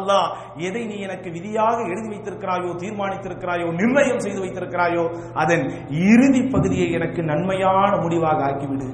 எதை 0.68 0.84
நீ 0.86 0.98
எனக்கு 1.08 1.30
விதியாக 1.36 1.78
எழுதி 1.92 2.08
வைத்திருக்கிறாயோ 2.14 2.72
தீர்மானித்திருக்கிறாயோ 2.84 3.68
நிர்ணயம் 3.80 4.24
செய்து 4.26 4.40
வைத்திருக்கிறாயோ 4.44 5.04
அதன் 5.44 5.64
இறுதி 6.12 6.42
பகுதியை 6.56 6.88
எனக்கு 6.92 7.24
நன்மையான 7.32 7.92
முடிவாக 8.04 8.40
ஆக்கிவிடு. 8.50 8.88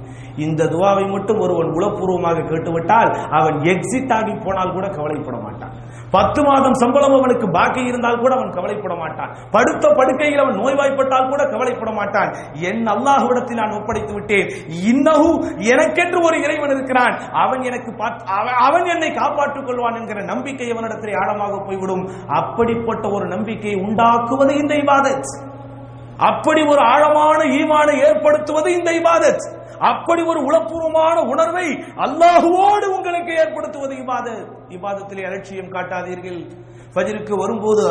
இந்த 0.46 0.64
துவாவை 0.74 1.06
மட்டும் 1.16 1.41
ஒருவன் 1.46 1.74
உளப்பூர்வமாக 1.78 2.46
கேட்டுவிட்டால் 2.52 3.12
அவன் 3.39 3.58
எக்ஸிட் 3.74 4.14
ஆகி 4.18 4.34
போனால் 4.46 4.76
கூட 4.78 4.88
கவலைப்பட 4.98 5.38
மாட்டான். 5.38 5.74
பத்து 6.14 6.39
மாதம் 6.43 6.74
சம்பளம் 6.74 7.18
அவனுக்கு 7.18 7.47
பாக்கி 7.49 7.82
இருந்தால் 7.84 8.20
கூட 8.20 8.34
அவன் 8.36 8.49
கவலைப்பட 8.49 8.95
மாட்டான். 8.95 9.32
படுத்த 9.51 9.93
படுக்கையில் 9.95 10.39
அவன் 10.39 10.55
நோய்வாய்ப்பட்டால் 10.55 11.30
கூட 11.30 11.43
கவலைப்பட 11.45 11.91
மாட்டான். 11.91 12.32
என் 12.51 12.84
அல்லாஹுவிடத்தில் 12.86 13.61
நான் 13.61 13.78
ஒப்படைத்து 13.80 14.14
விட்டேன். 14.14 14.47
இன்னகு 14.89 15.30
எனக்கென்று 15.57 16.20
ஒரு 16.24 16.41
இறைவன் 16.41 16.70
இருக்கிறான். 16.70 17.16
அவன் 17.32 17.61
எனக்கு 17.61 17.91
அவன் 18.26 18.53
அவன் 18.59 18.86
என்னை 18.86 19.11
காப்பாற்றிக் 19.11 19.68
கொள்வான் 19.68 19.95
என்கிற 19.95 20.24
நம்பிக்கை 20.24 20.72
அவனிடத்தில் 20.72 21.16
ஆழமாக 21.16 21.64
போய்விடும். 21.66 22.09
அப்படிப்பட்ட 22.28 23.09
ஒரு 23.09 23.26
நம்பிக்கையை 23.28 23.80
உண்டாக்குவது 23.82 24.53
இந்த 24.55 24.74
இபாதத். 24.74 25.51
அப்படி 26.18 26.61
ஒரு 26.61 26.80
ஆழமான 26.80 27.39
ஈமானை 27.43 27.95
ஏற்படுத்துவது 28.03 28.78
இந்த 28.78 28.91
இபாதத். 28.91 29.61
அப்படி 29.90 30.22
ஒரு 30.24 30.40
உளப்பூர்வமான 30.40 31.18
உணர்வை 31.34 31.68
அல்லாஹுவோடு 32.06 32.86
உங்களுக்கு 32.98 33.34
ஏற்படுத்துவது 33.44 33.96
இபாதத் 34.04 34.44
இபாதத்திலே 34.76 35.26
அலட்சியம் 35.30 35.74
காட்டாதீர்கள். 35.74 36.42
ஃபஜ்ருக்கு 36.94 37.34
வரும்போது 37.38 37.86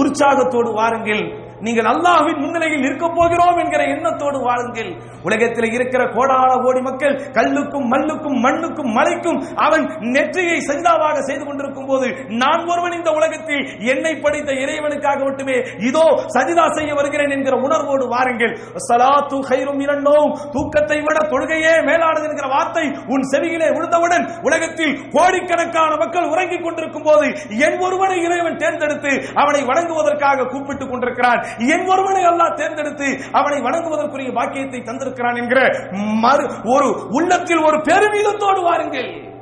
உற்சாகத்தோடு 0.00 0.70
வாருங்கள். 0.72 1.22
நீங்கள் 1.66 1.88
அல்லாஹ்வின் 1.92 2.40
முன்னிலையில் 2.42 2.84
இருக்க 2.88 3.06
போகிறோம் 3.08 3.58
என்கிற 3.62 3.82
எண்ணத்தோடு 3.94 4.38
வாழுங்கள். 4.46 4.90
உலகத்தில் 5.26 5.68
இருக்கிற 5.76 6.02
கோடான 6.16 6.50
கோடி 6.64 6.80
மக்கள் 6.80 7.14
கல்லுக்கும் 7.36 7.86
மல்லுக்கும் 7.92 8.38
மண்ணுக்கும் 8.44 8.92
மலைக்கும் 8.98 9.38
அவன் 9.66 9.84
நெற்றியை 10.14 10.58
செந்தாவாக 10.68 11.16
செய்து 11.28 11.44
கொண்டிருக்கும் 11.44 11.88
போது 11.90 12.06
நான் 12.42 12.62
ஒருவன் 12.72 12.96
இந்த 12.98 13.10
உலகத்தில் 13.18 13.64
என்னை 13.92 14.12
படைத்த 14.24 14.52
இறைவனுக்காக 14.64 15.18
மட்டுமே 15.28 15.56
இதோ 15.88 16.04
சஜிதா 16.34 16.66
செய்ய 16.78 16.92
வருகிறேன் 16.98 17.34
என்கிற 17.36 17.56
உணர்வோடு 17.66 18.04
வாருங்கள். 18.14 18.54
சலாத்து 18.88 19.38
ஹைரும் 19.50 19.82
இரண்டோம். 19.86 20.32
தூக்கத்தை 20.54 21.00
விட 21.06 21.18
தொழுகையே 21.32 21.74
மேலானது 21.88 22.28
என்கிற 22.30 22.48
வார்த்தை 22.54 22.86
உன் 23.14 23.26
செவியிலே 23.32 23.70
விழுந்தவுடன் 23.76 24.24
உலகத்தில் 24.48 24.94
கோடிக்கணக்கான 25.16 25.90
மக்கள் 26.04 26.30
உறங்கிக் 26.32 26.64
கொண்டிருக்கும் 26.64 27.06
போது 27.08 27.26
என் 27.66 27.78
ஒருவனை 27.86 28.18
இறைவன் 28.26 28.60
தேர்ந்தெடுத்து 28.62 29.12
அவனை 29.42 29.62
வணங்குவதற்காக 29.72 30.48
கூப்பிட்டுக் 30.54 30.90
கொண்டிருக்கிறான். 30.90 31.42
என் 31.56 31.88
ஒருவனை 31.88 32.24
அல்லாஹ் 32.24 32.54
தேர்ந்தெடுத்து 32.54 33.18
அவனை 33.32 33.58
வணங்குவதற்குரிய 33.58 34.34
பாக்கியத்தை 34.34 34.80
தந்திருக்கிறான் 34.80 35.36
என்கிற 35.36 35.88
மறு 36.20 36.46
ஒரு 36.64 37.06
உள்ளத்தில் 37.10 37.64
ஒரு 37.64 37.76
பெருமிதத்தோடு 37.76 38.62
வாருங்கள். 38.62 39.32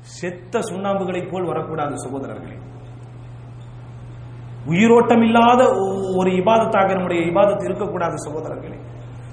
செத்த 0.00 0.58
சுண்ணாம்புகளைப் 0.58 1.30
போல் 1.30 1.46
வரக்கூடாது 1.46 1.94
சகோதரர்களே. 1.94 2.58
உயிரோட்டம் 4.66 5.22
இல்லாத 5.22 5.68
ஒ- 5.68 6.16
ஒரு 6.16 6.30
இபாதத்தாக 6.30 6.92
நம்முடைய 6.92 7.22
இபாதத் 7.22 7.64
இருக்கக்கூடாது 7.64 8.14
சகோதரர்களே. 8.28 8.78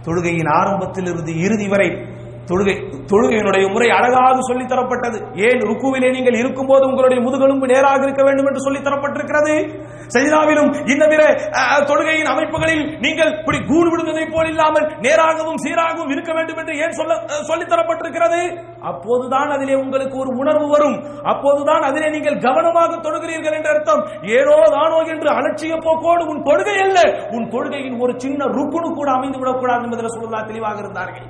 தொழுகையின் 0.05 0.49
ஆரம்பத்தில் 0.49 1.05
இருந்து 1.05 1.39
இறுதி 1.39 1.67
வரை 1.67 1.89
தொழுகை 2.45 2.93
தொழுகையினுடைய 3.11 3.71
முறை 3.71 3.89
அழகாக 3.89 4.35
சொல்லித் 4.39 4.71
தரப்பட்டது. 4.71 5.41
ஏன் 5.41 5.59
ருக்குவிலே 5.59 6.11
நீங்கள் 6.11 6.33
இருக்கும்போது 6.33 6.85
உங்களுடைய 6.85 7.23
முதுகெலும்பு 7.23 7.67
நேராக 7.67 8.03
இருக்க 8.03 8.23
வேண்டும் 8.23 8.45
என்று 8.45 8.61
சொல்லித் 8.61 8.85
தரப்பட்டிருக்கிறது? 8.85 9.84
சஜிதாவிலும் 10.07 10.71
இன்னவிர 10.85 11.21
தொழுகையின் 11.87 12.25
அமைப்புகளில் 12.25 12.99
நீங்கள் 12.99 13.39
இப்படி 13.39 13.59
கூடு 13.65 13.89
விடுவதை 13.89 14.25
போல் 14.29 14.47
இல்லாமல் 14.47 14.91
நேராகவும் 14.99 15.57
சீராகவும் 15.57 16.09
இருக்க 16.09 16.33
வேண்டும் 16.33 16.57
என்று 16.57 16.77
ஏன் 16.77 16.91
சொல்ல 16.91 17.13
அஹ், 17.27 17.69
தரப்பட்டிருக்கிறது? 17.69 18.41
அப்போதுதான் 18.81 19.49
அதிலே 19.49 19.75
உங்களுக்கு 19.75 20.17
ஒரு 20.17 20.29
உணர்வு 20.37 20.67
வரும். 20.69 20.97
அப்போதுதான் 21.23 21.81
அதிலே 21.81 22.09
நீங்கள் 22.09 22.39
கவனமாக 22.39 22.97
தொழுகிறீர்கள் 22.97 23.53
என்ற 23.53 23.69
அர்த்தம். 23.69 24.03
ஏனோ 24.37 24.57
தானோ 24.69 24.99
என்று 25.07 25.29
அலட்சிய 25.29 25.75
போக்கோடு 25.77 26.23
உன் 26.25 26.43
தொழுகை 26.43 26.77
அல்ல. 26.81 26.99
உன் 27.31 27.49
தொழுகையின் 27.49 27.99
ஒரு 27.99 28.13
சின்ன 28.17 28.45
ருக்குனு 28.47 28.95
கூட 28.95 29.11
அமைந்து 29.11 29.37
விடக்கூடாது 29.37 29.83
என்பதில் 29.83 30.07
சொல்லலாம் 30.07 30.45
தெளிவாக 30.45 30.79
இருந்தார்கள். 30.79 31.27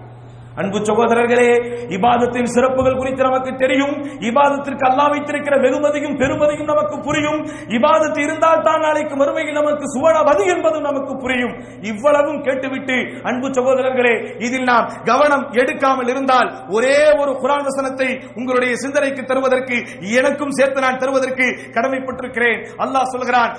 அன்பு 0.60 0.80
சகோதரர்களே 0.88 1.48
இபாதத்தின் 1.96 2.50
சிறப்புகள் 2.56 2.98
குறித்து 3.00 3.22
நமக்கு 3.28 3.52
தெரியும். 3.64 3.96
இபாதத்திற்கு 4.30 4.86
அல்லா 4.90 5.06
வைத்திருக்கிற 5.14 5.56
வெகுமதியும் 5.64 6.16
பெருமதியும் 6.22 6.70
நமக்கு 6.72 6.98
புரியும். 7.08 7.40
இபாதத்து 7.78 8.20
இருந்தால் 8.26 8.64
தான் 8.68 8.84
நாளைக்கு 8.86 9.16
மறுமையில் 9.22 9.58
நமக்கு 9.60 9.86
சுவனபதி 9.96 10.44
என்பதும் 10.54 10.86
நமக்கு 10.90 11.14
புரியும். 11.24 11.54
இவ்வளவும் 11.92 12.40
கேட்டுவிட்டு 12.48 12.98
அன்பு 13.32 13.50
சகோதரர்களே 13.58 14.16
இதில் 14.46 14.68
நாம் 14.72 14.88
கவனம் 15.10 15.46
எடுக்காமல் 15.62 16.12
இருந்தால் 16.14 16.50
ஒரே 16.78 16.96
ஒரு 17.22 17.34
குரான் 17.44 17.68
வசனத்தை 17.70 18.10
உங்களுடைய 18.40 18.74
சிந்தனைக்கு 18.84 19.26
தருவதற்கு 19.32 19.78
எனக்கும் 20.22 20.56
சேர்த்து 20.60 20.86
நான் 20.88 21.02
தருவதற்கு 21.04 21.48
கடமைப்பட்டிருக்கிறேன். 21.78 22.60
அல்லாஹ் 22.86 23.12
சொல்கிறான் 23.16 23.52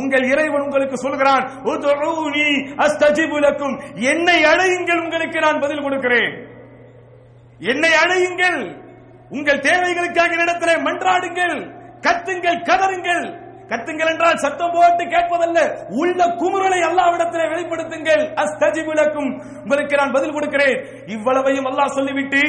உங்கள் 0.00 0.26
இறைவன் 0.32 0.66
உங்களுக்கு 0.66 0.96
சொல்கிறான் 1.06 1.44
என்னை 4.12 4.38
அழையுங்கள் 4.52 5.10
உங்களுக்கு 5.12 5.40
நான் 5.40 5.60
பதில் 5.60 5.82
கொடுக்கிறேன். 5.82 6.46
என்னை 7.58 7.90
அழையுங்கள் 7.90 8.76
உங்கள் 9.28 9.58
தேவைகளுக்காக 9.58 10.42
இடத்திலே 10.42 10.72
மன்றாடுங்கள். 10.72 11.56
கத்துங்கள் 12.00 12.64
கதறுங்கள் 12.68 13.41
கத்துங்கள் 13.72 14.10
என்றால் 14.12 14.40
சத்தம் 14.44 14.74
போட்டு 14.76 15.04
கேட்பதல்ல. 15.14 15.58
உள்ள 16.02 16.20
குமுறலை 16.40 16.80
அல்லாவிடத்திலே 16.88 17.46
வெளிப்படுத்துங்கள். 17.52 18.22
அஸ்தஜிபுலக்கும் 18.42 19.30
உங்களுக்கு 19.62 20.00
நான் 20.00 20.14
பதில் 20.16 20.34
கொடுக்கிறேன். 20.36 20.76
இவ்வளவையும் 21.14 21.68
அல்லாஹ் 21.70 21.94
சொல்லிவிட்டு 21.98 22.42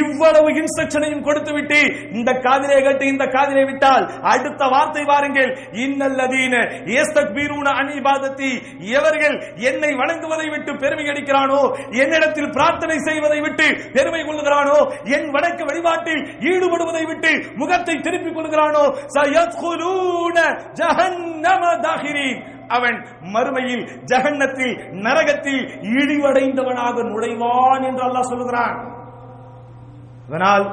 இவ்வளவு 0.00 0.48
இன்ஸ்ட்ரக்ஷனையும் 0.60 1.24
கொடுத்து 1.28 1.52
விட்டு 1.58 1.80
இந்த 2.18 2.30
காதிலே 2.46 2.78
கேட்டு 2.86 3.04
இந்த 3.14 3.24
காதிலே 3.36 3.64
விட்டால் 3.70 4.04
அடுத்த 4.32 4.62
வார்த்தை 4.74 5.04
பாருங்கள் 5.12 5.50
இன்னல்லதீன 5.84 6.54
ஏஸ்தக்பீரூன 6.98 7.66
அன் 7.80 7.92
இபாதத்தி. 7.98 8.50
எவர்கள் 8.98 9.36
என்னை 9.70 9.90
வணங்குவதை 10.00 10.46
விட்டு 10.54 10.72
பெருமை 10.82 11.06
அடிக்கிறானோ 11.12 11.60
என்னிடத்தில் 12.02 12.52
பிரார்த்தனை 12.56 12.96
செய்வதை 13.08 13.40
விட்டு 13.46 13.66
பெருமை 13.96 14.22
கொள்ளுகிறானோ 14.22 14.78
என் 15.16 15.28
வணக்க 15.36 15.60
வழிபாட்டில் 15.68 16.22
ஈடுபடுவதை 16.50 17.04
விட்டு 17.10 17.32
முகத்தை 17.60 17.96
திருப்பிக் 18.06 18.36
கொள்கிறானோ 18.36 18.84
சயத்குலூன 19.16 20.38
ஜஹன்னம 20.74 21.62
தாகிரீன். 21.86 22.40
அவன் 22.68 22.96
மறுமையில் 23.34 23.84
ஜஹன்னத்தில் 24.04 24.74
நரகத்தில் 24.92 25.62
இழிவடைந்தவனாக 25.94 27.02
நுழைவான் 27.10 27.82
என்று 27.88 28.02
அல்லாஹ் 28.08 28.30
சொல்லுகிறான். 28.32 28.76
அதனால் 30.28 30.64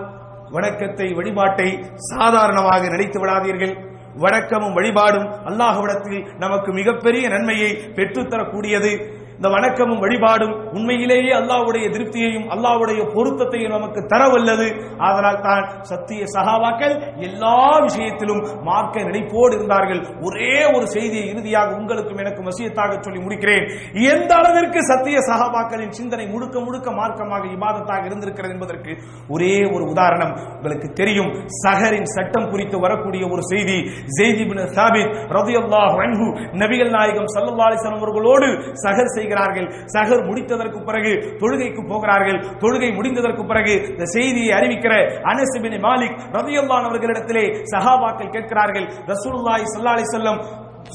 வணக்கத்தை 0.51 1.13
வழிபாட்டை 1.13 1.69
சாதாரணமாக 1.95 2.87
நினைத்து 2.87 3.19
விடாதீர்கள். 3.19 3.75
வணக்கமும் 4.23 4.73
வழிபாடும் 4.73 5.27
அல்லாஹ்விடத்தில் 5.49 6.21
நமக்கு 6.37 6.71
மிகப்பெரிய 6.71 7.29
நன்மையை 7.29 7.71
பெற்றுத்தரக்கூடியது. 7.95 8.91
இந்த 9.37 9.47
வணக்கமும் 9.55 9.99
வழிபாடும் 10.03 10.53
உண்மையிலேயே 10.77 11.31
அல்லாவுடைய 11.39 11.85
திருப்தியையும் 11.95 12.45
அல்லாவுடைய 12.53 13.01
பொருத்தத்தையும் 13.15 13.73
நமக்கு 13.75 14.01
தரவல்லது. 14.13 14.67
அதனால் 15.07 15.41
தான் 15.47 15.65
சத்திய 15.89 16.21
சகாவாக்கள் 16.35 16.95
எல்லா 17.27 17.59
விஷயத்திலும் 17.87 18.41
மார்க்க 18.69 19.03
நினைப்போடு 19.09 19.53
இருந்தார்கள். 19.57 20.01
ஒரே 20.27 20.55
ஒரு 20.75 20.85
செய்தியை 20.95 21.25
இறுதியாக 21.33 21.75
உங்களுக்கும் 21.79 22.21
எனக்கு 22.23 22.41
வசியத்தாக 22.47 22.97
சொல்லி 23.05 23.21
முடிக்கிறேன். 23.25 23.65
எந்த 24.13 24.31
அளவிற்கு 24.39 24.81
சத்திய 24.91 25.17
சகாபாக்களின் 25.29 25.93
சிந்தனை 25.99 26.25
முழுக்க 26.33 26.57
முழுக்க 26.67 26.87
மார்க்கமாக 26.99 27.45
இபாதத்தாக 27.57 28.09
இருந்திருக்கிறது 28.09 28.55
என்பதற்கு 28.57 28.91
ஒரே 29.35 29.53
ஒரு 29.75 29.83
உதாரணம் 29.93 30.33
உங்களுக்கு 30.57 30.89
தெரியும். 31.01 31.31
சஹரின் 31.63 32.09
சட்டம் 32.15 32.49
குறித்து 32.55 32.79
வரக்கூடிய 32.87 33.23
ஒரு 33.33 33.45
செய்தி. 33.51 33.77
ஜெய்தி 34.17 34.43
பின் 34.49 34.63
சாபித் 34.79 35.13
ரலியல்லாஹு 35.37 35.95
அன்ஹு 36.07 36.27
நபிகள் 36.63 36.93
நாயகம் 36.97 37.31
ஸல்லல்லாஹு 37.37 37.69
அலைஹி 37.69 37.81
வஸல்லம் 37.81 38.03
அவர்களோடு 38.03 38.49
சஹர் 38.85 39.13
செய்கிறார்கள். 39.27 39.67
சகர் 39.95 40.27
முடித்ததற்கு 40.27 40.79
பிறகு 40.89 41.11
தொழுகைக்கு 41.41 41.81
போகிறார்கள். 41.91 42.39
தொழுகை 42.63 42.89
முடிந்ததற்கு 42.97 43.43
பிறகு 43.51 43.73
இந்த 43.93 44.05
செய்தியை 44.15 44.51
அறிவிக்கிற 44.59 44.93
அனஸ் 45.31 45.55
மாலிக் 45.87 46.15
ரலியல்லாஹு 46.37 46.87
அவர்களிடத்திலே 46.89 47.43
சஹாபாக்கள் 47.73 48.33
கேட்கிறார்கள். 48.35 48.87
ரசூலுல்லாஹி 49.11 49.65
ஸல்லல்லாஹு 49.71 49.97
அலைஹி 49.97 50.09
வஸல்லம் 50.09 50.39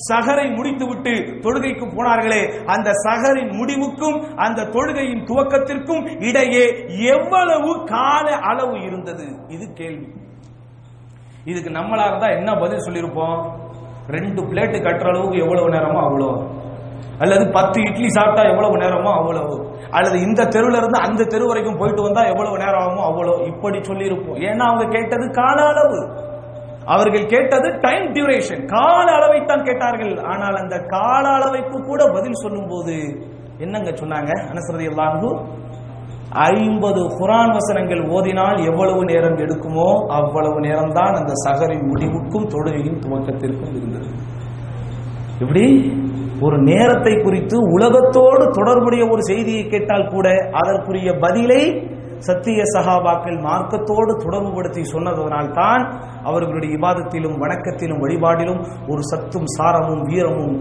சஹரை 0.09 0.45
முடித்துவிட்டு 0.57 1.12
தொழுகைக்கு 1.45 1.87
போனார்களே. 1.97 2.43
அந்த 2.74 2.91
சகரின் 3.07 3.51
முடிவுக்கும் 3.59 4.18
அந்த 4.45 4.68
தொழுகையின் 4.76 5.24
துவக்கத்திற்கும் 5.30 6.03
இடையே 6.28 6.64
எவ்வளவு 7.14 7.72
கால 7.85 8.26
அளவு 8.51 8.76
இருந்தது? 8.89 9.26
இது 9.49 9.66
கேள்வி. 9.80 10.09
இதுக்கு 11.45 11.70
நம்மளா 11.78 12.07
இருந்தா 12.11 12.30
என்ன 12.39 12.51
பதில் 12.55 12.85
சொல்லியிருப்போம்? 12.87 13.39
ரெண்டு 14.16 14.41
பிளேட்டு 14.43 14.78
கட்டுற 14.85 15.09
அளவுக்கு 15.12 15.39
எவ்வளவு 15.45 15.74
நேரமோ 15.74 16.01
அவ்வளோ 16.09 16.30
அல்லது 17.18 17.44
பத்து 17.50 17.78
இட்லி 17.80 18.09
சாப்பிட்டா 18.09 18.42
எவ்வளவு 18.50 18.76
நேரமோ 18.76 19.11
அவ்வளவு. 19.20 19.57
அல்லது 19.90 20.16
இந்த 20.20 20.44
தெருவில் 20.44 20.78
இருந்து 20.80 20.98
அந்த 21.07 21.24
தெரு 21.24 21.46
வரைக்கும் 21.46 21.78
போயிட்டு 21.78 22.03
வந்தா 22.03 22.22
எவ்வளவு 22.24 22.59
நேரம் 22.59 22.82
ஆகுமோ 22.82 23.03
அவ்வளோ 23.11 23.34
இப்படி 23.46 23.78
சொல்லியிருப்போம். 23.78 24.38
ஏன்னா 24.48 24.64
அவங்க 24.70 24.86
கேட்டது 24.96 25.30
கால 25.30 25.59
அளவு. 25.72 26.00
அவர்கள் 26.84 27.26
கேட்டது 27.26 27.68
டைம் 27.80 28.07
டியூரேஷன் 28.14 28.62
கால 28.66 29.07
அளவைத்தான் 29.18 29.66
கேட்டார்கள். 29.68 30.14
ஆனால் 30.22 30.57
அந்த 30.57 30.78
கால 30.78 31.24
அளவைக்கு 31.28 31.78
கூட 31.84 32.11
பதில் 32.12 32.40
சொல்லும்போது 32.44 32.94
என்னங்க 33.59 33.90
சொன்னாங்க? 33.90 34.32
அனசரதி 34.53 34.86
எல்லாரும் 34.92 35.38
ஐம்பது 36.46 37.00
குரான் 37.18 37.53
வசனங்கள் 37.53 38.03
ஓதினால் 38.09 38.59
எவ்வளவு 38.70 39.05
நேரம் 39.05 39.36
எடுக்குமோ 39.36 39.88
அவ்வளவு 40.09 40.61
நேரம் 40.61 40.92
தான் 40.92 41.14
அந்த 41.14 41.32
சகரின் 41.44 41.86
முடிவுக்கும் 41.86 42.46
தொழுகையின் 42.46 42.98
துவக்கத்திற்கும் 42.98 43.74
இருந்தது. 43.76 44.09
எப்படி? 45.40 45.64
ஒரு 46.45 46.57
நேரத்தை 46.70 47.14
குறித்து 47.16 47.57
உலகத்தோடு 47.76 48.45
தொடர்புடைய 48.59 49.03
ஒரு 49.14 49.22
செய்தியை 49.30 49.64
கேட்டால் 49.72 50.12
கூட 50.14 50.28
அதற்குரிய 50.61 51.11
பதிலை 51.24 51.62
சத்திய 52.26 52.62
சகாபாக்கள் 52.72 53.38
மார்க்கத்தோடு 53.47 54.12
தொடர்புபடுத்தி 54.24 54.82
சொன்னதனால் 54.90 55.49
தான் 55.57 55.82
அவர்களுடைய 56.28 56.70
இபாதத்திலும் 56.76 57.38
வணக்கத்திலும் 57.43 58.03
வழிபாடிலும் 58.05 58.61
ஒரு 58.93 59.03
சத்தும் 59.09 59.49
சாரமும் 59.55 60.05
வீரமும் 60.11 60.55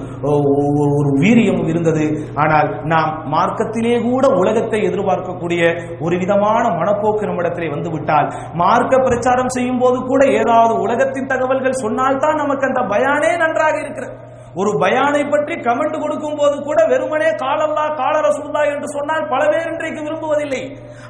ஒரு 0.98 1.12
வீரியமும் 1.24 1.70
இருந்தது. 1.74 2.06
ஆனால் 2.44 2.70
நாம் 2.94 3.12
மார்க்கத்திலே 3.36 3.94
கூட 4.08 4.26
உலகத்தை 4.42 4.80
எதிர்பார்க்கக்கூடிய 4.90 5.62
ஒரு 6.08 6.18
விதமான 6.24 6.64
மனப்போக்கு 6.80 7.30
நம்மிடத்திலே 7.30 7.70
வந்துவிட்டால் 7.76 8.32
மார்க்க 8.64 9.04
பிரச்சாரம் 9.08 9.54
செய்யும் 9.58 9.82
போது 9.84 10.00
கூட 10.12 10.22
ஏதாவது 10.42 10.76
உலகத்தின் 10.88 11.32
தகவல்கள் 11.34 11.82
சொன்னால்தான் 11.84 12.42
நமக்கு 12.44 12.70
அந்த 12.72 12.84
பயானே 12.96 13.32
நன்றாக 13.46 13.78
இருக்கிறது. 13.86 14.16
ஒரு 14.60 14.72
பயானை 14.72 15.30
பற்றி 15.30 15.56
கமெண்ட் 15.56 16.02
கொடுக்கும் 16.02 16.36
போது 16.36 16.62
கூட 16.62 16.86
வெறுமனே 16.86 17.30
காலல்லா 17.44 17.84
கால 17.96 18.16
ரசூல்லா 18.28 18.62
என்று 18.74 18.88
சொன்னால் 18.88 19.28
பல 19.28 19.48
பேர் 19.52 19.70
இன்றைக்கு 19.72 20.02
விரும்புவதில்லை. 20.04 20.60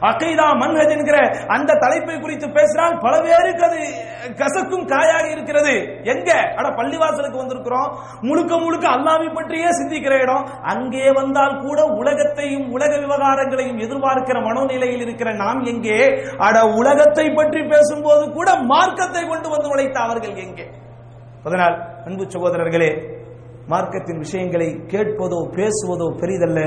அகைதா 0.10 0.46
மன்ஹஜ் 0.62 0.94
என்கிற 0.96 1.18
அந்த 1.48 1.74
தலைப்பை 1.74 2.20
குறித்து 2.20 2.50
பேசினால் 2.50 2.98
பல 2.98 3.22
பேருக்கு 3.22 3.64
அது 3.66 3.80
கசக்கும் 4.42 4.86
காயாக 4.86 5.30
இருக்கிறது. 5.30 5.74
எங்க? 6.04 6.30
அட 6.56 6.70
பள்ளிவாசலுக்கு 6.70 7.42
வந்திருக்கிறோம். 7.42 7.90
முழுக்க 8.22 8.58
முழுக்க 8.58 8.88
அல்லாவை 8.88 9.34
பற்றியே 9.34 9.70
சிந்திக்கிற 9.70 10.14
இடம். 10.22 10.46
அங்கே 10.62 11.12
வந்தால் 11.12 11.60
கூட 11.60 11.84
உலகத்தையும் 11.84 12.72
உலக 12.72 12.98
விவகாரங்களையும் 12.98 13.78
எதிர்பார்க்கிற 13.78 14.40
மனோநிலையில் 14.42 15.02
இருக்கிற 15.02 15.34
நாம் 15.34 15.66
எங்கே? 15.66 15.98
அட 16.38 16.66
உலகத்தை 16.66 17.34
பற்றி 17.34 17.64
பேசும்போது 17.64 18.32
கூட 18.32 18.56
மார்க்கத்தை 18.56 19.28
கொண்டு 19.28 19.50
வந்து 19.50 19.70
உழைத்த 19.70 20.00
அவர்கள் 20.00 20.36
எங்கே? 20.36 20.68
அதனால் 21.44 21.76
அன்பு 22.06 22.24
சகோதரர்களே 22.24 23.11
மார்க்கத்தின் 23.72 24.22
விஷயங்களை 24.26 24.70
கேட்பதோ 24.94 25.40
பேசுவதோ 25.58 26.08
பெரிதல்ல. 26.22 26.60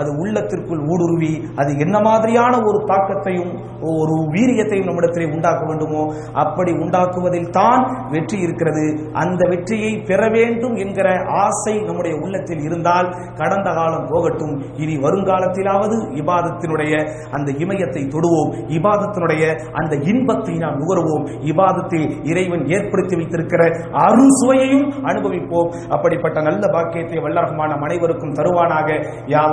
அது 0.00 0.10
உள்ளத்திற்குள் 0.22 0.82
ஊடுருவி 0.92 1.32
அது 1.60 1.70
என்ன 1.84 1.96
மாதிரியான 2.08 2.54
ஒரு 2.68 2.78
தாக்கத்தையும் 2.90 3.52
ஒரு 4.00 4.16
வீரியத்தையும் 4.34 4.88
நம்மிடத்திலே 4.88 5.26
உண்டாக்க 5.34 5.62
வேண்டுமோ 5.70 6.02
அப்படி 6.42 6.72
உண்டாக்குவதில் 6.82 7.50
தான் 7.50 7.82
வெற்றி 8.14 8.38
இருக்கிறது. 8.46 8.86
அந்த 9.22 9.42
வெற்றியை 9.52 9.92
பெற 10.10 10.20
வேண்டும் 10.36 10.76
என்கிற 10.84 11.08
ஆசை 11.44 11.74
நம்முடைய 11.88 12.14
உள்ளத்தில் 12.24 12.62
இருந்தால் 12.68 13.08
கடந்த 13.40 13.68
காலம் 13.78 14.08
போகட்டும். 14.12 14.54
இனி 14.82 14.94
வருங்காலத்திலாவது 15.04 15.96
இபாதத்தினுடைய 16.20 16.94
அந்த 17.30 17.48
இமயத்தை 17.64 18.02
தொடுவோம். 18.14 18.50
இபாதத்தினுடைய 18.78 19.44
அந்த 19.80 19.94
இன்பத்தை 20.12 20.54
நாம் 20.64 20.78
நுகர்வோம். 20.82 21.26
இபாதத்தில் 21.50 22.06
இறைவன் 22.30 22.64
ஏற்படுத்தி 22.76 23.14
வைத்திருக்கிற 23.16 23.62
அறுசுவையையும் 24.06 24.86
அனுபவிப்போம். 25.10 25.70
அப்படிப்பட்ட 25.94 26.38
நல்ல 26.52 26.64
பாக்கியத்தை 26.76 27.18
வல்லரகமான 27.26 27.80
அனைவருக்கும் 27.88 28.36
தருவானாக. 28.38 28.88
யா 29.34 29.44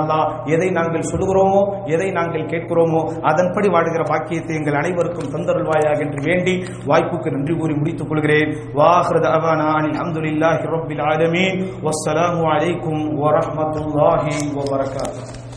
எதை 0.54 0.68
நாங்கள் 0.78 1.08
சொல்லுகிறோமோ 1.12 1.60
எதை 1.94 2.08
நாங்கள் 2.18 2.48
கேட்கிறோமோ 2.52 3.00
அதன்படி 3.30 3.68
வாழ்கிற 3.74 4.04
பாக்கியத்தை 4.12 4.54
எங்கள் 4.60 4.78
அனைவருக்கும் 4.80 5.32
தந்தருள்வாயாக 5.34 5.98
என்று 6.06 6.22
வேண்டி 6.28 6.54
வாய்ப்புக்கு 6.90 7.34
நன்றி 7.36 7.56
கூறி 7.60 7.76
முடித்துக் 7.80 8.10
கொள்கிறேன். 8.10 8.50
வாஹ்ரத் 8.78 9.30
அவானா 9.36 9.68
அல்ஹம்துலில்லாஹி 9.82 10.72
ரப்பில் 10.74 11.04
ஆலமீன். 11.10 11.60
வஸ்ஸலாமு 11.86 12.42
அலைக்கும் 12.54 13.04
வரஹ்மத்துல்லாஹி 13.22 14.34
வபரகாத்துஹு. 14.56 15.49